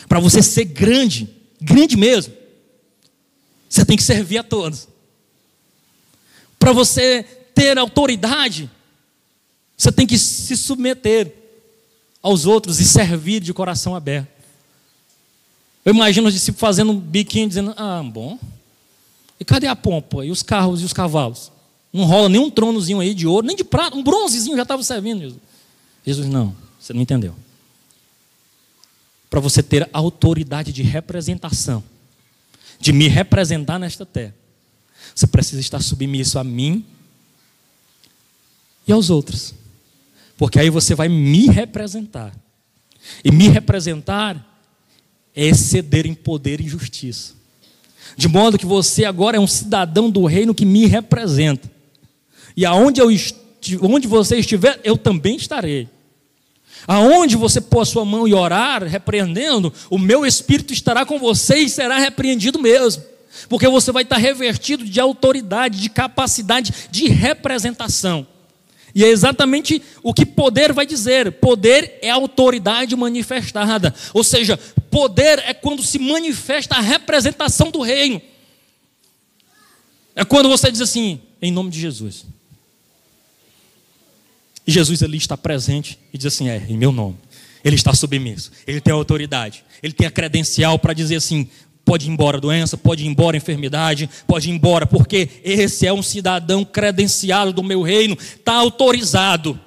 Para 0.09 0.19
você 0.19 0.43
ser 0.43 0.65
grande, 0.65 1.31
grande 1.61 1.97
mesmo, 1.97 2.35
você 3.69 3.85
tem 3.85 3.97
que 3.97 4.03
servir 4.03 4.39
a 4.39 4.43
todos. 4.43 4.89
Para 6.59 6.73
você 6.73 7.23
ter 7.55 7.79
autoridade, 7.79 8.69
você 9.77 9.93
tem 9.93 10.09
que 10.09 10.19
se 10.19 10.57
submeter 10.57 11.33
aos 12.21 12.47
outros 12.47 12.81
e 12.81 12.85
servir 12.85 13.39
de 13.39 13.55
coração 13.55 13.95
aberto. 13.95 14.40
Eu 15.91 15.95
imagino 15.95 16.29
os 16.29 16.35
discípulos 16.35 16.61
fazendo 16.61 16.93
um 16.93 17.01
biquinho, 17.01 17.49
dizendo: 17.49 17.75
Ah, 17.77 18.01
bom. 18.01 18.39
E 19.41 19.45
cadê 19.45 19.67
a 19.67 19.75
pompa? 19.75 20.25
E 20.25 20.31
os 20.31 20.41
carros 20.41 20.83
e 20.83 20.85
os 20.85 20.93
cavalos? 20.93 21.51
Não 21.93 22.05
rola 22.05 22.29
nem 22.29 22.41
um 22.41 22.49
tronozinho 22.49 23.01
aí 23.01 23.13
de 23.13 23.27
ouro, 23.27 23.45
nem 23.45 23.57
de 23.57 23.65
prata, 23.65 23.97
um 23.97 24.03
bronzezinho 24.03 24.55
já 24.55 24.63
estava 24.63 24.85
servindo. 24.85 25.21
Jesus. 25.21 25.41
Jesus, 26.07 26.29
não, 26.29 26.55
você 26.79 26.93
não 26.93 27.01
entendeu. 27.03 27.35
Para 29.29 29.41
você 29.41 29.65
ter 29.65 29.91
autoridade 29.93 30.73
de 30.73 30.85
representação, 30.85 31.83
de 32.79 32.93
me 32.93 33.09
representar 33.09 33.77
nesta 33.77 34.07
terra, 34.07 34.35
você 35.13 35.27
precisa 35.27 35.61
estar 35.61 35.83
submisso 35.83 36.39
a 36.39 36.45
mim 36.45 36.87
e 38.87 38.93
aos 38.93 39.11
outros. 39.11 39.55
Porque 40.39 40.61
aí 40.61 40.71
você 40.71 40.95
vai 40.95 41.09
me 41.09 41.49
representar. 41.49 42.33
E 43.25 43.33
me 43.33 43.49
representar 43.49 44.50
é 45.41 45.47
exceder 45.47 46.07
em 46.07 46.13
poder 46.13 46.61
e 46.61 46.69
justiça. 46.69 47.33
De 48.15 48.29
modo 48.29 48.59
que 48.59 48.67
você 48.67 49.07
agora 49.07 49.39
é 49.39 49.41
um 49.41 49.47
cidadão 49.47 50.11
do 50.11 50.27
reino 50.27 50.55
que 50.55 50.67
me 50.67 50.85
representa. 50.85 51.71
E 52.55 52.67
aonde 52.67 53.01
eu 53.01 53.09
onde 53.81 54.07
você 54.07 54.37
estiver, 54.37 54.79
eu 54.85 54.99
também 54.99 55.37
estarei. 55.37 55.89
Aonde 56.87 57.37
você 57.37 57.59
pôr 57.59 57.81
a 57.81 57.85
sua 57.87 58.05
mão 58.05 58.29
e 58.29 58.35
orar, 58.35 58.83
repreendendo, 58.85 59.73
o 59.89 59.99
meu 59.99 60.27
espírito 60.27 60.75
estará 60.75 61.07
com 61.07 61.19
você 61.19 61.57
e 61.57 61.71
será 61.71 61.99
repreendido 61.99 62.59
mesmo. 62.59 63.03
Porque 63.49 63.67
você 63.67 63.91
vai 63.93 64.03
estar 64.03 64.19
revertido 64.19 64.85
de 64.85 65.01
autoridade, 65.01 65.81
de 65.81 65.89
capacidade 65.89 66.73
de 66.91 67.09
representação. 67.09 68.27
E 68.95 69.05
é 69.05 69.09
exatamente 69.09 69.83
o 70.03 70.13
que 70.13 70.27
poder 70.27 70.73
vai 70.73 70.85
dizer. 70.85 71.33
Poder 71.33 71.99
é 72.03 72.11
autoridade 72.11 72.95
manifestada. 72.97 73.95
Ou 74.13 74.25
seja, 74.25 74.57
poder 74.91 75.39
é 75.47 75.55
quando 75.55 75.83
se 75.83 75.99
manifesta 75.99 76.77
a 76.77 76.81
representação 76.81 77.71
do 77.71 77.81
reino. 77.81 78.21
É 80.15 80.25
quando 80.25 80.49
você 80.49 80.71
diz 80.71 80.81
assim, 80.81 81.21
em 81.41 81.53
nome 81.53 81.71
de 81.71 81.81
Jesus. 81.81 82.25
E 84.67 84.73
Jesus 84.73 85.03
ali 85.03 85.17
está 85.17 85.37
presente 85.37 85.99
e 86.13 86.19
diz 86.19 86.27
assim: 86.27 86.49
é, 86.49 86.65
em 86.69 86.77
meu 86.77 86.93
nome. 86.93 87.17
Ele 87.63 87.77
está 87.77 87.93
submisso, 87.93 88.51
ele 88.67 88.81
tem 88.81 88.93
autoridade, 88.93 89.63
ele 89.83 89.93
tem 89.93 90.07
a 90.07 90.11
credencial 90.11 90.79
para 90.79 90.95
dizer 90.95 91.17
assim: 91.17 91.49
pode 91.91 92.07
ir 92.07 92.13
embora 92.13 92.37
a 92.37 92.41
doença, 92.41 92.77
pode 92.77 93.03
ir 93.03 93.09
embora 93.09 93.37
a 93.37 93.39
enfermidade, 93.39 94.09
pode 94.25 94.49
ir 94.49 94.53
embora, 94.53 94.87
porque 94.87 95.29
esse 95.43 95.89
é 95.89 95.93
um 95.93 96.05
cidadão 96.05 96.65
credenciado 96.65 97.53
do 97.53 97.65
meu 97.65 97.83
reino, 97.83 98.17
está 98.17 98.53
autorizado. 98.53 99.59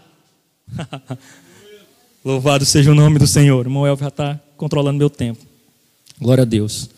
Louvado 2.23 2.63
seja 2.63 2.93
o 2.93 2.95
nome 2.95 3.19
do 3.19 3.27
Senhor. 3.27 3.67
Moel 3.67 3.97
já 3.97 4.07
está 4.07 4.39
controlando 4.55 4.97
meu 4.97 5.09
tempo. 5.09 5.45
Glória 6.17 6.43
a 6.43 6.45
Deus. 6.45 6.89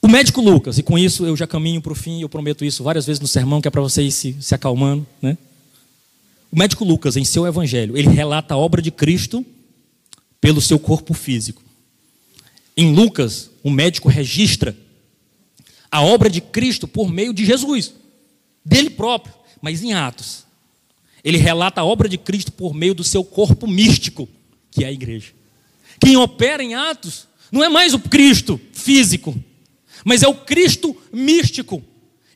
O 0.00 0.06
médico 0.06 0.40
Lucas, 0.40 0.78
e 0.78 0.84
com 0.84 0.96
isso 0.96 1.26
eu 1.26 1.36
já 1.36 1.48
caminho 1.48 1.82
para 1.82 1.90
o 1.90 1.96
fim, 1.96 2.22
eu 2.22 2.28
prometo 2.28 2.64
isso 2.64 2.84
várias 2.84 3.04
vezes 3.04 3.18
no 3.18 3.26
sermão, 3.26 3.60
que 3.60 3.66
é 3.66 3.70
para 3.72 3.82
vocês 3.82 4.14
se, 4.14 4.36
se 4.40 4.54
acalmando. 4.54 5.04
Né? 5.20 5.36
O 6.52 6.56
médico 6.56 6.84
Lucas, 6.84 7.16
em 7.16 7.24
seu 7.24 7.44
evangelho, 7.48 7.98
ele 7.98 8.10
relata 8.10 8.54
a 8.54 8.56
obra 8.56 8.80
de 8.80 8.92
Cristo 8.92 9.44
pelo 10.40 10.60
seu 10.60 10.78
corpo 10.78 11.12
físico. 11.12 11.66
Em 12.76 12.94
Lucas, 12.94 13.50
o 13.66 13.70
médico 13.70 14.08
registra 14.08 14.76
a 15.90 16.00
obra 16.00 16.30
de 16.30 16.40
Cristo 16.40 16.86
por 16.86 17.10
meio 17.10 17.34
de 17.34 17.44
Jesus, 17.44 17.92
dele 18.64 18.90
próprio, 18.90 19.34
mas 19.60 19.82
em 19.82 19.92
Atos. 19.92 20.44
Ele 21.24 21.36
relata 21.36 21.80
a 21.80 21.84
obra 21.84 22.08
de 22.08 22.16
Cristo 22.16 22.52
por 22.52 22.72
meio 22.72 22.94
do 22.94 23.02
seu 23.02 23.24
corpo 23.24 23.66
místico, 23.66 24.28
que 24.70 24.84
é 24.84 24.86
a 24.86 24.92
igreja. 24.92 25.32
Quem 26.00 26.16
opera 26.16 26.62
em 26.62 26.76
Atos 26.76 27.26
não 27.50 27.64
é 27.64 27.68
mais 27.68 27.92
o 27.92 27.98
Cristo 27.98 28.60
físico, 28.72 29.34
mas 30.04 30.22
é 30.22 30.28
o 30.28 30.34
Cristo 30.34 30.96
místico. 31.12 31.82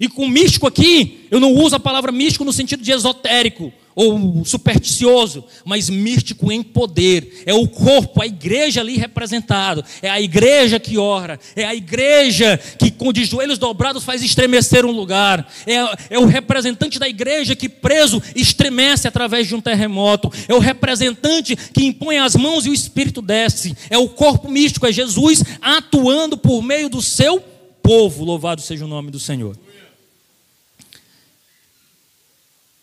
E 0.01 0.09
com 0.09 0.27
místico 0.27 0.67
aqui, 0.67 1.29
eu 1.31 1.39
não 1.39 1.53
uso 1.53 1.77
a 1.77 1.81
palavra 1.81 2.11
místico 2.11 2.45
no 2.45 2.53
sentido 2.53 2.83
de 2.83 2.91
esotérico, 2.91 3.73
ou 4.01 4.43
supersticioso, 4.47 5.45
mas 5.63 5.91
místico 5.91 6.51
em 6.51 6.63
poder. 6.63 7.43
É 7.45 7.53
o 7.53 7.69
corpo, 7.69 8.23
a 8.23 8.27
igreja 8.27 8.81
ali 8.81 8.97
representado. 8.97 9.85
É 10.01 10.09
a 10.09 10.19
igreja 10.19 10.81
que 10.81 10.97
ora. 10.97 11.39
É 11.55 11.65
a 11.67 11.75
igreja 11.75 12.59
que, 12.79 12.91
com 12.91 13.13
de 13.13 13.27
joelhos 13.27 13.59
dobrados, 13.59 14.03
faz 14.03 14.23
estremecer 14.23 14.87
um 14.87 14.91
lugar. 14.91 15.47
É, 15.67 16.15
é 16.15 16.19
o 16.19 16.25
representante 16.25 16.99
da 16.99 17.07
igreja 17.07 17.55
que, 17.55 17.69
preso, 17.69 18.23
estremece 18.35 19.07
através 19.07 19.47
de 19.47 19.55
um 19.55 19.61
terremoto. 19.61 20.33
É 20.49 20.55
o 20.55 20.59
representante 20.59 21.55
que 21.55 21.85
impõe 21.85 22.17
as 22.17 22.35
mãos 22.35 22.65
e 22.65 22.71
o 22.71 22.75
espírito 22.75 23.21
desce. 23.21 23.77
É 23.91 23.99
o 23.99 24.09
corpo 24.09 24.51
místico, 24.51 24.87
é 24.87 24.93
Jesus 24.93 25.45
atuando 25.61 26.39
por 26.39 26.63
meio 26.63 26.89
do 26.89 27.03
seu 27.03 27.39
povo. 27.83 28.25
Louvado 28.25 28.63
seja 28.63 28.87
o 28.87 28.89
nome 28.89 29.11
do 29.11 29.21
Senhor. 29.21 29.59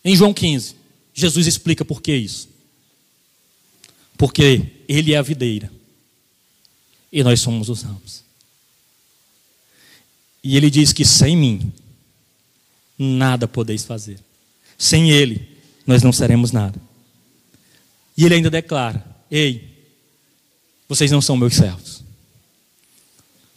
Em 0.05 0.15
João 0.15 0.31
15. 0.31 0.76
Jesus 1.17 1.47
explica 1.47 1.83
por 1.83 1.99
que 1.99 2.15
isso. 2.15 2.47
Porque 4.15 4.61
Ele 4.87 5.13
é 5.13 5.17
a 5.17 5.23
videira 5.23 5.71
e 7.11 7.23
nós 7.23 7.41
somos 7.41 7.69
os 7.69 7.81
ramos. 7.81 8.23
E 10.43 10.55
Ele 10.55 10.69
diz 10.69 10.93
que 10.93 11.03
sem 11.03 11.35
mim 11.35 11.73
nada 12.97 13.47
podeis 13.47 13.83
fazer. 13.83 14.19
Sem 14.77 15.09
Ele 15.09 15.57
nós 15.87 16.03
não 16.03 16.13
seremos 16.13 16.51
nada. 16.51 16.79
E 18.15 18.23
Ele 18.23 18.35
ainda 18.35 18.51
declara: 18.51 19.03
Ei, 19.31 19.87
vocês 20.87 21.09
não 21.09 21.21
são 21.21 21.35
meus 21.35 21.55
servos. 21.55 22.03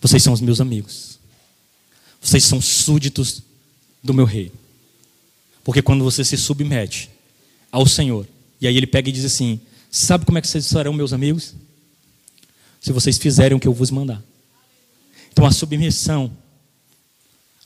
Vocês 0.01 0.23
são 0.23 0.33
os 0.33 0.41
meus 0.41 0.63
amigos. 0.63 1.19
Vocês 2.23 2.43
são 2.43 2.59
súditos 2.61 3.43
do 4.03 4.15
meu 4.15 4.25
rei. 4.25 4.51
Porque 5.63 5.83
quando 5.83 6.03
você 6.03 6.25
se 6.25 6.39
submete 6.39 7.11
ao 7.71 7.87
Senhor. 7.87 8.27
E 8.61 8.67
aí 8.67 8.77
ele 8.77 8.87
pega 8.87 9.09
e 9.09 9.13
diz 9.13 9.25
assim: 9.25 9.61
Sabe 9.91 10.25
como 10.25 10.39
é 10.39 10.41
que 10.41 10.49
vocês 10.49 10.67
serão 10.67 10.93
meus 10.93 11.13
amigos? 11.13 11.55
Se 12.81 12.93
vocês 12.93 13.19
fizerem 13.19 13.57
o 13.57 13.61
que 13.61 13.69
eu 13.69 13.75
vos 13.75 13.91
mandar. 13.91 14.23
Então 15.33 15.45
a 15.45 15.53
submissão 15.53 16.31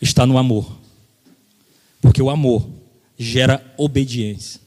está 0.01 0.27
no 0.27 0.39
amor. 0.39 0.79
Porque 2.01 2.23
o 2.23 2.31
amor 2.31 2.69
gera 3.19 3.65
obediência. 3.77 4.61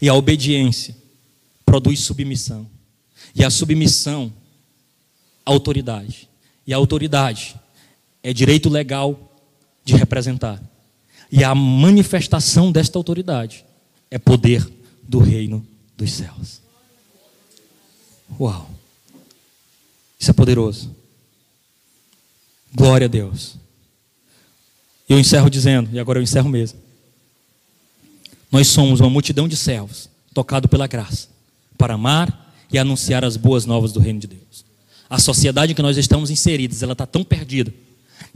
E 0.00 0.08
a 0.08 0.14
obediência 0.14 0.96
produz 1.64 2.00
submissão. 2.00 2.68
E 3.34 3.44
a 3.44 3.50
submissão, 3.50 4.32
autoridade. 5.44 6.28
E 6.66 6.72
a 6.72 6.76
autoridade 6.76 7.54
é 8.22 8.32
direito 8.32 8.68
legal 8.68 9.32
de 9.84 9.94
representar. 9.94 10.62
E 11.30 11.44
a 11.44 11.54
manifestação 11.54 12.72
desta 12.72 12.98
autoridade 12.98 13.65
é 14.16 14.18
poder 14.18 14.66
do 15.02 15.18
reino 15.18 15.64
dos 15.94 16.10
céus. 16.10 16.62
Uau! 18.40 18.70
Isso 20.18 20.30
é 20.30 20.34
poderoso. 20.34 20.96
Glória 22.74 23.04
a 23.04 23.08
Deus. 23.08 23.56
Eu 25.06 25.20
encerro 25.20 25.50
dizendo, 25.50 25.90
e 25.92 25.98
agora 25.98 26.18
eu 26.18 26.22
encerro 26.22 26.48
mesmo. 26.48 26.80
Nós 28.50 28.68
somos 28.68 29.00
uma 29.00 29.10
multidão 29.10 29.46
de 29.46 29.54
servos, 29.54 30.08
tocado 30.32 30.66
pela 30.66 30.86
graça, 30.86 31.28
para 31.76 31.92
amar 31.92 32.54
e 32.72 32.78
anunciar 32.78 33.22
as 33.22 33.36
boas 33.36 33.66
novas 33.66 33.92
do 33.92 34.00
reino 34.00 34.18
de 34.18 34.28
Deus. 34.28 34.64
A 35.10 35.18
sociedade 35.18 35.72
em 35.72 35.74
que 35.74 35.82
nós 35.82 35.98
estamos 35.98 36.30
inseridos, 36.30 36.82
ela 36.82 36.92
está 36.92 37.04
tão 37.04 37.22
perdida, 37.22 37.72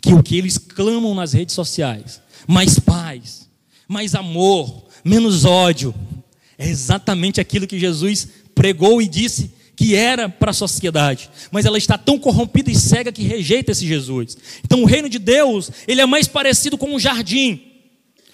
que 0.02 0.12
o 0.12 0.22
que 0.22 0.36
eles 0.36 0.58
clamam 0.58 1.14
nas 1.14 1.32
redes 1.32 1.54
sociais, 1.54 2.20
mais 2.46 2.78
paz, 2.78 3.48
mais 3.90 4.14
amor, 4.14 4.84
menos 5.04 5.44
ódio. 5.44 5.92
É 6.56 6.68
exatamente 6.68 7.40
aquilo 7.40 7.66
que 7.66 7.76
Jesus 7.76 8.28
pregou 8.54 9.02
e 9.02 9.08
disse 9.08 9.50
que 9.74 9.96
era 9.96 10.28
para 10.28 10.52
a 10.52 10.54
sociedade, 10.54 11.28
mas 11.50 11.64
ela 11.64 11.76
está 11.76 11.98
tão 11.98 12.16
corrompida 12.16 12.70
e 12.70 12.74
cega 12.76 13.10
que 13.10 13.24
rejeita 13.24 13.72
esse 13.72 13.84
Jesus. 13.84 14.38
Então 14.64 14.82
o 14.82 14.86
reino 14.86 15.08
de 15.08 15.18
Deus, 15.18 15.72
ele 15.88 16.00
é 16.00 16.06
mais 16.06 16.28
parecido 16.28 16.78
com 16.78 16.94
um 16.94 17.00
jardim 17.00 17.62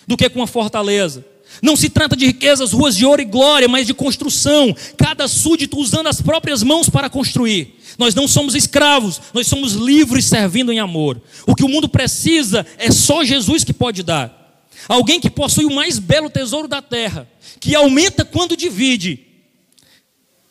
do 0.07 0.15
que 0.15 0.29
com 0.29 0.41
uma 0.41 0.47
fortaleza. 0.47 1.25
Não 1.63 1.75
se 1.75 1.89
trata 1.89 2.15
de 2.15 2.27
riquezas, 2.27 2.73
ruas 2.73 2.95
de 2.95 3.07
ouro 3.07 3.23
e 3.23 3.25
glória, 3.25 3.67
mas 3.67 3.87
de 3.87 3.95
construção, 3.95 4.77
cada 4.95 5.27
súdito 5.27 5.79
usando 5.79 6.09
as 6.09 6.21
próprias 6.21 6.63
mãos 6.63 6.91
para 6.91 7.09
construir. 7.09 7.81
Nós 7.97 8.15
não 8.15 8.29
somos 8.29 8.55
escravos, 8.55 9.23
nós 9.33 9.47
somos 9.47 9.73
livres 9.73 10.27
servindo 10.27 10.71
em 10.71 10.81
amor. 10.81 11.19
O 11.47 11.55
que 11.55 11.65
o 11.65 11.69
mundo 11.69 11.89
precisa 11.89 12.67
é 12.77 12.91
só 12.91 13.25
Jesus 13.25 13.65
que 13.65 13.73
pode 13.73 14.03
dar. 14.03 14.46
Alguém 14.89 15.21
que 15.21 15.31
possui 15.31 15.65
o 15.65 15.75
mais 15.75 15.99
belo 15.99 16.31
tesouro 16.31 16.69
da 16.69 16.81
terra, 16.81 17.29
que 17.59 17.75
aumenta 17.75 18.25
quando 18.25 18.57
divide 18.57 19.21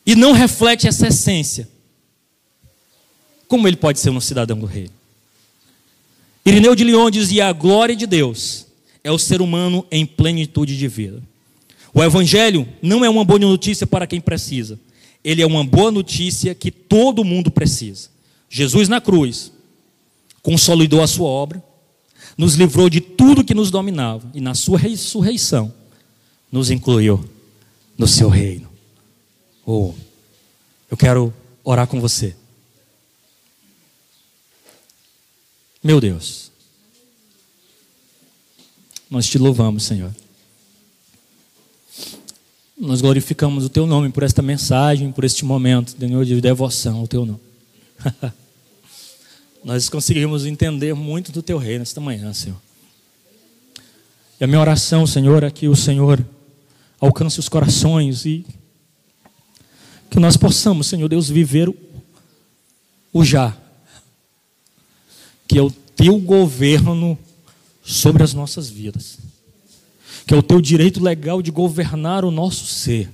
e 0.04 0.14
não 0.14 0.32
reflete 0.32 0.86
essa 0.86 1.08
essência. 1.08 1.68
Como 3.48 3.66
ele 3.66 3.76
pode 3.76 3.98
ser 3.98 4.10
um 4.10 4.20
cidadão 4.20 4.58
do 4.58 4.66
rei? 4.66 4.90
Irineu 6.44 6.74
de 6.74 6.84
Lyon 6.84 7.10
dizia: 7.10 7.48
a 7.48 7.52
glória 7.52 7.96
de 7.96 8.06
Deus 8.06 8.66
é 9.02 9.10
o 9.10 9.18
ser 9.18 9.40
humano 9.40 9.86
em 9.90 10.04
plenitude 10.04 10.76
de 10.76 10.88
vida. 10.88 11.22
O 11.94 12.02
evangelho 12.02 12.68
não 12.82 13.04
é 13.04 13.08
uma 13.08 13.24
boa 13.24 13.38
notícia 13.38 13.86
para 13.86 14.06
quem 14.06 14.20
precisa, 14.20 14.78
ele 15.24 15.42
é 15.42 15.46
uma 15.46 15.64
boa 15.64 15.90
notícia 15.90 16.54
que 16.54 16.70
todo 16.70 17.24
mundo 17.24 17.50
precisa. 17.50 18.10
Jesus 18.50 18.88
na 18.88 19.00
cruz 19.00 19.50
consolidou 20.42 21.02
a 21.02 21.06
sua 21.06 21.28
obra, 21.28 21.62
nos 22.36 22.54
livrou 22.54 22.88
de 22.88 23.00
tudo 23.36 23.44
que 23.44 23.54
nos 23.54 23.70
dominava 23.70 24.30
e 24.32 24.40
na 24.40 24.54
sua 24.54 24.78
ressurreição 24.78 25.72
nos 26.50 26.70
incluiu 26.70 27.22
no 27.98 28.08
seu 28.08 28.30
reino. 28.30 28.66
Oh, 29.66 29.92
eu 30.90 30.96
quero 30.96 31.34
orar 31.62 31.86
com 31.86 32.00
você. 32.00 32.34
Meu 35.84 36.00
Deus, 36.00 36.50
nós 39.10 39.26
te 39.26 39.36
louvamos, 39.36 39.84
Senhor. 39.84 40.14
Nós 42.78 43.02
glorificamos 43.02 43.64
o 43.64 43.68
teu 43.68 43.86
nome 43.86 44.10
por 44.10 44.22
esta 44.22 44.40
mensagem, 44.40 45.12
por 45.12 45.24
este 45.24 45.44
momento, 45.44 45.94
Senhor, 45.98 46.24
de 46.24 46.40
devoção 46.40 46.98
ao 46.98 47.06
teu 47.06 47.26
nome. 47.26 47.40
Nós 49.64 49.88
conseguimos 49.88 50.46
entender 50.46 50.94
muito 50.94 51.32
do 51.32 51.42
teu 51.42 51.58
reino 51.58 51.82
esta 51.82 52.00
manhã, 52.00 52.32
Senhor. 52.32 52.65
E 54.40 54.44
a 54.44 54.46
minha 54.46 54.60
oração, 54.60 55.06
Senhor, 55.06 55.42
é 55.42 55.50
que 55.50 55.68
o 55.68 55.76
Senhor 55.76 56.24
alcance 57.00 57.38
os 57.38 57.48
corações 57.48 58.24
e 58.24 58.44
que 60.10 60.18
nós 60.18 60.36
possamos, 60.36 60.86
Senhor 60.86 61.08
Deus, 61.08 61.28
viver 61.28 61.72
o 63.12 63.24
já, 63.24 63.56
que 65.48 65.58
é 65.58 65.62
o 65.62 65.70
teu 65.70 66.18
governo 66.18 67.18
sobre 67.82 68.22
as 68.22 68.34
nossas 68.34 68.68
vidas 68.68 69.18
que 70.26 70.34
é 70.34 70.36
o 70.36 70.42
teu 70.42 70.60
direito 70.60 71.02
legal 71.02 71.40
de 71.40 71.52
governar 71.52 72.24
o 72.24 72.32
nosso 72.32 72.66
ser. 72.66 73.08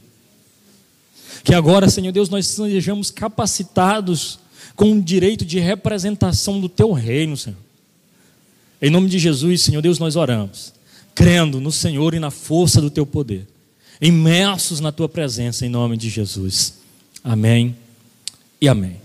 Que 1.44 1.54
agora, 1.54 1.90
Senhor 1.90 2.10
Deus, 2.10 2.30
nós 2.30 2.46
sejamos 2.46 3.10
capacitados 3.10 4.38
com 4.74 4.92
o 4.92 5.02
direito 5.02 5.44
de 5.44 5.58
representação 5.58 6.58
do 6.58 6.68
teu 6.68 6.92
reino, 6.92 7.36
Senhor. 7.36 7.58
Em 8.80 8.90
nome 8.90 9.08
de 9.08 9.18
Jesus, 9.18 9.60
Senhor 9.60 9.82
Deus, 9.82 9.98
nós 9.98 10.16
oramos, 10.16 10.72
crendo 11.14 11.60
no 11.60 11.72
Senhor 11.72 12.14
e 12.14 12.18
na 12.18 12.30
força 12.30 12.80
do 12.80 12.90
teu 12.90 13.06
poder, 13.06 13.46
imersos 14.00 14.80
na 14.80 14.92
tua 14.92 15.08
presença, 15.08 15.66
em 15.66 15.68
nome 15.68 15.96
de 15.96 16.08
Jesus. 16.08 16.74
Amém 17.22 17.76
e 18.60 18.68
amém. 18.68 19.01